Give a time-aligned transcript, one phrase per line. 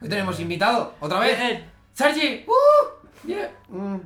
[0.00, 1.38] Hoy tenemos invitado, otra vez.
[1.38, 1.64] Bien.
[1.92, 2.44] ¡Sergi!
[2.46, 3.26] ¡Uh!
[3.26, 3.48] Bien.
[3.68, 3.96] Mm.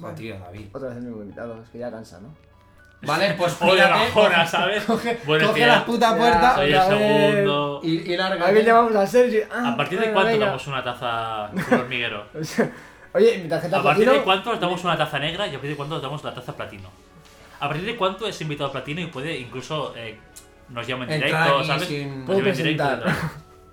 [0.00, 0.66] Joder, tío, David.
[0.72, 2.34] Otra vez el mismo invitado, es que ya cansa, ¿no?
[3.02, 4.84] Vale, pues O de mírate, bajona, ¿sabes?
[4.86, 5.78] Coge, Buenos coge días.
[5.78, 7.34] la puta Ya, puerta Soy el Otra vez.
[7.34, 7.80] segundo.
[7.82, 8.46] y, y larga.
[8.46, 9.42] A ver, llamamos a Sergio.
[9.50, 10.46] Ah, ¿A partir de venga, cuánto venga.
[10.46, 12.26] damos una taza con hormiguero?
[13.12, 15.70] Oye, mi tarjeta ¿A partir de cuánto os damos una taza negra y a partir
[15.70, 16.88] de cuánto os damos la taza platino?
[17.58, 20.16] ¿A partir de cuánto es invitado platino y puede incluso eh,
[20.68, 21.88] nos llama en Entrar directo, aquí ¿sabes?
[21.88, 23.16] sin- Nos Puede llama en directo presentar.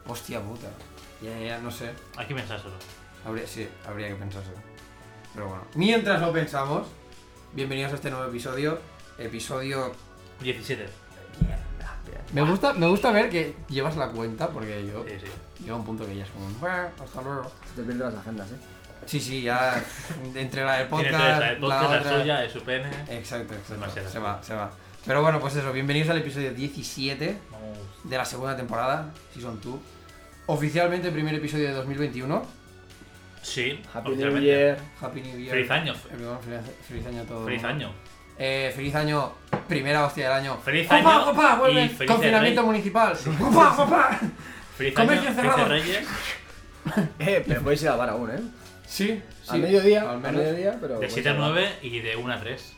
[0.08, 0.68] Hostia puta.
[1.22, 1.92] Ya, ya, ya, no sé.
[2.16, 2.74] Hay que pensárselo.
[3.26, 4.58] Habría, sí, habría que pensárselo.
[5.34, 5.64] Pero bueno.
[5.76, 6.88] Mientras lo pensamos,
[7.54, 8.80] bienvenidos a este nuevo episodio.
[9.18, 9.94] Episodio.
[10.42, 10.88] 17.
[12.34, 15.04] Me gusta, me gusta ver que llevas la cuenta, porque yo.
[15.08, 15.64] Sí, sí.
[15.64, 16.48] Llega un punto que ya es como.
[16.60, 17.52] "Buah, Hasta luego.
[17.76, 18.56] Te pierdes las agendas, eh.
[19.06, 19.84] Sí, sí, ya.
[20.36, 21.40] Entre la del Tiene podcast.
[21.40, 22.90] la del podcast, la, otra- suya, es su pene.
[23.10, 23.74] Exacto, exacto.
[23.74, 24.10] Demasiado.
[24.10, 24.70] Se va, se va.
[25.06, 27.78] Pero bueno, pues eso, bienvenidos al episodio 17 Vamos.
[28.04, 29.76] de la segunda temporada, Season 2.
[30.48, 32.46] Oficialmente primer episodio de 2021.
[33.42, 34.40] Sí, Happy New.
[34.40, 34.78] Year.
[35.02, 35.52] Happy New Year.
[35.52, 35.94] Feliz año.
[36.12, 37.46] Everyone, feliz, feliz año a todos.
[37.46, 37.92] Feliz año.
[38.40, 39.34] Eh, feliz año,
[39.68, 40.58] primera hostia del año.
[40.64, 41.56] Feliz ¡Opa, año opa!
[41.56, 41.86] ¡Vuelve!
[41.86, 42.68] y feliz Confinamiento rey.
[42.68, 43.18] municipal.
[43.42, 44.20] ¡Opa, opa!
[44.78, 45.66] Feliz Comercio año, cerrado.
[45.68, 46.08] felices reyes.
[47.20, 48.40] Eh, pero podéis ir al bar aún, eh.
[48.88, 49.50] Sí, sí.
[49.50, 50.36] Al mediodía, al al, menos.
[50.42, 50.88] mediodía, pero.
[51.00, 51.52] De podéis 7 a ir al bar.
[51.52, 52.74] 9 y de 1 a 3.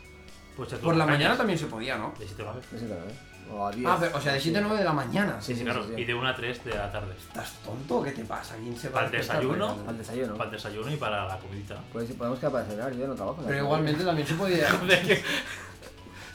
[0.57, 2.13] Pues Por la mañana también se podía, ¿no?
[2.17, 2.61] De 7 a 9.
[2.71, 3.13] De 7 a 9.
[3.51, 3.87] O a 10.
[3.87, 5.41] Ah, pero, o sea, de 7 a 9 de la mañana.
[5.41, 5.83] Sí, sí, sí, claro.
[5.83, 6.01] sí, sí.
[6.01, 7.13] Y de 1 a 3 de la tarde.
[7.17, 8.03] ¿Estás tonto?
[8.03, 8.55] ¿Qué te pasa?
[8.55, 9.75] ¿Quién se va Para a el desayuno.
[9.81, 10.33] esa Al desayuno.
[10.35, 11.75] Para el desayuno y para la comidita.
[11.91, 13.43] Pues, podemos quedar para desayunar, yo no trabajo.
[13.45, 14.67] Pero igualmente también se podía.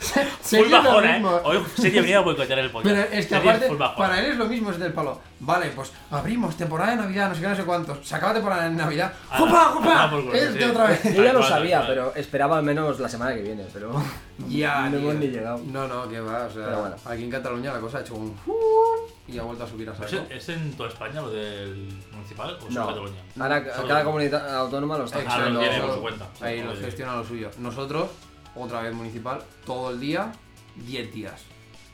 [0.43, 1.25] Full bajona, ¿eh?
[1.45, 2.95] Hoy sería venía a boicotear el podcast.
[2.95, 5.21] Pero es que Sería aparte, para él es lo mismo, es del palo.
[5.41, 8.07] Vale, pues abrimos temporada de Navidad, no sé qué, no sé cuántos.
[8.07, 9.13] Se acaba temporada de Navidad.
[9.31, 10.37] Ah, ¡Jopa, no, jopa!
[10.37, 10.71] Este sí.
[10.71, 11.15] otra vez.
[11.15, 13.93] Yo ya lo sabía, pero esperaba al menos la semana que viene, pero.
[14.49, 15.61] Ya, No hemos ni llegado.
[15.65, 16.47] No, no, que va.
[16.47, 16.97] O sea, Pero bueno.
[17.05, 18.37] aquí en Cataluña la cosa ha hecho un.
[19.27, 20.27] Y ha vuelto a subir a ¿Es, saco.
[20.29, 22.87] ¿Es en toda España lo del municipal o solo No.
[22.89, 23.21] Cataluña?
[23.41, 26.27] Ahora cada comunidad autónoma lo está Ah, cuenta.
[26.43, 27.51] Ahí lo gestiona lo suyo.
[27.59, 28.11] Nosotros,
[28.57, 30.33] otra vez municipal, todo el día,
[30.77, 31.43] 10 días.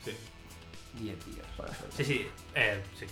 [0.05, 0.13] Sí.
[1.01, 1.47] 10 días.
[1.97, 2.27] Sí, sí.
[2.55, 3.07] Eh, sí.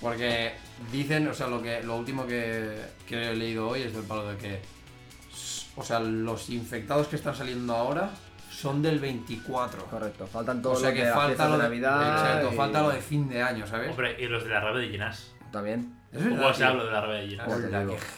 [0.00, 0.52] Porque
[0.90, 2.74] dicen, o sea, lo que lo último que,
[3.06, 4.60] que he leído hoy es del palo de que.
[5.76, 8.10] O sea, los infectados que están saliendo ahora
[8.50, 9.84] son del 24.
[9.86, 12.12] Correcto, faltan O todos sea los que de falta lo de de, Navidad.
[12.12, 13.90] exacto, y- falta lo de fin de año, ¿sabes?
[13.90, 15.32] Hombre, y los de la rave de Ginás.
[15.52, 15.94] También.
[16.12, 17.48] Es ¿Cómo verdad, se habla de la rave de Ginás?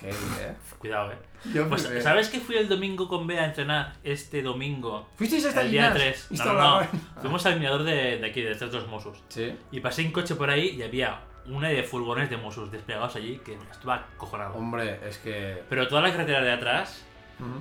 [0.02, 0.54] Eh.
[0.78, 1.16] Cuidado, eh.
[1.52, 1.88] Yo Pues.
[2.02, 5.08] ¿sabes que fui el domingo con Bea a entrenar este domingo?
[5.16, 5.94] ¿Fuisteis hasta El día Ginás?
[5.98, 6.26] 3.
[6.30, 6.86] ¿Y No, no.
[7.20, 9.18] Fuimos al mirador de, de aquí, de Tres dos Mossos.
[9.28, 9.52] Sí.
[9.72, 13.40] Y pasé en coche por ahí y había una de furgones de Mossos desplegados allí
[13.44, 14.54] que estuve acojonado.
[14.54, 15.62] Hombre, es que.
[15.68, 17.04] Pero toda la carretera de atrás.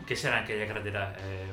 [0.05, 1.15] ¿qué será aquella carretera?
[1.19, 1.47] Eh,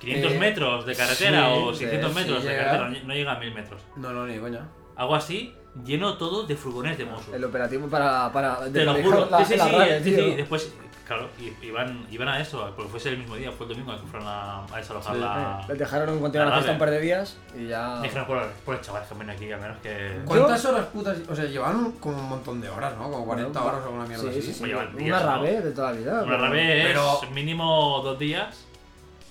[0.00, 2.64] 500 Eh, metros de carretera sí, o 600 sí, metros de llega.
[2.64, 3.82] carretera, no- no llega a 1000 metros.
[3.96, 4.66] No, no, ni coña.
[4.96, 5.54] Algo así,
[5.84, 7.34] lleno todo de furgones de Mossos.
[7.34, 8.30] El operativo para.
[8.32, 9.28] para Te lo juro.
[9.30, 10.34] La, sí, sí, la sí, radio, sí, sí.
[10.36, 10.72] Después,
[11.06, 11.28] claro,
[11.62, 14.64] iban, iban a eso, porque fuese el mismo día, fue el domingo que fueron a,
[14.66, 15.64] a desalojar Sí, la.
[15.68, 18.00] Les dejaron continuar La la fiesta un par de días y ya.
[18.02, 20.20] Dijeron por, por el chaval que viene aquí, al menos que.
[20.26, 21.18] ¿Cuántas horas putas?
[21.28, 23.10] O sea, llevaban como un montón de horas, ¿no?
[23.10, 24.42] Como 40 Bueno, horas o alguna mierda Sí, así.
[24.42, 24.60] sí, sí.
[24.72, 25.26] Pues Una ¿no?
[25.26, 26.12] rabé de toda la vida.
[26.22, 28.64] Una pero- rave es pero- mínimo dos días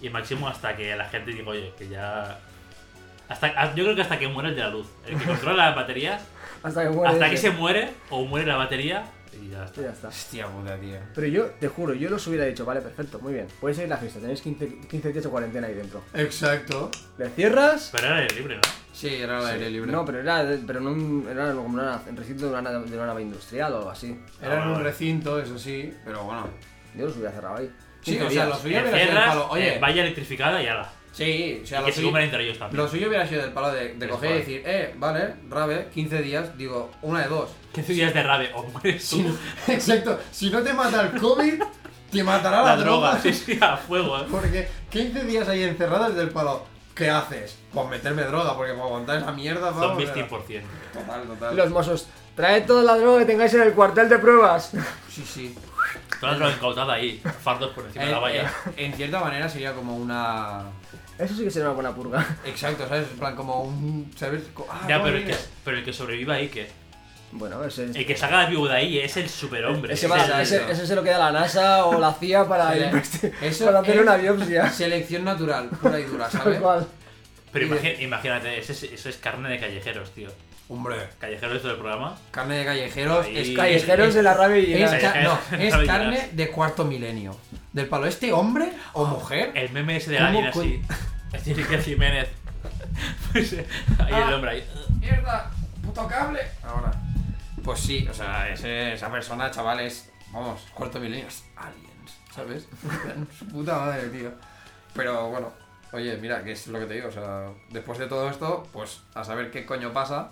[0.02, 2.40] y máximo hasta que la gente diga, oye, que ya.
[3.31, 4.88] Hasta, a- yo creo que hasta que muere el de la luz.
[5.08, 6.22] El que controla las baterías,
[6.64, 7.14] Hasta que muere.
[7.14, 9.06] hasta que se muere o muere la batería
[9.42, 9.81] y ya está.
[9.81, 10.08] Y ya está.
[10.09, 10.97] Hostia puta, tío.
[11.16, 13.47] Pero yo, te juro, yo los hubiera dicho, vale, perfecto, muy bien.
[13.59, 16.03] Podéis ir a la fiesta, tenéis 15, 15 días de cuarentena ahí dentro.
[16.14, 16.91] Exacto.
[17.18, 17.90] ¿Le cierras?
[17.94, 18.62] Pero era el libre, ¿no?
[18.94, 19.91] Sí, era al aire libre.
[19.91, 23.06] No, pero era, pero no un- era como una, en recinto de una, de una
[23.08, 24.20] nave industrial o algo así.
[24.41, 26.47] Era en Ah, un recinto, eso sí, pero bueno.
[26.94, 27.72] Yo los hubiera cerrado ahí.
[28.03, 28.47] Sí, 15 o sea, días.
[28.50, 29.47] lo suyo hubiera Cierras, palo.
[29.50, 30.90] Oye, eh, valla electrificada y ala.
[31.11, 32.83] Sí, o sea, Y lo que se suyo, comen entre ellos también.
[32.83, 36.58] lo suyo hubiera sido del palo de, coger y decir, eh, vale, rave, 15 días,
[36.58, 37.49] digo, una de dos.
[37.73, 39.16] 15 días de rave o mueres tú.
[39.17, 39.35] Si no-
[39.73, 41.61] exacto, si no te mata el COVID,
[42.11, 44.25] te matará la, la droga, sí, sí, a fuego, eh.
[44.29, 46.66] Porque 15 días ahí encerrados del palo,
[46.96, 47.57] ¿qué haces?
[47.73, 49.81] Pues meterme droga, porque para aguantar esa mierda, vamos.
[49.87, 50.61] Zombies era- 100%.
[50.93, 51.55] Total, total.
[51.55, 54.72] Los mozos, traed toda la droga que tengáis en el cuartel de pruebas.
[55.09, 55.55] Sí, sí.
[56.19, 58.53] Toda la droga incautada ahí, fardos por encima de la valla.
[58.78, 60.64] en cierta manera sería como una.
[61.22, 62.26] Eso sí que sería una buena purga.
[62.46, 63.08] Exacto, ¿sabes?
[63.12, 64.12] En plan, como un.
[64.16, 64.44] ¿Sabes?
[64.70, 66.68] Ah, Ya, ¿cómo pero el, que, pero el que sobreviva ahí, que
[67.34, 69.94] Bueno, ese, El que salga vivo de ahí es el superhombre.
[69.94, 73.66] ese, es el- ese, ese se lo queda la NASA o la CIA para, eso
[73.66, 74.70] para hacer es- una biopsia.
[74.70, 76.59] Selección natural, pura y dura, ¿sabes?
[76.59, 76.85] cual.
[77.53, 77.67] Pero
[78.00, 80.29] imagínate, ese es- eso es carne de callejeros, tío.
[80.70, 82.17] Hombre, Callejeros del programa.
[82.32, 84.91] carne de callejeros Ahí- es Callejeros es- de la rabia y Es,
[85.24, 87.35] no, es carne de cuarto milenio.
[87.73, 89.52] Del palo, ¿este hombre o mujer?
[89.56, 90.82] El meme ese de ¿Cómo alguien así.
[91.34, 92.29] Es Iker Jiménez.
[93.34, 94.70] ahí el hombre ahí.
[95.00, 95.50] ¡Mierda!
[95.82, 96.41] ¡Puto cable!
[96.64, 96.91] Ahora.
[97.64, 102.68] Pues sí, o sea, ese- esa persona, chavales, vamos, cuarto milenio, es aliens, ¿sabes?
[103.40, 104.32] Su puta madre, tío.
[104.94, 105.52] Pero bueno,
[105.94, 109.02] oye, mira, que es lo que te digo, o sea, después de todo esto, pues
[109.16, 110.32] a saber qué coño pasa.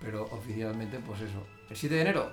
[0.00, 1.46] Pero oficialmente, pues eso.
[1.72, 2.30] El 7 de enero,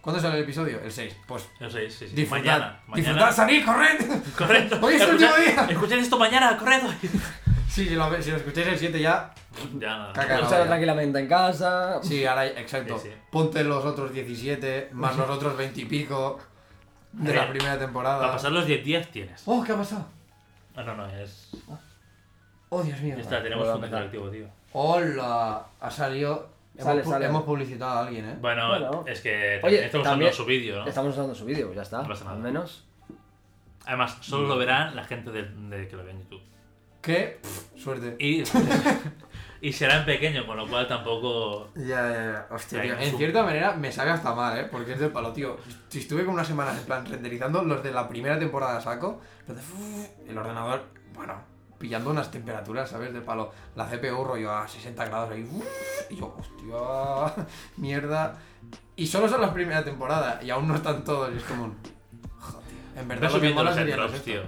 [0.00, 0.80] ¿cuándo sale el episodio?
[0.82, 1.14] El 6.
[1.26, 2.14] Pues No sé, sí, sí.
[2.16, 2.80] disfrutad, Mañana.
[2.94, 3.32] disfrutad, Mañana.
[3.32, 3.98] salir, corred.
[4.38, 4.78] Correcto.
[4.80, 5.66] Hoy es el último Escuchad- día.
[5.74, 6.88] Escuchad esto mañana, correcto.
[7.68, 9.34] Sí, si lo, si lo escucháis el 7 ya,
[9.78, 10.12] Ya nada.
[10.14, 10.64] Ya.
[10.66, 12.02] tranquilamente en casa.
[12.02, 12.98] Sí, ahora, exacto.
[12.98, 13.14] Sí, sí.
[13.30, 16.38] Ponte los otros 17, más los otros 20 y pico
[17.12, 18.32] de la primera Para temporada.
[18.32, 19.42] pasar los 10 días tienes.
[19.44, 20.06] Oh, ¿qué ha pasado?
[20.74, 21.50] Ah, no, no, es.
[22.70, 23.14] Oh, Dios mío.
[23.16, 24.46] Ya está, tenemos un colectivo, tío.
[24.72, 25.18] Hemos
[25.80, 26.48] Ha salido.
[26.80, 27.26] Sale, hemos, pu- sale.
[27.26, 28.36] hemos publicitado a alguien, ¿eh?
[28.40, 29.04] Bueno, Bueno.
[29.06, 30.86] es que Oye, también estamos también- usando su vídeo, ¿no?
[30.86, 32.02] Estamos usando su vídeo, ya está.
[32.02, 32.36] No pasa nada.
[32.36, 32.86] Al menos.
[33.86, 36.42] Además, solo lo verán la gente de, de que lo ve en YouTube.
[37.02, 37.38] ¿Qué?
[37.42, 38.14] Pff, suerte.
[38.18, 38.42] Y,
[39.62, 41.70] y será en pequeño, con lo cual tampoco.
[41.74, 42.46] Ya, ya, ya.
[42.54, 42.98] Hostia, tío.
[42.98, 44.68] En cierta manera me sabe hasta mal, ¿eh?
[44.70, 45.56] Porque es del palo, tío.
[45.88, 50.30] Si estuve como una semana en plan renderizando los de la primera temporada saco, de-
[50.30, 50.84] el ordenador,
[51.14, 51.34] bueno,
[51.80, 53.12] pillando unas temperaturas, ¿sabes?
[53.12, 53.50] Del palo.
[53.74, 55.48] La CPU rollo a 60 grados ahí.
[56.10, 57.46] Y yo, hostia,
[57.78, 58.38] mierda.
[58.94, 61.32] Y solo son las primeras temporadas y aún no están todos.
[61.34, 61.76] Y es como un.
[62.38, 62.68] Joder.
[62.96, 64.42] En verdad, Ve lo que mola sería tío.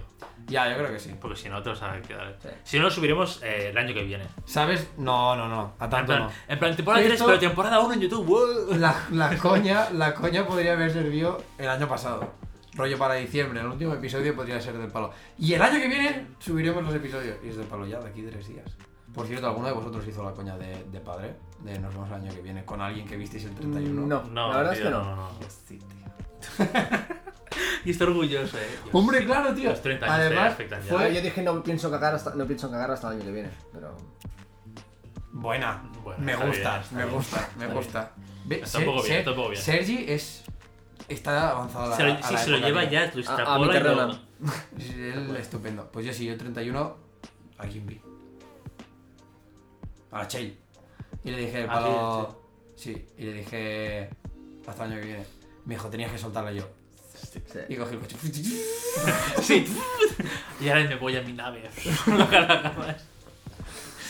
[0.46, 1.14] Ya, yo creo que sí.
[1.20, 2.36] Porque si no, te vas a quedar.
[2.42, 2.48] Sí.
[2.64, 4.24] Si no, lo subiremos eh, el año que viene.
[4.44, 4.88] ¿Sabes?
[4.98, 5.72] No, no, no.
[5.78, 6.30] A En tanto plan, no.
[6.48, 8.76] en plan, temporada 3, Esto- pero temporada 1 en YouTube.
[8.76, 12.30] La, la coña, la coña podría haber servido el año pasado.
[12.74, 15.12] Rollo para diciembre, el último episodio podría ser del palo.
[15.38, 17.36] Y el año que viene subiremos los episodios.
[17.44, 18.64] Y es del palo ya, de aquí tres días.
[19.14, 21.34] Por cierto, ¿alguno de vosotros hizo la coña de, de padre?
[21.60, 24.06] De nos vemos el año que viene con alguien que visteis el 31.
[24.06, 25.04] No, No, la verdad tío, es que no.
[25.04, 25.28] no, no.
[25.40, 26.66] Yo sí, tío.
[27.84, 28.60] Y estoy orgulloso, eh.
[28.84, 28.88] Dios.
[28.94, 29.68] Hombre, claro, tío.
[29.70, 30.24] Los 30 años te
[30.64, 31.14] Además, fue...
[31.14, 33.96] yo dije no pienso cagar hasta, no pienso cagar hasta el año que viene, pero.
[35.32, 35.82] Buena.
[36.02, 37.14] Bueno, me gusta, bien, me bien.
[37.16, 38.12] gusta, me gusta.
[38.44, 39.62] Ve, Está un poco bien, Ser- está un poco bien.
[39.62, 40.44] Sergi es...
[41.08, 43.10] Está avanzado a la Se lo- a si la se lo lleva ya, lo A-
[43.10, 44.06] a mi extrapola y terreno.
[44.06, 45.28] lo.
[45.30, 45.90] Él estupendo.
[45.92, 46.96] Pues yo sí, yo 31
[47.58, 48.00] a Kimby.
[50.12, 50.58] A la Chey.
[51.24, 52.42] Y le dije, Ah, palo.
[52.76, 54.10] Sí, y le dije.
[54.66, 55.24] Hasta el año que viene.
[55.64, 56.68] Me dijo, tenías que soltarla yo.
[57.14, 57.40] Sí.
[57.68, 58.16] Y cogí el coche.
[59.42, 59.64] Sí.
[60.60, 61.62] y ahora me voy a mi nave.
[62.06, 62.26] Lo.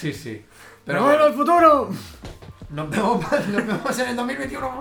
[0.00, 0.44] Sí, sí.
[0.84, 1.90] ¡Pero bueno, el futuro!
[2.70, 4.80] nos vemos, nos vemos en el 2021.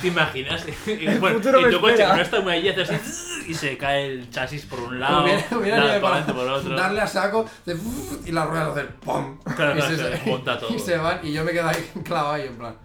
[0.00, 0.64] ¿Te imaginas?
[0.86, 2.04] Y, bueno, futuro y tu coche
[2.42, 5.24] muy allí, hace así y se cae el chasis por un lado,
[5.58, 6.76] Hubiera, para por otro.
[6.76, 7.78] darle a saco de
[8.26, 9.38] y las ruedas hacer ¡pum!
[9.56, 10.68] Claro, y, claro, se, se monta todo.
[10.74, 12.76] y se van y yo me quedo ahí clavado ahí en plan.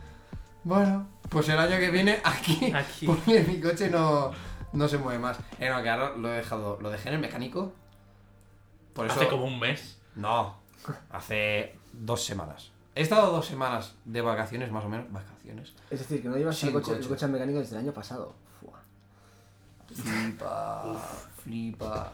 [0.64, 3.06] Bueno, pues el año que viene aquí, Aquí.
[3.06, 4.32] porque mi coche no,
[4.72, 5.38] no se mueve más.
[5.60, 7.74] Eh, no, que ahora lo he dejado, lo dejé en el mecánico.
[8.94, 9.16] Por eso.
[9.16, 10.00] Hace como un mes.
[10.16, 10.58] No,
[11.12, 12.72] hace dos semanas.
[12.96, 15.12] He estado dos semanas de vacaciones, más o menos.
[15.12, 15.33] Vacaciones.
[15.90, 17.02] Es decir, que no llevas Sin el coche, coche.
[17.02, 18.34] el coche mecánico desde el año pasado.
[18.60, 18.80] Fua.
[19.94, 20.96] Flipa,
[21.44, 22.12] flipa.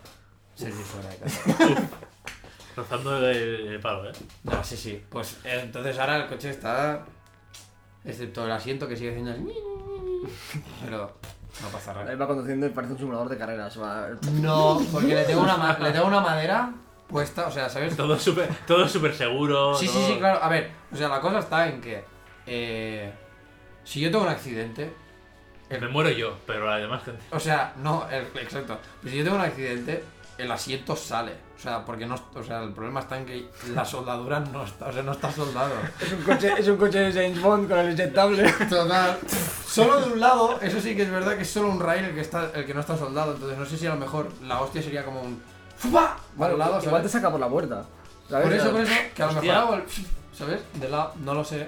[0.56, 1.42] Sergio fuera de casa.
[2.76, 4.14] Rozando el, el palo, ¿eh?
[4.44, 5.04] No, sí, sí.
[5.10, 7.06] Pues eh, entonces ahora el coche está.
[8.04, 9.48] Excepto el asiento que sigue haciendo el.
[10.84, 11.14] Pero
[11.62, 12.12] no pasa nada.
[12.12, 13.80] Él va conduciendo y parece un simulador de carreras.
[13.80, 14.10] va-
[14.42, 16.74] No, porque le tengo una, le tengo una madera
[17.08, 17.96] puesta, o sea, ¿sabes?
[17.96, 19.76] Todo súper todo súper seguro.
[19.76, 20.42] Sí, sí, sí, claro.
[20.44, 22.04] A ver, o sea, la cosa está en que.
[22.52, 23.14] Eh,
[23.84, 24.92] si yo tengo un accidente.
[25.70, 27.22] Me muero yo, pero la demás gente.
[27.32, 28.80] O sea, no, el- exacto.
[29.02, 30.04] Pero si yo tengo un accidente,
[30.40, 31.34] el asiento sale.
[31.58, 32.16] O sea, porque no.
[32.34, 34.88] O sea, el problema está en que la soldadura no está.
[34.88, 35.74] O sea, no está soldado.
[36.02, 38.52] Es un coche, es un coche de James Bond con el inyectable.
[38.70, 39.20] Total.
[39.68, 42.16] Solo de un lado, eso sí que es verdad que es solo un rail el
[42.16, 43.34] que, está, el que no está soldado.
[43.36, 45.40] Entonces no sé si a lo mejor la hostia sería como un.
[45.78, 46.18] ¡Fupa!
[46.38, 47.86] Lado, igual te saca por la puerta.
[48.28, 48.46] ¿sabes?
[48.48, 49.84] Por eso, por eso, que a lo mejor hago el.
[50.34, 50.62] ¿Sabes?
[50.74, 51.68] De lado, no lo sé.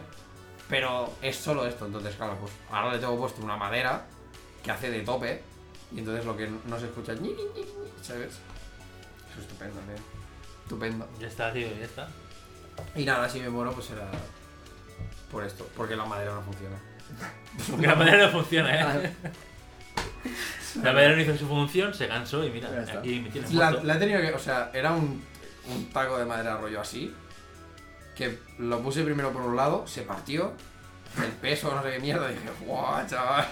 [0.71, 1.85] Pero es solo esto.
[1.85, 4.05] Entonces, claro, pues ahora le tengo puesto una madera
[4.63, 5.43] que hace de tope.
[5.93, 7.21] Y entonces lo que no se escucha es.
[7.21, 7.67] ñi, ñi, ñi, ñi,
[8.01, 8.29] ¿Sabes?
[8.31, 9.95] Eso es estupendo, tío.
[10.63, 11.07] Estupendo.
[11.19, 12.07] Ya está, tío, ya está.
[12.95, 14.09] Y nada, si me muero, pues será.
[15.29, 15.67] Por esto.
[15.75, 16.77] Porque la madera no funciona.
[17.69, 19.13] Porque la madera no funciona, ¿eh?
[20.81, 23.87] La madera no hizo su función, se cansó y mira, aquí me tienes La, muerto.
[23.87, 24.31] la he tenido que.
[24.31, 25.21] O sea, era un,
[25.69, 27.13] un taco de madera rollo así.
[28.15, 30.53] Que lo puse primero por un lado, se partió.
[31.17, 32.27] El peso, no sé qué mierda.
[32.27, 33.47] Dije, guau, chaval.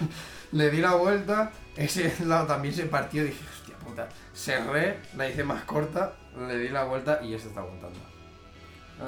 [0.52, 1.52] Le di la vuelta.
[1.76, 3.24] Ese lado también se partió.
[3.24, 4.10] Dije, hostia puta.
[4.34, 6.14] Cerré, la hice más corta.
[6.48, 8.00] Le di la vuelta y este está aguantando.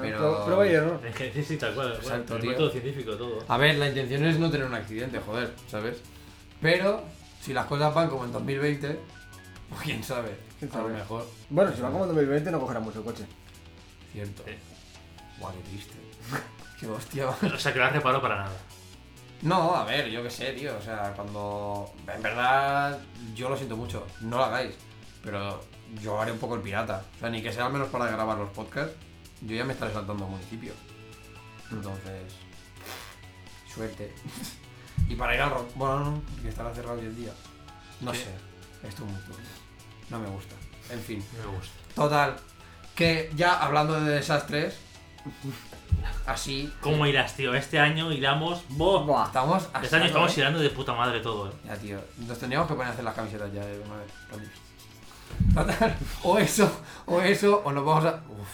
[0.18, 0.44] Pero...
[0.46, 1.00] Prueba y error.
[1.06, 1.92] Es que sí, sí, tal cual.
[1.94, 2.50] Exacto, tío.
[2.50, 3.44] método científico, todo.
[3.46, 5.98] A ver, la intención es no tener un accidente, joder, ¿sabes?
[6.62, 7.02] Pero,
[7.42, 8.98] si las cosas van como en 2020,
[9.68, 10.30] pues quién sabe.
[10.58, 10.94] ¿Quién A lo sabe?
[10.94, 11.26] mejor.
[11.50, 13.24] Bueno, si va como en 2020 no cogerá mucho el coche.
[14.12, 14.44] Cierto.
[14.46, 14.52] Sí.
[15.42, 15.94] Guau, qué triste.
[16.80, 17.28] qué hostia.
[17.28, 18.56] O sea, que no la reparo para nada.
[19.42, 20.76] No, a ver, yo qué sé, tío.
[20.78, 21.92] O sea, cuando.
[22.06, 22.98] En verdad,
[23.34, 24.06] yo lo siento mucho.
[24.20, 24.76] No lo hagáis.
[25.22, 25.60] Pero
[26.00, 27.04] yo haré un poco el pirata.
[27.16, 28.94] O sea, ni que sea al menos para grabar los podcasts.
[29.40, 30.72] Yo ya me estaré saltando a municipio.
[31.72, 32.34] Entonces.
[33.74, 34.14] Suerte.
[35.08, 35.70] y para ir al rock.
[35.74, 37.32] Bueno, no, porque estará cerrado hoy el día.
[38.00, 38.28] No sé.
[38.84, 39.48] Esto es muy turbio.
[40.08, 40.54] No me gusta.
[40.90, 41.24] En fin.
[41.36, 41.74] Me gusta.
[41.96, 42.36] Total.
[42.94, 44.91] Que ya hablando de desastres.
[46.26, 46.72] Así.
[46.80, 47.54] ¿Cómo irás, tío?
[47.54, 48.62] Este año iramos.
[48.70, 49.04] ¡Boh!
[49.04, 49.26] Buah.
[49.26, 49.68] Estamos.
[49.72, 50.40] a Este año estamos ¿eh?
[50.40, 51.52] irando de puta madre todo, eh.
[51.66, 51.98] Ya, tío.
[52.18, 54.12] Nos tendríamos que poner a hacer las camisetas ya de una vez.
[55.54, 55.96] Total.
[56.24, 58.14] O eso, o eso, o nos vamos a.
[58.28, 58.48] Uf,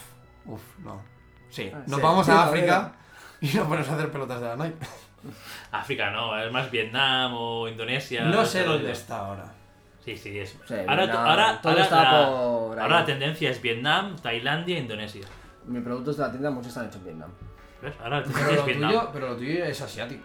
[0.55, 1.01] uf, no.
[1.51, 2.03] Sí, Ah, nos sí.
[2.03, 2.93] vamos Sí, a lo África
[3.41, 4.77] y nos ponemos a hacer pelotas de la Nike.
[5.73, 8.23] África no, es más Vietnam o Indonesia.
[8.25, 8.93] No sé ese dónde rollo.
[8.93, 9.53] está ahora.
[10.05, 10.51] Sí, sí, es.
[10.67, 12.83] Sí, ahora, Vietnam, ahora, todo ahora está la, por ahí.
[12.83, 15.27] ahora la tendencia es Vietnam, Tailandia, Indonesia.
[15.69, 17.31] Mis productos de la tienda muchos están hechos en Vietnam.
[17.83, 17.95] ¿Ves?
[18.03, 18.91] Ahora la Pero lo, es Vietnam.
[18.91, 20.23] tuyo, pero lo tuyo es asiático.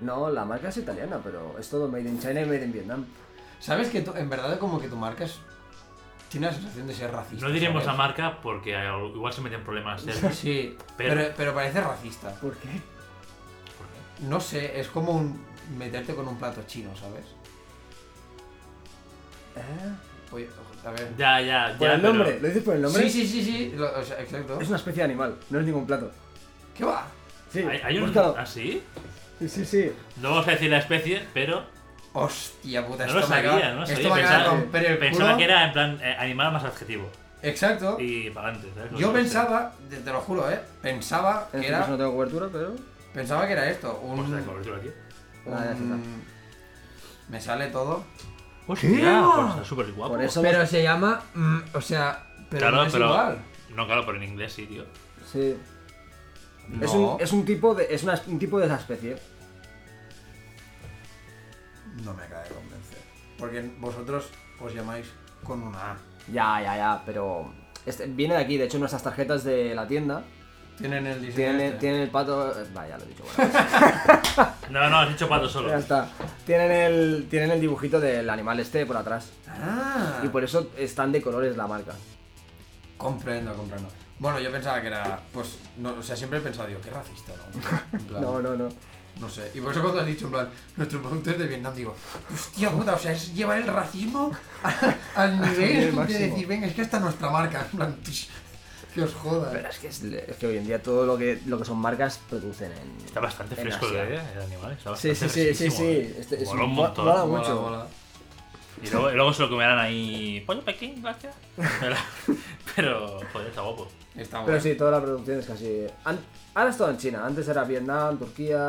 [0.00, 3.04] No, la marca es italiana, pero es todo made in China y made in Vietnam.
[3.60, 5.38] ¿Sabes que tú- en verdad como que tu marca es...
[6.28, 7.46] Tiene la sensación de ser racista.
[7.46, 10.06] No diremos la marca porque eh, igual se meten problemas.
[10.06, 10.12] ¿eh?
[10.32, 12.30] Sí, Pero- pero, pero parece racista.
[12.40, 12.68] ¿Por qué?
[14.28, 15.44] No sé, es como un
[15.76, 17.26] meterte con un plato chino, ¿sabes?
[19.56, 19.92] ¿Eh?
[20.32, 20.48] Oye,
[20.84, 21.08] a ver.
[21.16, 21.78] Ya, ya, ya.
[21.78, 22.40] ¿Por el pero- nombre?
[22.40, 23.02] ¿Lo dices por el nombre?
[23.02, 23.72] Sí, sí, sí, sí.
[23.76, 24.60] lo- o sea, exacto.
[24.60, 26.10] Es una especie de animal, no es ningún plato.
[26.76, 27.06] ¿Qué va?
[27.52, 28.04] Sí, ¿Hay, hay un.
[28.06, 28.34] búscalo.
[28.38, 28.82] ¿Ah, sí?
[29.38, 29.92] Sí, sí, sí.
[30.20, 31.64] No vamos a decir la especie, pero
[32.14, 34.38] Hostia puta, No lo esto me sabía, acaba, no lo esto sabía, me acaba de
[34.44, 35.38] pensaba- romper el pensaba culo.
[35.38, 37.10] que era en plan eh, animal más adjetivo.
[37.42, 37.96] Exacto.
[37.98, 38.92] Y para adelante, ¿sabes?
[39.00, 42.12] Yo pensaba, te, te lo juro, eh, pensaba En que este caso no era, tengo
[42.16, 42.74] cobertura, pero.
[43.14, 44.88] pensaba que era esto, un, cobertura aquí.
[45.46, 45.96] un- Ah, ya está.
[47.28, 48.04] me sale todo.
[48.66, 50.14] Hostia, pues está súper guapo.
[50.14, 50.40] Por eso.
[50.42, 53.06] Pero se llama, mm, o sea, pero claro, no es pero.
[53.06, 53.38] igual.
[53.74, 54.84] No, claro, pero en inglés sí, tío.
[55.30, 55.56] Sí.
[56.68, 56.84] No.
[56.84, 57.86] Es, un, es un tipo de.
[57.90, 59.16] Es una- un tipo de esa especie.
[62.04, 62.98] No me acaba de convencer.
[63.38, 64.26] Porque vosotros
[64.60, 65.06] os llamáis
[65.44, 65.96] con una A.
[66.32, 67.52] Ya, ya, ya, pero.
[67.84, 70.22] este- viene de aquí, de hecho, nuestras tarjetas de la tienda
[70.82, 71.78] Tienen el diseño tienen, este.
[71.78, 72.54] tienen el pato.
[72.74, 73.24] Vaya, ya lo he dicho.
[73.36, 73.52] bueno.
[74.70, 75.68] No, no, has dicho pato solo.
[75.68, 76.08] ya está.
[76.46, 79.30] Tienen el, tienen el dibujito del animal este por atrás.
[79.48, 81.92] Ah, Y por eso están de colores la marca.
[82.96, 83.88] comprendo, comprendo.
[84.18, 87.32] Bueno, yo pensaba que era, pues, no, o sea, siempre he pensado, digo, qué racista,
[87.54, 87.60] ¿no?
[88.08, 88.68] Plan, No, no, no.
[89.20, 91.74] No sé, y por eso cuando has dicho, en plan, nuestro producto es de Vietnam,
[91.74, 91.94] digo,
[92.32, 96.74] hostia puta, o sea, es llevar el racismo a- al nivel de decir, venga, es
[96.74, 97.96] que esta es nuestra marca, en plan,
[98.94, 99.50] que os joda.
[99.52, 101.78] Pero es que, es, es que hoy en día todo lo que, lo que son
[101.78, 103.04] marcas producen en.
[103.06, 104.32] Está bastante en fresco el, Asia.
[104.34, 104.72] el animal.
[104.72, 105.84] Está Sí, sí, sí, sí, sí.
[105.84, 106.16] eh.
[106.20, 107.04] Este, es Mola un mo- montón.
[107.06, 107.60] mola mucho.
[107.60, 107.86] mola.
[108.82, 110.42] Y luego, y luego se lo comerán ahí.
[110.46, 111.34] Pollo Pekín, gracias.
[111.80, 111.96] Pero,
[112.74, 113.88] pero, joder, está guapo.
[114.16, 114.60] Está Pero bueno.
[114.60, 115.86] sí, toda la producción es casi.
[116.04, 116.18] an-
[116.54, 117.24] Ahora es todo en China.
[117.24, 118.68] Antes era Vietnam, Turquía,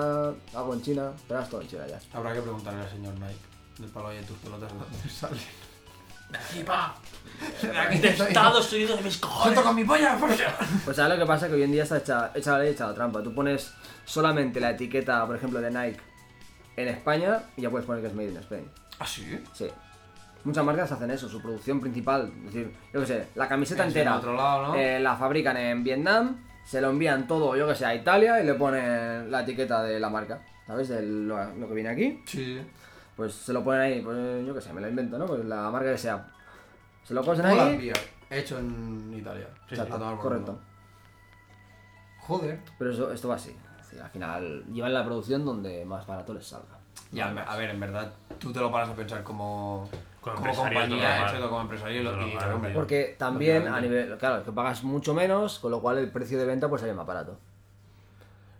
[0.53, 1.99] algo en China, pero ahora es todo en China ya.
[2.17, 3.35] Habrá que preguntarle al señor Nike
[3.79, 5.39] del palo de tus pelotas de dónde salen.
[6.33, 6.95] ¡Aquí va!
[7.61, 8.27] De aquí De estoy.
[8.27, 9.59] Estados Unidos de mis ¡Junto cojones!
[9.59, 10.17] con mi polla!
[10.19, 10.41] pues.
[10.85, 12.87] Pues sabes lo que pasa que hoy en día está hecha, hecha la ley, hecha
[12.87, 13.21] la trampa.
[13.23, 13.73] Tú pones
[14.05, 15.99] solamente la etiqueta, por ejemplo, de Nike
[16.77, 18.69] en España y ya puedes poner que es Made in Spain.
[18.99, 19.39] ¿Ah, sí?
[19.53, 19.67] Sí.
[20.43, 22.31] Muchas marcas hacen eso, su producción principal.
[22.47, 24.75] Es decir, yo qué sé, la camiseta Es en entera otro lado, ¿no?
[24.75, 28.45] eh, la fabrican en Vietnam, se lo envían todo, yo que sé, a Italia y
[28.45, 30.41] le ponen la etiqueta de la marca.
[30.67, 30.87] ¿Sabes?
[30.89, 32.21] De lo, lo que viene aquí.
[32.25, 32.61] Sí.
[33.15, 35.25] Pues se lo ponen ahí, pues yo qué sé, me lo invento, ¿no?
[35.25, 36.25] Pues la marca que sea.
[37.03, 37.77] Se lo ponen ahí.
[37.77, 37.97] Beer,
[38.29, 39.47] hecho en Italia.
[39.69, 39.91] Sí, A sí.
[39.91, 40.59] tomar por Correcto.
[42.19, 42.59] Joder.
[42.77, 43.55] Pero eso, esto va así.
[43.91, 46.79] Es al final llevan la producción donde más barato les salga.
[47.11, 49.87] Ya, a ver, en verdad, tú te lo paras a pensar como,
[50.21, 52.73] Como compañía, exacto, como empresario y, lo- y, hombre.
[52.73, 54.17] Porque también a nivel.
[54.17, 57.05] Claro, que pagas mucho menos, con lo cual el precio de venta pues sale más
[57.05, 57.37] barato.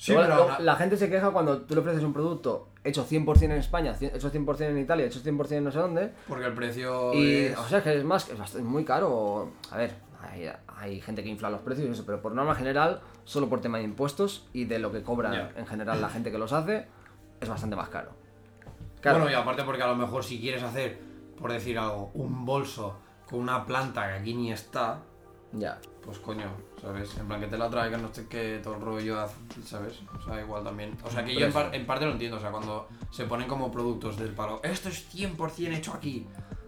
[0.03, 3.05] Sí, Luego, pero lo- la gente se queja cuando tú le ofreces un producto hecho
[3.05, 6.11] 100% en España, hecho 100% en Italia, hecho 100% en no sé dónde.
[6.27, 7.57] porque el precio Y, es...
[7.57, 9.51] o sea, que es más, es bastante, muy caro.
[9.71, 12.99] A ver, hay, hay gente que infla los precios y eso, pero por norma general,
[13.23, 15.51] solo por tema de impuestos y de lo que cobran Ya.
[15.55, 16.85] en general la gente que los hace,
[17.39, 18.11] es bastante más caro.
[18.99, 20.99] Claro, Bueno, y aparte porque a lo mejor si quieres hacer,
[21.39, 22.97] por decir algo, un bolso
[23.29, 24.99] con una planta que aquí ni está,
[25.53, 25.79] ya.
[26.03, 26.47] pues coño,
[26.81, 27.15] ¿sabes?
[27.17, 30.01] En plan que te la traigan, no sé qué, todo el rollo, haz- ¿sabes?
[30.19, 30.97] O sea, igual también.
[31.03, 33.47] O sea, que yo en, par- en parte lo entiendo, o sea, cuando se ponen
[33.47, 36.27] como productos del palo, esto es 100% hecho aquí.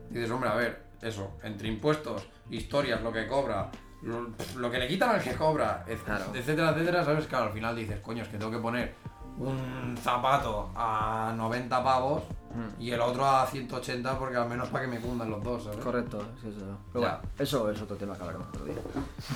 [0.09, 3.69] Dices, hombre, a ver, eso, entre impuestos, historias, lo que cobra,
[4.03, 6.25] lo, lo que le quitan al que cobra, et- Claro.
[6.33, 7.27] etcétera, etcétera, ¿sabes?
[7.27, 8.95] Claro, al final dices, coño, es que tengo que poner
[9.37, 12.23] un zapato a 90 pavos
[12.55, 12.81] Mm.
[12.81, 15.77] Y el otro a 180 porque al menos para que me cundan los dos, ¿sabes?
[15.79, 16.47] Correcto, sí.
[16.57, 18.75] Pero bueno, eso es otro tema que hablaremos otro día.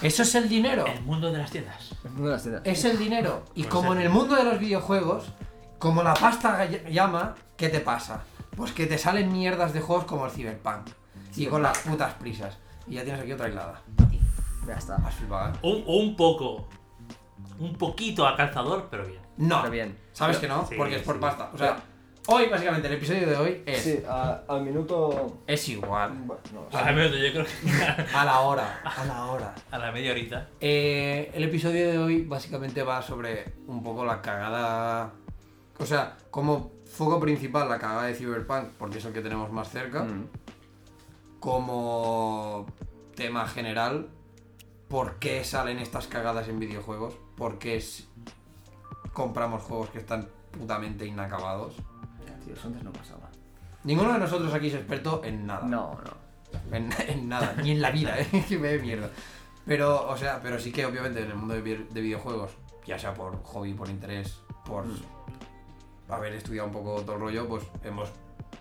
[0.01, 0.85] Eso es el dinero.
[0.87, 1.93] El mundo de las tiendas.
[2.05, 2.61] El mundo de las tiendas.
[2.63, 3.43] Es el dinero.
[3.55, 3.97] Y Pues como sí.
[3.99, 5.33] en el mundo de los videojuegos,
[5.79, 8.23] como la pasta ll- llama, ¿qué te pasa?
[8.55, 10.87] Pues que te salen mierdas de juegos como el Cyberpunk.
[11.35, 12.57] Y con las putas prisas.
[12.87, 13.81] Y ya tienes aquí otra aislada.
[14.65, 14.95] Ya está.
[14.95, 15.57] Has flipado, ¿eh?
[15.63, 16.69] Un, un poco.
[17.59, 19.19] Un poquito a calzador, pero bien.
[19.39, 19.59] No.
[19.61, 19.97] Pero bien.
[20.13, 20.65] ¿Sabes que no?
[20.67, 21.21] Sí, Porque es por sí.
[21.21, 21.49] pasta.
[21.53, 21.77] O sea,
[22.27, 25.39] hoy básicamente el episodio de hoy es, Sí, a- al minuto.
[25.47, 26.11] es igual.
[26.13, 28.81] Bueno, no, A la media, yo creo que A la hora.
[28.83, 29.55] A la hora.
[29.71, 30.49] a la media horita.
[30.59, 35.11] Eh, el episodio de hoy básicamente va sobre un poco la cagada.
[35.79, 39.69] O sea, como foco principal la cagada de Cyberpunk, porque es el que tenemos más
[39.69, 40.03] cerca.
[40.03, 40.27] Mm.
[41.39, 42.65] Como
[43.15, 44.09] tema general,
[44.89, 47.13] ¿por qué salen estas cagadas en videojuegos?
[47.37, 47.77] ¿Por qué
[49.19, 51.75] compramos juegos que están putamente inacabados?
[52.45, 53.29] Tío, eso antes no pasaba.
[53.83, 55.65] Ninguno de nosotros aquí es experto en nada.
[55.65, 56.75] No, no.
[56.75, 58.45] En, en nada, ni en la vida, ¿eh?
[58.47, 59.09] que me dé mierda.
[59.65, 62.51] Pero, o sea, pero sí que obviamente en el mundo de, vi- de videojuegos,
[62.85, 64.85] ya sea por hobby, por interés, por
[66.09, 68.09] haber estudiado un poco todo el rollo, pues hemos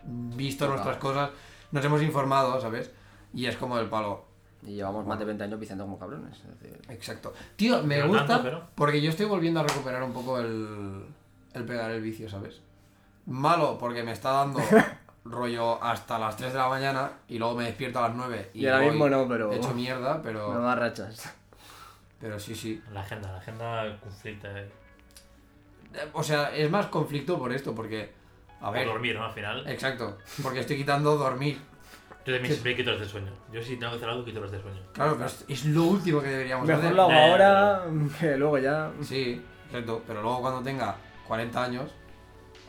[0.04, 1.30] visto nuestras cosas,
[1.70, 2.90] nos hemos informado, ¿sabes?
[3.32, 4.24] Y es como el palo.
[4.62, 6.36] Y llevamos más de 20 años viciando como cabrones.
[6.40, 7.32] Es decir, Exacto.
[7.56, 11.04] Tío, me gusta tanto, pero- porque yo estoy volviendo a recuperar un poco el,
[11.54, 12.60] el pegar el vicio, ¿sabes?
[13.26, 14.60] Malo porque me está dando
[15.24, 18.60] rollo hasta las 3 de la mañana y luego me despierto a las 9 y,
[18.60, 21.32] Y ahora voy mismo no, pero- hecho mierda, pero, no más rachas.
[22.20, 22.82] pero sí, sí.
[22.92, 24.48] La agenda, la agenda conflicta.
[24.60, 24.68] eh.
[26.12, 28.12] O sea, es más conflicto por esto, porque...
[28.60, 29.24] A Por ver, dormir, ¿no?
[29.24, 29.68] Al final.
[29.68, 31.60] exacto, porque estoy quitando dormir.
[32.26, 33.32] Yo también siempre quito los de sueño.
[33.52, 34.80] Yo si tengo que hacer algo, quito los de sueño.
[34.92, 36.94] Claro, pero es, es lo último que deberíamos Mejor hacer.
[36.96, 37.82] lo hago Eh, ahora
[38.20, 38.90] que luego ya.
[39.02, 40.96] Sí, exacto, pero luego cuando tenga
[41.26, 41.90] 40 años,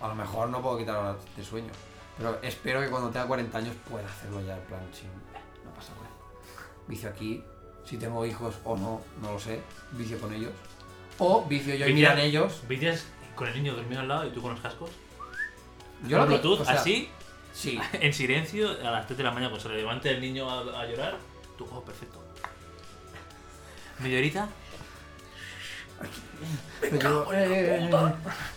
[0.01, 1.71] a lo mejor no puedo quitar horas de sueño.
[2.17, 5.71] Pero espero que cuando tenga 40 años pueda hacerlo ya, en plan, sin, eh, no
[5.73, 6.09] pasa nada.
[6.87, 7.43] Vicio aquí,
[7.83, 9.59] si tengo hijos o no, no lo sé,
[9.91, 10.51] vicio con ellos.
[11.17, 12.61] O vicio yo y miran ellos.
[12.69, 14.89] ¿Vicias con el niño dormido al lado y tú con los cascos?
[16.03, 17.09] Yo Con lo Bluetooth, o sea, así,
[17.53, 20.49] Sí, en silencio, a las 3 de la mañana, cuando se le levante el niño
[20.49, 21.17] a, a llorar,
[21.57, 22.23] tú, oh, perfecto.
[23.99, 24.47] ¿Media horita?
[26.79, 27.89] pero yo- eh, eh,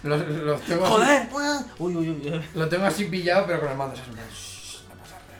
[0.04, 1.28] los, los tengo así, ¡Joder!
[1.78, 2.42] Uy, uy, uy.
[2.54, 3.96] lo tengo así pillado, pero con el mando.
[3.96, 5.32] "Shh, no pasa nada".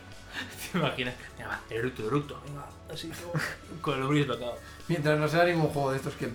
[0.72, 1.14] ¿Te imaginas?
[1.38, 2.42] Venga, va, eructo, eructo.
[2.44, 3.32] Venga, así como
[3.80, 4.58] con el brillo tocado.
[4.88, 6.30] Mientras no sea ningún juego de estos que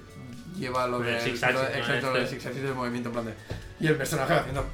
[0.56, 1.30] lleva lo el de.
[1.32, 2.40] exacto, lo de Este.
[2.40, 3.34] zigzag del movimiento en plan de.
[3.82, 4.66] Y el personaje haciendo.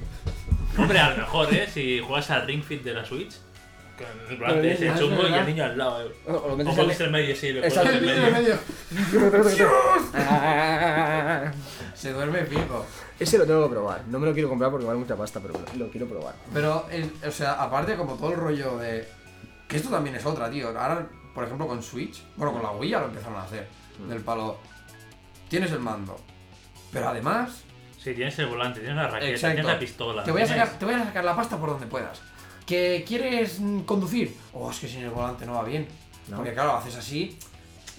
[0.77, 1.67] Hombre, a lo mejor, ¿eh?
[1.71, 3.33] Si juegas al Ring Fit de la Switch,
[3.97, 6.11] con el el chungo y el niño al lado, eh.
[6.27, 7.61] O, lo metes en el medio, sí, El
[8.01, 8.31] medio.
[8.31, 8.59] medio.
[11.93, 12.85] Se duerme fijo.
[13.19, 14.03] Ese lo tengo que probar.
[14.07, 16.35] No me lo quiero comprar porque vale mucha pasta, pero lo quiero probar.
[16.53, 19.07] Pero, el- o sea, aparte, como todo el rollo de.
[19.67, 20.67] Que esto también es otra, tío.
[20.69, 22.23] Ahora, por ejemplo, con Switch.
[22.35, 23.67] Bueno, con la Wii ya lo empezaron a hacer.
[24.09, 24.57] Del palo.
[25.49, 26.19] Tienes el mando.
[26.91, 27.62] Pero además,
[28.03, 29.55] Sí, tienes el volante, tienes la raqueta, Exacto.
[29.55, 30.23] tienes la pistola.
[30.23, 32.21] te voy, a tienes- sacar, te voy a sacar la pasta por donde puedas.
[32.65, 34.35] ¿Que quieres conducir?
[34.53, 35.87] Oh, es que sin el volante no va bien.
[36.27, 36.37] No.
[36.37, 37.37] Porque claro, haces así.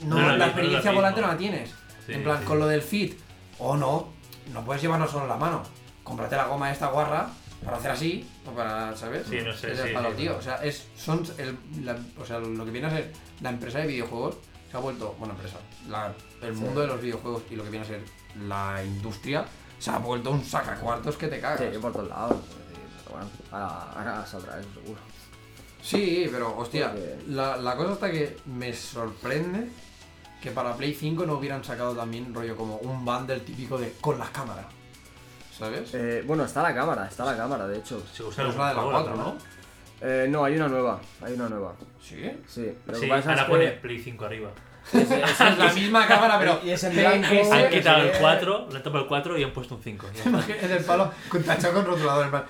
[0.03, 0.95] No, No la no experiencia mismo.
[1.01, 1.71] volante no la tienes.
[2.07, 2.45] Sí, en plan, sí.
[2.45, 3.19] con lo del fit.
[3.59, 4.09] O no,
[4.53, 5.63] no puedes llevarlo solo en la mano.
[6.03, 7.29] Cómprate la goma de esta guarra
[7.65, 9.27] para hacer así, o para, ¿sabes?
[9.29, 10.17] Sí, no sé, Es el sí, palo, sí.
[10.17, 10.37] tío.
[10.37, 13.79] O sea, es, son el, la- o sea, lo que viene a ser la empresa
[13.79, 14.37] de videojuegos
[14.71, 15.57] se ha vuelto, bueno, empresa,
[15.89, 16.13] la-
[16.43, 16.61] el Sí.
[16.61, 18.03] mundo de los videojuegos y lo que viene a ser
[18.47, 19.45] la industria
[19.85, 21.61] se ha vuelto un sacacuartos que te cagas.
[21.61, 22.33] Sí, por todos lados.
[22.33, 25.01] es Pero bueno, ahora, ahora saldrá eso seguro.
[25.83, 29.69] Sí, pero hostia, Porque- la, la cosa está que me sorprende
[30.41, 34.19] que para Play 5 no hubieran sacado también rollo como un bundle típico de con
[34.19, 34.65] las cámaras.
[35.59, 35.93] ¿Sabes?
[35.95, 38.03] Eh, bueno, está la cámara, está la cámara, de hecho.
[38.13, 39.37] Se usa Pues la de la 4, ¿no?
[40.01, 41.01] Eh, no, hay una nueva.
[41.23, 41.75] Hay una nueva.
[42.03, 42.31] Sí.
[42.49, 43.71] Sí, lo Sí, que pasa ahora es pone que.
[43.81, 44.51] Play 5 arriba.
[44.93, 46.61] Es la misma cámara, pero.
[46.63, 47.55] Y es en PS, blanco.
[47.55, 50.07] Han quitado el 4, le han tapado el 4 y han puesto un 5.
[50.15, 50.55] ya está.
[50.55, 52.45] Es el palo con tachado con rotulador, en plan.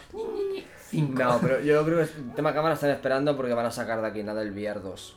[0.93, 4.07] No, pero yo creo que el tema cámara están esperando porque van a sacar de
[4.09, 5.17] aquí nada el VR 2.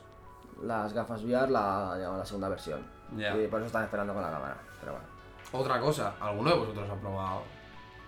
[0.63, 2.81] Las gafas VR la la segunda versión.
[3.15, 3.35] Ya.
[3.37, 4.57] Y por eso están esperando con la cámara.
[4.79, 5.07] Pero bueno.
[5.51, 7.43] Otra cosa, ¿alguno de vosotros ha probado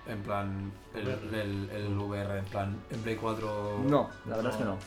[0.08, 3.82] en plan el, el, el VR, en plan en Play 4?
[3.88, 4.78] No, la verdad es que no.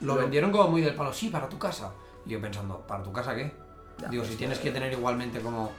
[0.00, 1.92] Lo vendieron como muy del palo, sí, para tu casa.
[2.28, 3.52] Y yo pensando, ¿para tu casa qué?
[3.98, 5.72] Ya, Digo, pues, si tienes que tener igualmente como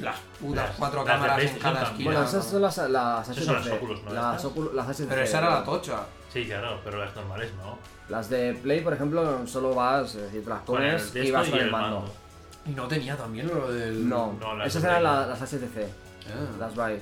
[0.00, 2.04] las putas Las- cuatro las cámaras en cada esquina.
[2.12, 3.72] Bueno, esas son las, las Esas son las HTC.
[3.74, 4.12] Oculus, ¿no?
[4.14, 4.44] Las.
[4.44, 5.08] Oculus- las HTC.
[5.08, 5.98] Pero esa era la tocha.
[6.32, 7.76] Sí, claro, pero las normales no.
[8.08, 11.58] Las de Play, por ejemplo, solo vas, es decir, te las pones y vas con
[11.58, 11.96] el el mando.
[12.00, 12.12] mando.
[12.64, 14.08] Y no tenía también lo del.
[14.08, 15.26] No, No, las esas eran Play la- no.
[15.28, 15.88] las HTC,
[16.28, 16.56] Ah.
[16.58, 17.00] las Vive.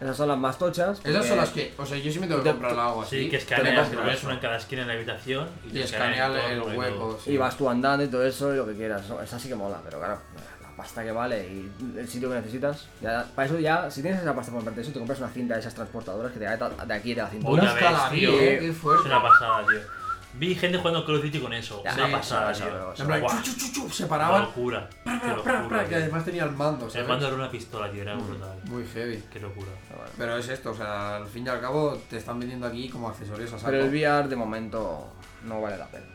[0.00, 1.00] Esas son las más tochas.
[1.04, 1.74] Esas son las que.
[1.76, 3.24] O sea, yo sí me tengo que comprar algo así.
[3.24, 4.26] Sí, que escaneas, que pones eso.
[4.26, 6.70] una en cada esquina en la habitación Y te escanea todo el todo.
[6.78, 7.18] hueco.
[7.22, 7.32] sí.
[7.32, 9.08] Y vas tú andando y todo eso y lo que quieras.
[9.08, 9.20] ¿no?
[9.20, 10.18] Esa sí que mola, pero claro,
[10.62, 12.86] la pasta que vale y el sitio que necesitas.
[13.02, 15.54] Ya, para eso ya, si tienes esa pasta para comprarte eso, te compras una cinta
[15.54, 17.62] de esas transportadoras que te da de aquí de la cintura.
[17.62, 17.74] Una Una
[18.08, 18.30] vez, tío.
[18.40, 19.02] eh, qué fuerte.
[19.02, 19.99] Es una pasada, tío.
[20.34, 21.82] Vi gente jugando Call of Duty con eso.
[21.84, 22.94] Ya, una sí, pasada, sí, tío.
[22.94, 24.42] sí, En plan, Guau, chu, chu, chu, chu, se Una paraban.
[24.42, 24.88] locura.
[24.88, 25.96] Qué pra, pra, locura, pra, que tío.
[25.98, 27.08] además tenía el mando, El ¿sabes?
[27.08, 28.60] mando era una pistola, tío, era brutal.
[28.66, 29.22] Muy heavy.
[29.32, 29.68] Qué locura.
[30.16, 33.08] Pero es esto, o sea, al fin y al cabo te están vendiendo aquí como
[33.08, 33.72] accesorios a saco.
[33.72, 35.08] Pero el VR de momento
[35.44, 36.06] no vale la pena.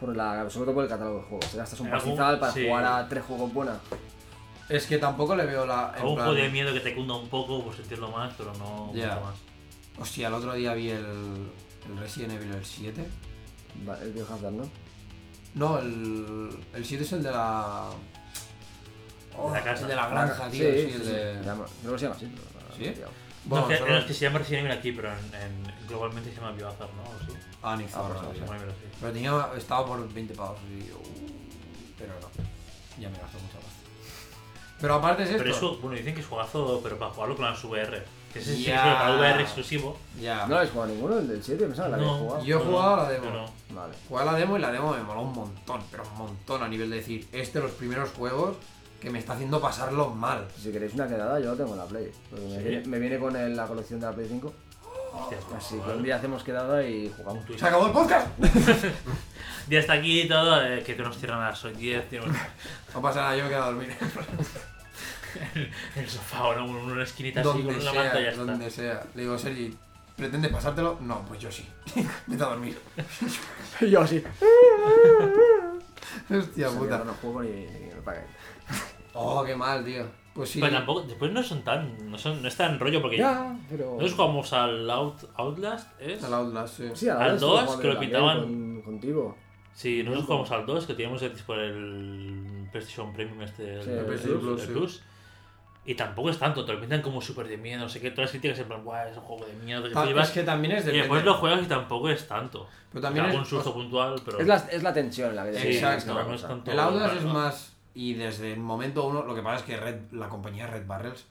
[0.00, 1.50] Por la, sobre todo por el catálogo de juegos.
[1.52, 2.66] Te gastas un Algún- pastizal para sí.
[2.66, 3.76] jugar a tres juegos buenos.
[4.68, 5.92] Es que tampoco le veo la.
[5.94, 8.52] en Algún plan- juego de miedo que te cunda un poco por sentirlo más, pero
[8.54, 9.10] no Ya.
[9.14, 9.34] mucho más.
[10.00, 13.06] Hostia, el otro día vi el, el Resident Evil el 7.
[14.02, 14.68] El Biohazard, ¿no?
[15.54, 17.90] No, el, el 7 es el de la.
[19.36, 19.82] Oh, la casa.
[19.82, 20.60] El de la granja, tío.
[20.62, 21.04] Sí, el de...
[21.04, 22.32] Se llama- Creo que se llama así.
[22.34, 23.00] pero- ¿Sí?
[23.46, 26.30] Bueno, no, solo- no, es que se llama Resident Evil aquí, pero en, en- globalmente
[26.30, 27.02] se llama Biohazard, ¿no?
[27.02, 27.38] ¿O sí?
[27.62, 28.36] Ah, ni Ah, pues.
[28.38, 28.96] Se llama Evil así.
[29.00, 31.02] Pero tenía, estaba por 20 pavos y uh,
[31.98, 32.28] pero no.
[33.00, 33.70] Ya me gastó mucha pasta.
[34.80, 35.42] Pero aparte es esto.
[35.42, 38.04] Pero eso, bueno, dicen que es juegazo, pero para jugarlo con las VR.
[38.34, 38.74] Que ese sí Ya.
[38.92, 39.96] es para VR exclusivo.
[40.20, 40.46] Ya.
[40.46, 41.18] ¿No habéis jugado ninguno?
[41.18, 41.64] ¿El del 7?
[41.66, 42.18] Pensaba que la habéis No.
[42.18, 42.44] jugado.
[42.44, 43.24] Yo he jugado a la demo.
[43.30, 43.44] Pero
[43.80, 43.94] Vale.
[44.08, 46.68] Jugué a la demo y la demo me moló un montón, pero un montón a
[46.68, 48.56] nivel de decir, este es de los primeros juegos
[49.00, 50.46] que me está haciendo pasarlo mal.
[50.60, 52.10] Si queréis una quedada, yo lo tengo en la Play.
[52.30, 52.62] Porque me, ¿Sí?
[52.68, 54.52] viene, me viene con el- la colección de la Play 5.
[55.12, 57.44] hostia, Así que un día hacemos quedada y jugamos.
[57.44, 57.60] Twitch.
[57.60, 58.26] ¡Se acabó el podcast!
[59.68, 62.20] Ya está aquí y todo, eh, que, que nos cierran a las 10, tío,
[62.92, 63.96] No pasa nada, yo me quedo a dormir.
[65.36, 65.70] en
[66.02, 68.44] el sofá o en una esquinita así donde con una sea, manta y ya está.
[68.44, 69.06] donde sea.
[69.14, 69.76] Le digo, Sergi,
[70.16, 70.98] ¿pretende pasártelo?
[71.00, 71.68] No, pues yo sí.
[72.26, 72.78] Vete a dormir.
[73.80, 74.22] yo así.
[76.30, 77.04] Hostia puta.
[77.04, 78.24] No juego ni, ni me paguen.
[79.12, 80.04] Oh, qué mal, tío.
[80.34, 80.60] Pues sí.
[80.60, 83.84] Pero tampoco, después no son tan, no, son, no es tan rollo porque Ya, pero.
[83.92, 86.24] nosotros jugamos al Out, Outlast, ¿es?
[86.24, 86.90] El Outlast, sí.
[86.94, 89.36] Sí, al vez dos, estuve que lo también Con, contigo.
[89.74, 93.98] Sí, nosotros jugamos al 2, que teníamos gratis por el PlayStation Premium este, Sí, el,
[93.98, 95.02] el PlayStation Plus, Plus, el sí.
[95.86, 98.24] Y tampoco es tanto, te lo pintan como súper de miedo, no sé qué, todas
[98.26, 100.28] las críticas en plan, guau, es un juego de miedo, que llevas".
[100.28, 100.98] es que también es Y depende.
[101.02, 102.66] después lo juegas y tampoco es tanto.
[102.90, 104.38] Pero también Te da es- un susto o- puntual, pero...
[104.40, 106.14] Es la, es la tensión la que Sí, Exacto.
[106.14, 106.70] no, no es tanto...
[106.70, 107.76] El Outlast es más.
[107.92, 111.26] Y desde el momento uno, lo que pasa es que Red, la compañía Red Barrels,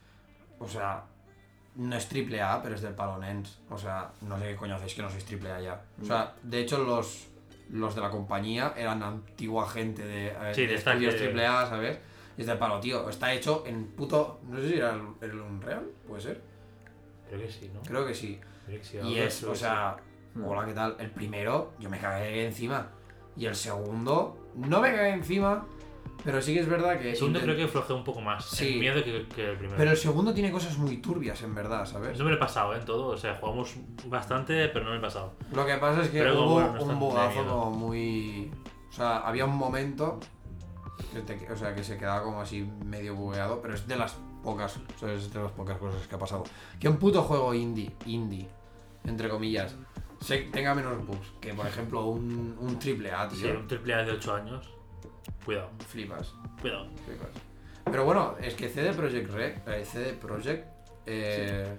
[0.60, 1.04] o sea,
[1.76, 3.60] no es triple A, pero es del palo Nens.
[3.72, 5.82] O sea, no sé qué coño hacéis que no sois triple A ya.
[6.02, 7.28] O sea, de hecho, los,
[7.72, 11.66] los de la compañía eran antigua gente de, eh, Sí, de de estudios triple A,
[11.68, 11.98] ¿sabes?
[12.38, 13.10] Es del palo, tío.
[13.10, 14.40] Está hecho en puto.
[14.50, 16.42] No sé si era el, el Unreal, puede ser.
[17.30, 17.82] Creo que sí, ¿no?
[17.82, 18.40] Creo que sí.
[18.66, 19.98] Creo que sí, Y es, o que sea,
[20.36, 20.46] Mm.
[20.46, 20.96] hola, ¿qué tal?
[21.00, 22.88] El primero, yo me cagué encima.
[23.38, 25.66] Y el segundo, no me cagué encima,
[26.24, 27.12] pero sí que es verdad que.
[27.12, 28.46] El segundo intent- creo que flojea un poco más.
[28.46, 28.74] Sí.
[28.74, 29.78] El miedo que, que el primero.
[29.78, 32.14] Pero el segundo tiene cosas muy turbias, en verdad, ¿sabes?
[32.16, 32.80] Eso me lo he pasado, ¿eh?
[32.80, 33.08] En todo.
[33.10, 33.76] O sea, jugamos
[34.08, 35.34] bastante, pero no me he pasado.
[35.52, 38.52] Lo que pasa es que Pero hubo bueno, no un bugazo como muy.
[38.90, 40.20] O sea, había un momento.
[41.26, 44.78] Te- o sea, que se quedaba como así medio bugueado, pero es de las pocas.
[44.78, 46.44] O sea, es de las pocas cosas que ha pasado.
[46.80, 48.48] Que un puto juego indie, indie,
[49.06, 49.76] entre comillas,
[50.22, 53.40] se, tenga menos bugs que, por ejemplo, un, un triple A, tío.
[53.40, 54.70] Sí, un triple A de 8 años.
[55.46, 56.34] Cuidado, Flipas.
[56.62, 56.88] cuidado.
[57.06, 57.28] Flipas.
[57.86, 60.66] Pero bueno, es que CD Projekt Red, eh, CD Projekt
[61.06, 61.78] eh,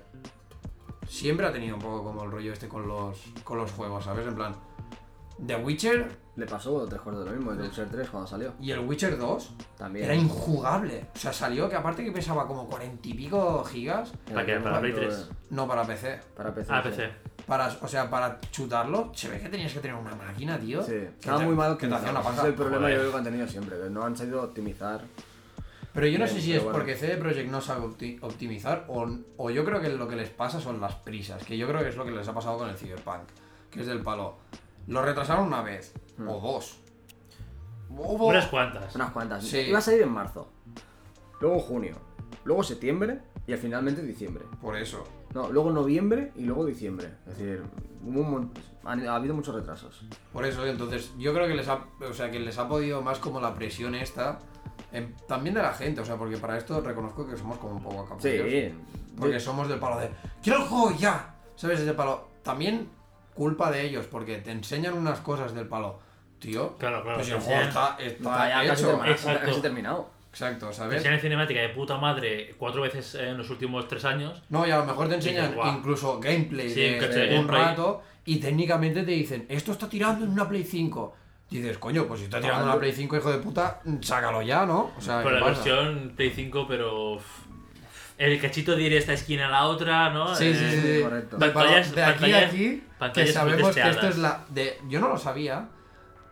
[1.09, 4.27] siempre ha tenido un poco como el rollo este con los, con los juegos, ¿sabes?
[4.27, 4.55] En plan,
[5.47, 8.55] The Witcher Le pasó tres cuartos de lo mismo, el Witcher 3 cuando salió.
[8.61, 10.05] y el Witcher 2 También.
[10.07, 11.07] era injugable.
[11.15, 14.57] O sea, salió que aparte que pesaba como cuarenta y pico gigas, ¿Para qué?
[14.59, 15.29] ¿Para Play Pero, 3?
[15.51, 16.21] no para PC.
[16.37, 16.73] Para PC.
[16.73, 16.89] Ah, sí.
[16.91, 17.11] PC.
[17.47, 20.83] Para, o sea, para chutarlo, se ve que tenías que tener una máquina, tío.
[20.83, 22.41] Sí, estaba muy mal que te hacía una paja.
[22.43, 22.95] es el problema Joder.
[22.95, 25.03] yo creo que han tenido siempre, que no han sabido optimizar.
[25.93, 26.77] Pero yo no Bien, sé si es bueno.
[26.77, 30.31] porque CD Projekt no sabe opti- optimizar o, o yo creo que lo que les
[30.31, 32.69] pasa son las prisas, que yo creo que es lo que les ha pasado con
[32.69, 33.21] el Cyberpunk,
[33.71, 34.39] que es del palo.
[34.87, 36.29] Lo retrasaron una vez Hmm.
[36.29, 36.79] o dos.
[37.91, 38.95] Hubo- Unas cuantas.
[38.95, 39.45] Unas cuantas.
[39.45, 39.59] Sí.
[39.59, 40.49] Iba a salir en marzo.
[41.41, 41.97] Luego junio.
[42.45, 44.45] Luego septiembre y al finalmente diciembre.
[44.61, 45.05] Por eso.
[45.35, 47.09] No, luego noviembre y luego diciembre.
[47.27, 47.63] Es decir,
[48.05, 48.53] hubo un
[48.87, 50.05] ha habido muchos retrasos.
[50.33, 53.19] Por eso, entonces, yo creo que les ha, o sea, que les ha podido más
[53.19, 54.39] como la presión esta,
[54.93, 57.83] en- también de la gente, o sea, porque para esto reconozco que somos como un
[57.83, 58.23] poco acapullos.
[58.23, 58.75] Sí.
[59.19, 60.11] Porque somos del palo de
[60.43, 61.35] ¡Quiero el juego ya!
[61.57, 61.81] ¿Sabes?
[61.81, 62.29] Es del palo.
[62.43, 62.89] También
[63.35, 66.01] culpa de ellos, porque te enseñan unas cosas del palo.
[66.39, 68.91] Tío, Claro, claro, pues te el juego está, está ya casi, hecho.
[68.91, 69.47] terminado, Exacto.
[69.47, 70.11] casi terminado.
[70.31, 70.97] Exacto, Te ¿sabes?
[70.99, 74.43] enseñan cinemática de puta madre cuatro veces en los últimos tres años.
[74.51, 77.47] No, y a lo mejor te enseñan dices, incluso gameplay Sí, de, de de un
[77.47, 77.63] gameplay.
[77.63, 81.17] rato y técnicamente te dicen, esto está tirando en una Play 5.
[81.51, 84.67] Dices, coño, pues si está tirando en una Play 5, hijo de puta, sácalo ya,
[84.67, 84.91] ¿no?
[84.99, 85.63] O sea, Por ¿qué la pasa?
[85.65, 87.19] versión Play 5, pero.
[88.19, 90.35] el cachito de ir de esta esquina a la otra, ¿no?
[90.35, 90.81] Sí, sí, Eh, sí.
[90.99, 91.03] sí.
[91.03, 91.39] correcto.
[91.39, 92.51] Pantallas- de aquí a
[93.13, 94.45] pantallas- que sabemos que esto es la.
[94.49, 95.69] De, yo no lo sabía.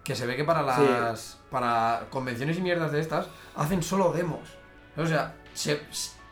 [0.04, 1.38] Que se ve que para las.
[1.50, 4.40] Para convenciones y mierdas de estas, hacen solo demos.
[4.96, 5.80] O sea, se.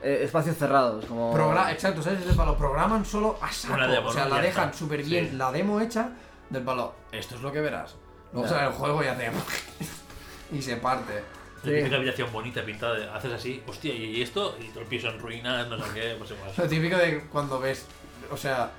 [0.02, 1.32] Eh, espacios cerrados, como.
[1.34, 2.24] progra- exacto, ¿sabes?
[2.26, 3.74] Del palo, programan solo a saco.
[3.74, 4.36] Una demo, o sea, ¿no?
[4.36, 4.78] la dejan está.
[4.78, 5.36] súper bien, Sí.
[5.36, 6.10] la demo hecha
[6.48, 6.94] del palo.
[7.12, 7.94] Esto es lo que verás.
[8.32, 9.30] Luego sale el juego y hace.
[10.52, 11.22] y se parte.
[11.62, 11.76] La Sí.
[11.76, 15.18] típica habitación bonita pintada, de- haces así, hostia, y esto, y todo el piso en
[15.18, 16.50] ruinas, no sé qué, pues igual.
[16.56, 17.84] Lo típico de cuando ves,
[18.30, 18.70] o sea,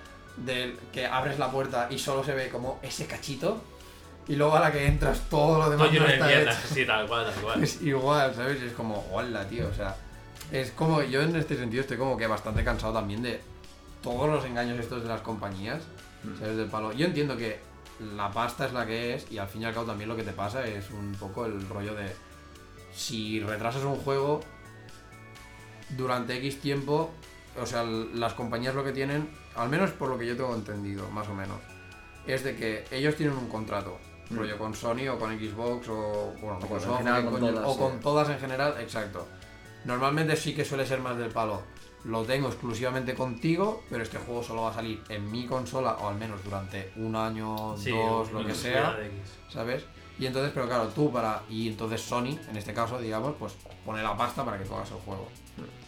[0.46, 3.62] del que abres la puerta y solo se ve como ese cachito
[4.28, 6.74] y luego a la que entras todo lo demás Todo no de está mierda, hecho.
[6.74, 7.64] sí, tal cual, tal cual.
[7.64, 8.62] Es igual, ¿sabes?
[8.62, 9.96] Es como, hola, tío, o sea,
[10.52, 13.42] es como, yo en este sentido estoy como que bastante cansado también de
[14.04, 15.82] todos los engaños estos de las compañías,
[16.40, 16.58] ¿sabes?
[16.58, 16.92] Del palo.
[16.94, 17.60] Yo entiendo que
[18.16, 20.24] la pasta es la que es y al fin y al cabo también lo que
[20.24, 22.12] te pasa es un poco el rollo de
[22.94, 24.42] si retrasas un juego
[25.90, 27.12] durante X tiempo,
[27.62, 31.10] o sea, las compañías lo que tienen, al menos por lo que yo tengo entendido,
[31.10, 31.58] más o menos,
[32.28, 33.98] es de que ellos tienen un contrato,
[34.30, 34.38] Mm.
[34.38, 37.78] rollo con Sony o con Xbox o bueno, O con- en general con todas, o
[37.78, 39.28] con todas en general, exacto.
[39.86, 41.62] Normalmente sí que suele ser más del palo.
[42.06, 46.08] Lo tengo exclusivamente contigo, pero este juego solo va a salir en mi consola, o
[46.08, 48.98] al menos durante un año, Sí, dos, lo que sea.
[49.50, 49.84] ¿sabes?
[50.18, 51.42] Y entonces, pero claro, tú para.
[51.50, 53.54] Y entonces Sony, en este caso, digamos, pues
[53.86, 55.28] pone la pasta para que tú hagas el juego.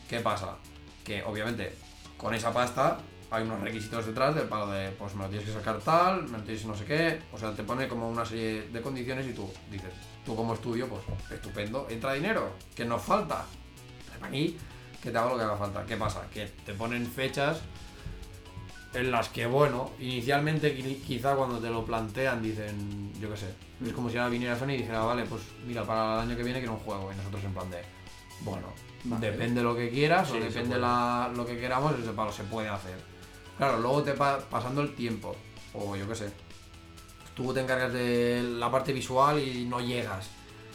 [0.09, 0.55] ¿Qué pasa?
[1.03, 1.75] Que obviamente
[2.17, 2.97] con esa pasta
[3.33, 6.37] hay unos requisitos detrás del palo de, pues me lo tienes que sacar tal, me
[6.37, 7.19] lo tienes no sé qué.
[7.33, 9.89] O sea, te pone como una serie de condiciones y tú dices,
[10.25, 13.45] tú como estudio, pues estupendo, entra dinero, que nos falta.
[14.21, 14.55] Aquí,
[15.01, 15.83] que te hago lo que haga falta.
[15.85, 16.27] ¿Qué pasa?
[16.31, 17.59] Que te ponen fechas
[18.93, 23.47] en las que, bueno, inicialmente qui- quizá cuando te lo plantean dicen, yo qué sé,
[23.83, 26.43] es como si ahora viniera Sony y dijera, vale, pues mira, para el año que
[26.43, 27.81] viene quiero un juego y nosotros en plan de,
[28.41, 28.67] bueno,
[29.05, 29.31] Vale.
[29.31, 32.69] depende lo que quieras Sí, o depende la, lo que queramos, ese palo se puede
[32.69, 33.12] hacer.
[33.57, 35.35] Claro, luego te pa- pasando el tiempo,
[35.73, 36.31] o yo qué sé,
[37.35, 40.29] tú te encargas de la parte visual y no llegas.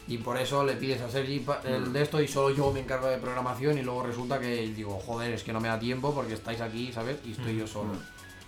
[0.07, 3.09] Y por eso le pides a Sergi el de esto y solo yo me encargo
[3.09, 6.33] de programación y luego resulta que digo, joder, es que no me da tiempo porque
[6.33, 7.19] estáis aquí, ¿sabes?
[7.27, 7.93] Y estoy yo solo.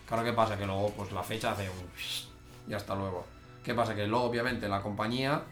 [0.07, 0.57] Claro, ¿qué pasa?
[0.57, 1.77] Que luego pues la fecha hace un...
[2.71, 3.27] y hasta luego.
[3.63, 3.95] ¿Qué pasa?
[3.95, 5.43] Que luego obviamente la compañía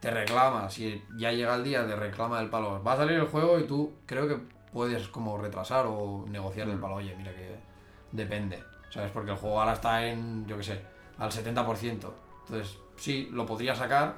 [0.00, 2.82] te reclama, si ya llega el día, te reclama del palo.
[2.82, 4.38] Va a salir el juego y tú creo que
[4.72, 6.94] puedes como retrasar o negociar el palo.
[6.94, 7.56] Oye, mira que
[8.12, 9.10] depende, ¿sabes?
[9.12, 10.82] Porque el juego ahora está en, yo qué sé,
[11.18, 12.10] al 70%.
[12.46, 14.14] Entonces, sí, lo podría sacar,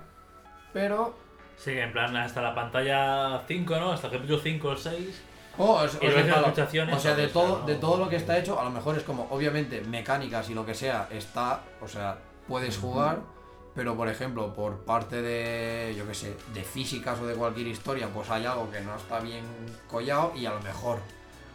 [0.72, 1.14] pero...
[1.56, 3.92] Sí, en plan hasta la pantalla 5, ¿no?
[3.92, 5.22] Hasta el capítulo 5 o 6.
[5.58, 8.58] Oh, es- Y o sea, O sea, de todo, de todo lo que está hecho,
[8.58, 12.16] a lo mejor es como, obviamente, mecánicas y lo que sea está, o sea,
[12.48, 13.18] puedes jugar,
[13.74, 18.08] pero por ejemplo, por parte de, yo qué sé, de físicas o de cualquier historia,
[18.08, 19.44] pues hay algo que no está bien
[19.88, 20.98] collado y a lo mejor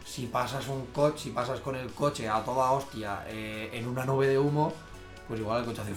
[0.06, 4.04] si pasas un coche, si pasas con el coche a toda hostia eh, en una
[4.04, 4.72] nube de humo,
[5.28, 5.92] pues igual el coche hace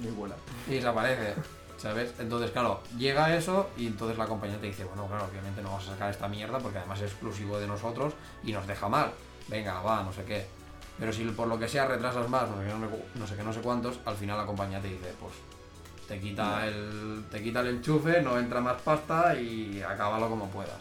[0.00, 0.34] Muy buena.
[0.66, 1.34] y desaparece.
[1.76, 2.14] ¿Sabes?
[2.20, 5.82] Entonces, claro, llega eso y entonces la compañía te dice, bueno, claro, obviamente no vas
[5.88, 9.10] a sacar esta mierda porque además es exclusivo de nosotros y nos deja mal.
[9.48, 10.46] Venga, va, no sé qué.
[10.98, 13.36] Pero si por lo que sea retrasas más, no sé qué, no, sé- no sé
[13.36, 15.32] qué, no sé cuántos, al final la compañía te dice, pues
[16.06, 20.78] te quita el te quita el enchufe, no entra más pasta y acábalo como puedas.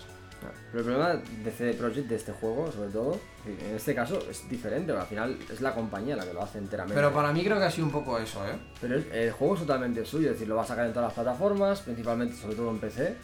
[0.71, 4.47] Pero el problema de CD Projekt, de este juego, sobre todo, en este caso es
[4.49, 6.95] diferente, al final es la compañía la que lo hace enteramente.
[6.95, 8.57] Pero para mí creo que ha sido un poco eso, ¿eh?
[8.79, 11.13] Pero el juego es totalmente suyo, es decir, lo va a sacar en todas las
[11.13, 13.15] plataformas, principalmente, sobre todo en PC,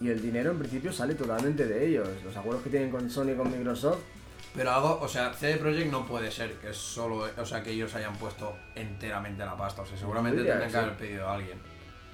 [0.00, 2.08] y el dinero en principio sale totalmente de ellos.
[2.24, 4.00] Los acuerdos que tienen con Sony y con Microsoft,
[4.54, 7.70] Pero algo, o sea, CD Projekt no puede ser que es solo, o sea, que
[7.70, 9.82] ellos hayan puesto enteramente la pasta.
[9.82, 11.58] O sea, seguramente tendrían que haber pedido a alguien.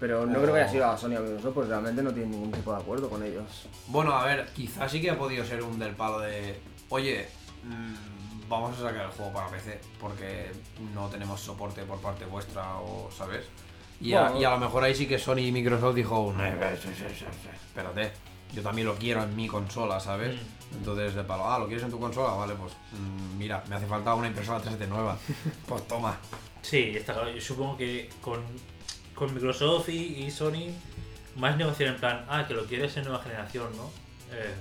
[0.00, 0.42] Pero no Oh.
[0.42, 2.72] creo que haya sido a Sony o a Microsoft, porque realmente no tienen ningún tipo
[2.72, 3.68] de acuerdo con ellos.
[3.88, 6.58] Bueno, a ver, quizás sí que ha podido ser un del palo de,
[6.90, 7.26] oye,
[7.64, 10.52] mm, vamos a sacar el juego para PC porque
[10.94, 13.44] no tenemos soporte por parte vuestra o, ¿sabes?
[14.00, 14.40] Y, a, Bueno.
[14.40, 17.04] y a lo mejor ahí sí que Sony y Microsoft dijo, "No, eh, sí, sí,
[17.08, 18.12] sí, sí, espérate,
[18.52, 20.34] yo también lo quiero en mi consola, ¿sabes?
[20.36, 20.76] Mm.
[20.78, 22.34] Entonces de palo, ah, ¿lo quieres en tu consola?
[22.34, 25.16] Vale, pues mm, mira, me hace falta una impresora 3D nueva.
[25.66, 26.18] pues toma.
[26.60, 27.30] Sí, está claro.
[27.30, 28.42] Yo supongo que con,
[29.16, 30.70] con Microsoft y, y Sony,
[31.34, 33.90] más negociar en plan, ah, que lo quieres en nueva generación, ¿no?
[34.32, 34.54] Eh,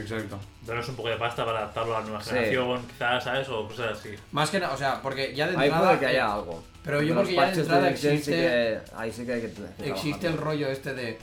[0.00, 0.38] Exacto.
[0.66, 2.30] darnos un poco de pasta para adaptarlo a la nueva Sí.
[2.30, 3.48] generación, quizás, ¿sabes?
[3.50, 4.14] O cosas así.
[4.32, 5.86] Más que nada, o sea, porque ya de Ahí entrada...
[5.88, 6.64] puede que haya algo.
[6.82, 9.90] pero yo porque ya de entrada sí existe- que- ahí sí que hay que que
[9.90, 11.18] existe el rollo este de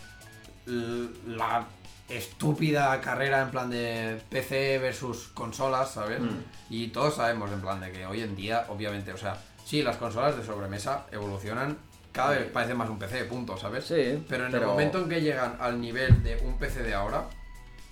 [1.28, 1.66] la
[2.10, 6.20] estúpida carrera en plan de PC versus consolas, ¿sabes?
[6.20, 6.30] Mm.
[6.70, 9.98] Y todos sabemos en plan de que hoy en día, obviamente, o sea, sí, las
[9.98, 11.78] consolas de sobremesa evolucionan,
[12.12, 13.86] cada vez parece más un PC, punto, ¿sabes?
[13.86, 17.26] Sí, Pero en el momento en que llegan al nivel de un PC de ahora,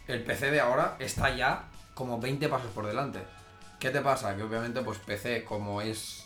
[0.07, 3.19] el PC de ahora está ya como 20 pasos por delante.
[3.79, 4.35] ¿Qué te pasa?
[4.35, 6.25] Que obviamente pues PC como es...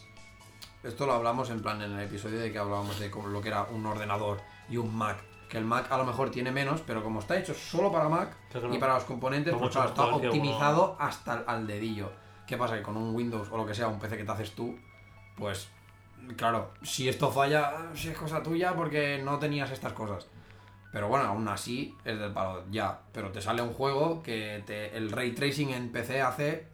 [0.84, 3.50] Esto lo hablamos en plan en el episodio de que hablábamos de como lo que
[3.50, 5.18] era un ordenador y un Mac.
[5.50, 8.36] Que el Mac a lo mejor tiene menos, pero como está hecho solo para Mac
[8.72, 12.12] y para los componentes, pues claro, está optimizado hasta el- al dedillo.
[12.48, 12.76] ¿Qué pasa?
[12.76, 14.78] Que con un Windows o lo que sea, un PC que te haces tú,
[15.38, 15.70] pues
[16.38, 20.28] claro, si esto falla, si es cosa tuya porque no tenías estas cosas.
[20.92, 23.00] Pero bueno, aún así es del palo, ya.
[23.12, 26.68] Pero te sale un juego que te, el ray tracing en PC hace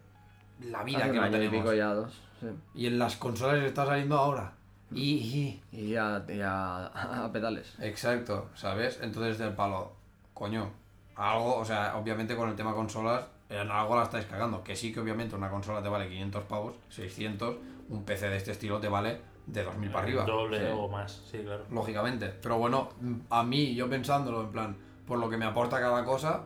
[0.60, 1.56] la vida Hace que y tenemos.
[1.56, 2.20] pico ya, dos.
[2.40, 2.46] Sí.
[2.74, 4.52] Y en las consolas está saliendo ahora.
[4.92, 6.86] Y, y- Y a, y a,
[7.24, 7.74] a pedales.
[7.80, 8.98] Exacto, ¿sabes?
[9.00, 9.92] Entonces del palo,
[10.34, 10.70] coño,
[11.16, 14.62] algo, o sea, obviamente con el tema consolas, en algo la estáis cagando.
[14.62, 17.56] Que sí que obviamente una consola te vale 500 pavos, 600,
[17.88, 20.24] un PC de este estilo te vale de 2000 para arriba.
[20.24, 20.66] Doble Sí.
[20.72, 21.64] o más, sí, claro.
[21.70, 22.28] Lógicamente.
[22.42, 22.88] Pero bueno,
[23.30, 24.76] a mí, yo pensándolo en plan,
[25.06, 26.42] por lo que me aporta cada cosa,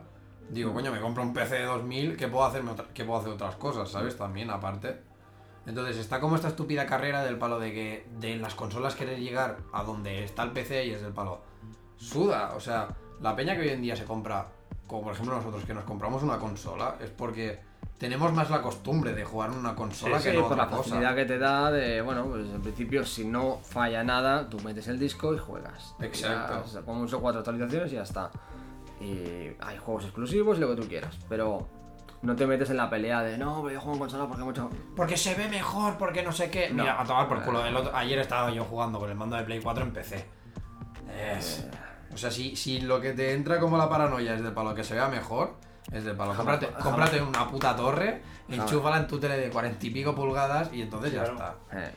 [0.49, 3.31] digo, coño, me compro un PC de 2000 que puedo, hacerme otra- que puedo hacer
[3.31, 4.17] otras cosas, ¿sabes?
[4.17, 5.01] También, aparte.
[5.67, 9.57] Entonces está como esta estúpida carrera del palo de que de las consolas querer llegar
[9.73, 11.41] a donde está el PC y es del palo.
[11.97, 12.89] Suda, o sea,
[13.21, 14.45] la peña que hoy en día se compra,
[14.85, 17.59] como por ejemplo nosotros que nos compramos una consola, es porque
[17.97, 20.65] tenemos más la costumbre de jugar en una consola Sí, que sí, no por otra
[20.65, 20.83] la cosa.
[20.83, 24.87] facilidad que te da de, bueno, pues en principio si no falla nada, tú metes
[24.87, 25.95] el disco y juegas.
[26.01, 26.53] Exacto.
[26.55, 28.29] Ya, o sea, uso cuatro actualizaciones y ya está.
[28.99, 31.67] Y hay juegos exclusivos y lo que tú quieras, pero
[32.21, 34.69] no te metes en la pelea de, no, pero yo juego en consola porque mucho...
[34.95, 36.69] Porque se ve mejor, porque no sé qué.
[36.71, 36.83] No.
[36.83, 37.65] Mira, a tomar por culo.
[37.65, 40.25] El otro- ayer estaba yo jugando con el mando de Play 4 en PC.
[41.37, 41.65] Es-
[42.13, 44.83] O sea, si, si lo que te entra como la paranoia es de palo que
[44.83, 45.55] se vea mejor,
[45.91, 46.33] es de palo.
[46.33, 46.83] Jamás- Cómprate, jamás.
[46.83, 51.11] cómprate una puta torre, enchúfala en tu tele de cuarenta y pico pulgadas y entonces
[51.13, 51.33] ya Claro.
[51.35, 51.55] está.
[51.79, 51.91] Eh,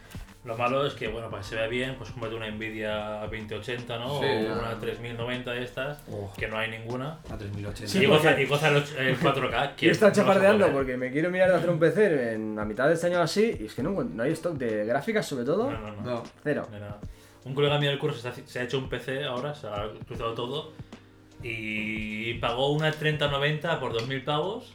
[0.44, 3.98] Lo malo es que, bueno, para que se vea bien, pues cómprate una Nvidia 2080,
[3.98, 4.20] ¿no?
[4.20, 4.27] Sí.
[4.27, 6.33] o una 3090 de estas, Oh.
[6.38, 7.18] que no hay ninguna.
[7.31, 7.98] A 3080.
[7.98, 9.70] y, goza, y goza el, och- el 4K.
[9.70, 12.64] que Quiero estar no chapardeando porque me quiero mirar de hacer un PC en la
[12.64, 15.44] mitad de este año así y es que no, no hay stock de gráficas sobre
[15.44, 15.70] todo.
[15.70, 16.03] No, no, no.
[16.03, 16.22] No.
[16.42, 16.66] Cero.
[17.44, 19.87] Un colega mío del curso se ha, se ha hecho un PC ahora, se ha
[20.07, 20.72] cruzado todo
[21.42, 24.74] y pagó una 3090 por 2000 pavos.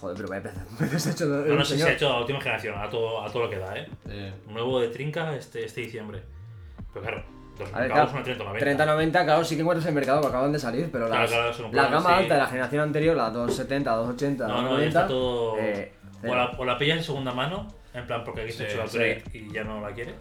[0.00, 2.40] Joder, pero vaya ha hecho No, no el sé si se ha hecho a última
[2.40, 3.86] generación, a todo, a todo lo que da, ¿eh?
[4.08, 6.22] Eh, Nuevo de trinca este, este diciembre.
[6.92, 7.24] Pero claro,
[7.58, 8.58] 2000 A ver, pavos claro, una 3090.
[8.64, 11.56] 3090, claro, sí que encuentras en el mercado que acaban de salir, pero Claro, las-
[11.56, 12.14] claro, la gama sí.
[12.22, 15.56] alta de la generación anterior, la 270, 280, No, no, ya 290, está todo.
[15.58, 15.92] eh,
[16.26, 18.72] o, la, o la pillas de segunda mano, en plan porque aquí se ha Sí,
[18.72, 20.14] hecho el upgrade y ya no la quiere.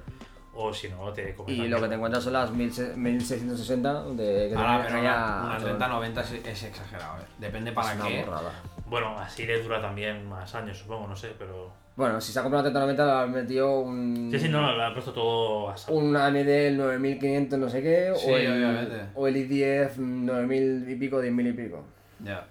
[0.55, 4.49] O si no, te comes Y lo que te encuentras son las 1000 1660 de
[4.49, 7.25] que ahora, pero una, una 3090 es, es exagerado, eh.
[7.39, 8.23] Depende para Es qué.
[8.23, 8.51] borrada.
[8.85, 11.71] Bueno, así le dura también más años, supongo, no sé, pero.
[11.95, 14.83] Bueno, si se ha comprado una 3090 le han metido un, Sí, sí, no, le
[14.83, 15.93] ha puesto todo a saco.
[15.93, 19.01] un AMD el 9500 no sé qué, Sí, o, el, obviamente.
[19.15, 21.83] o el i10 9000 y pico, 10000 y pico.
[22.23, 22.45] Ya.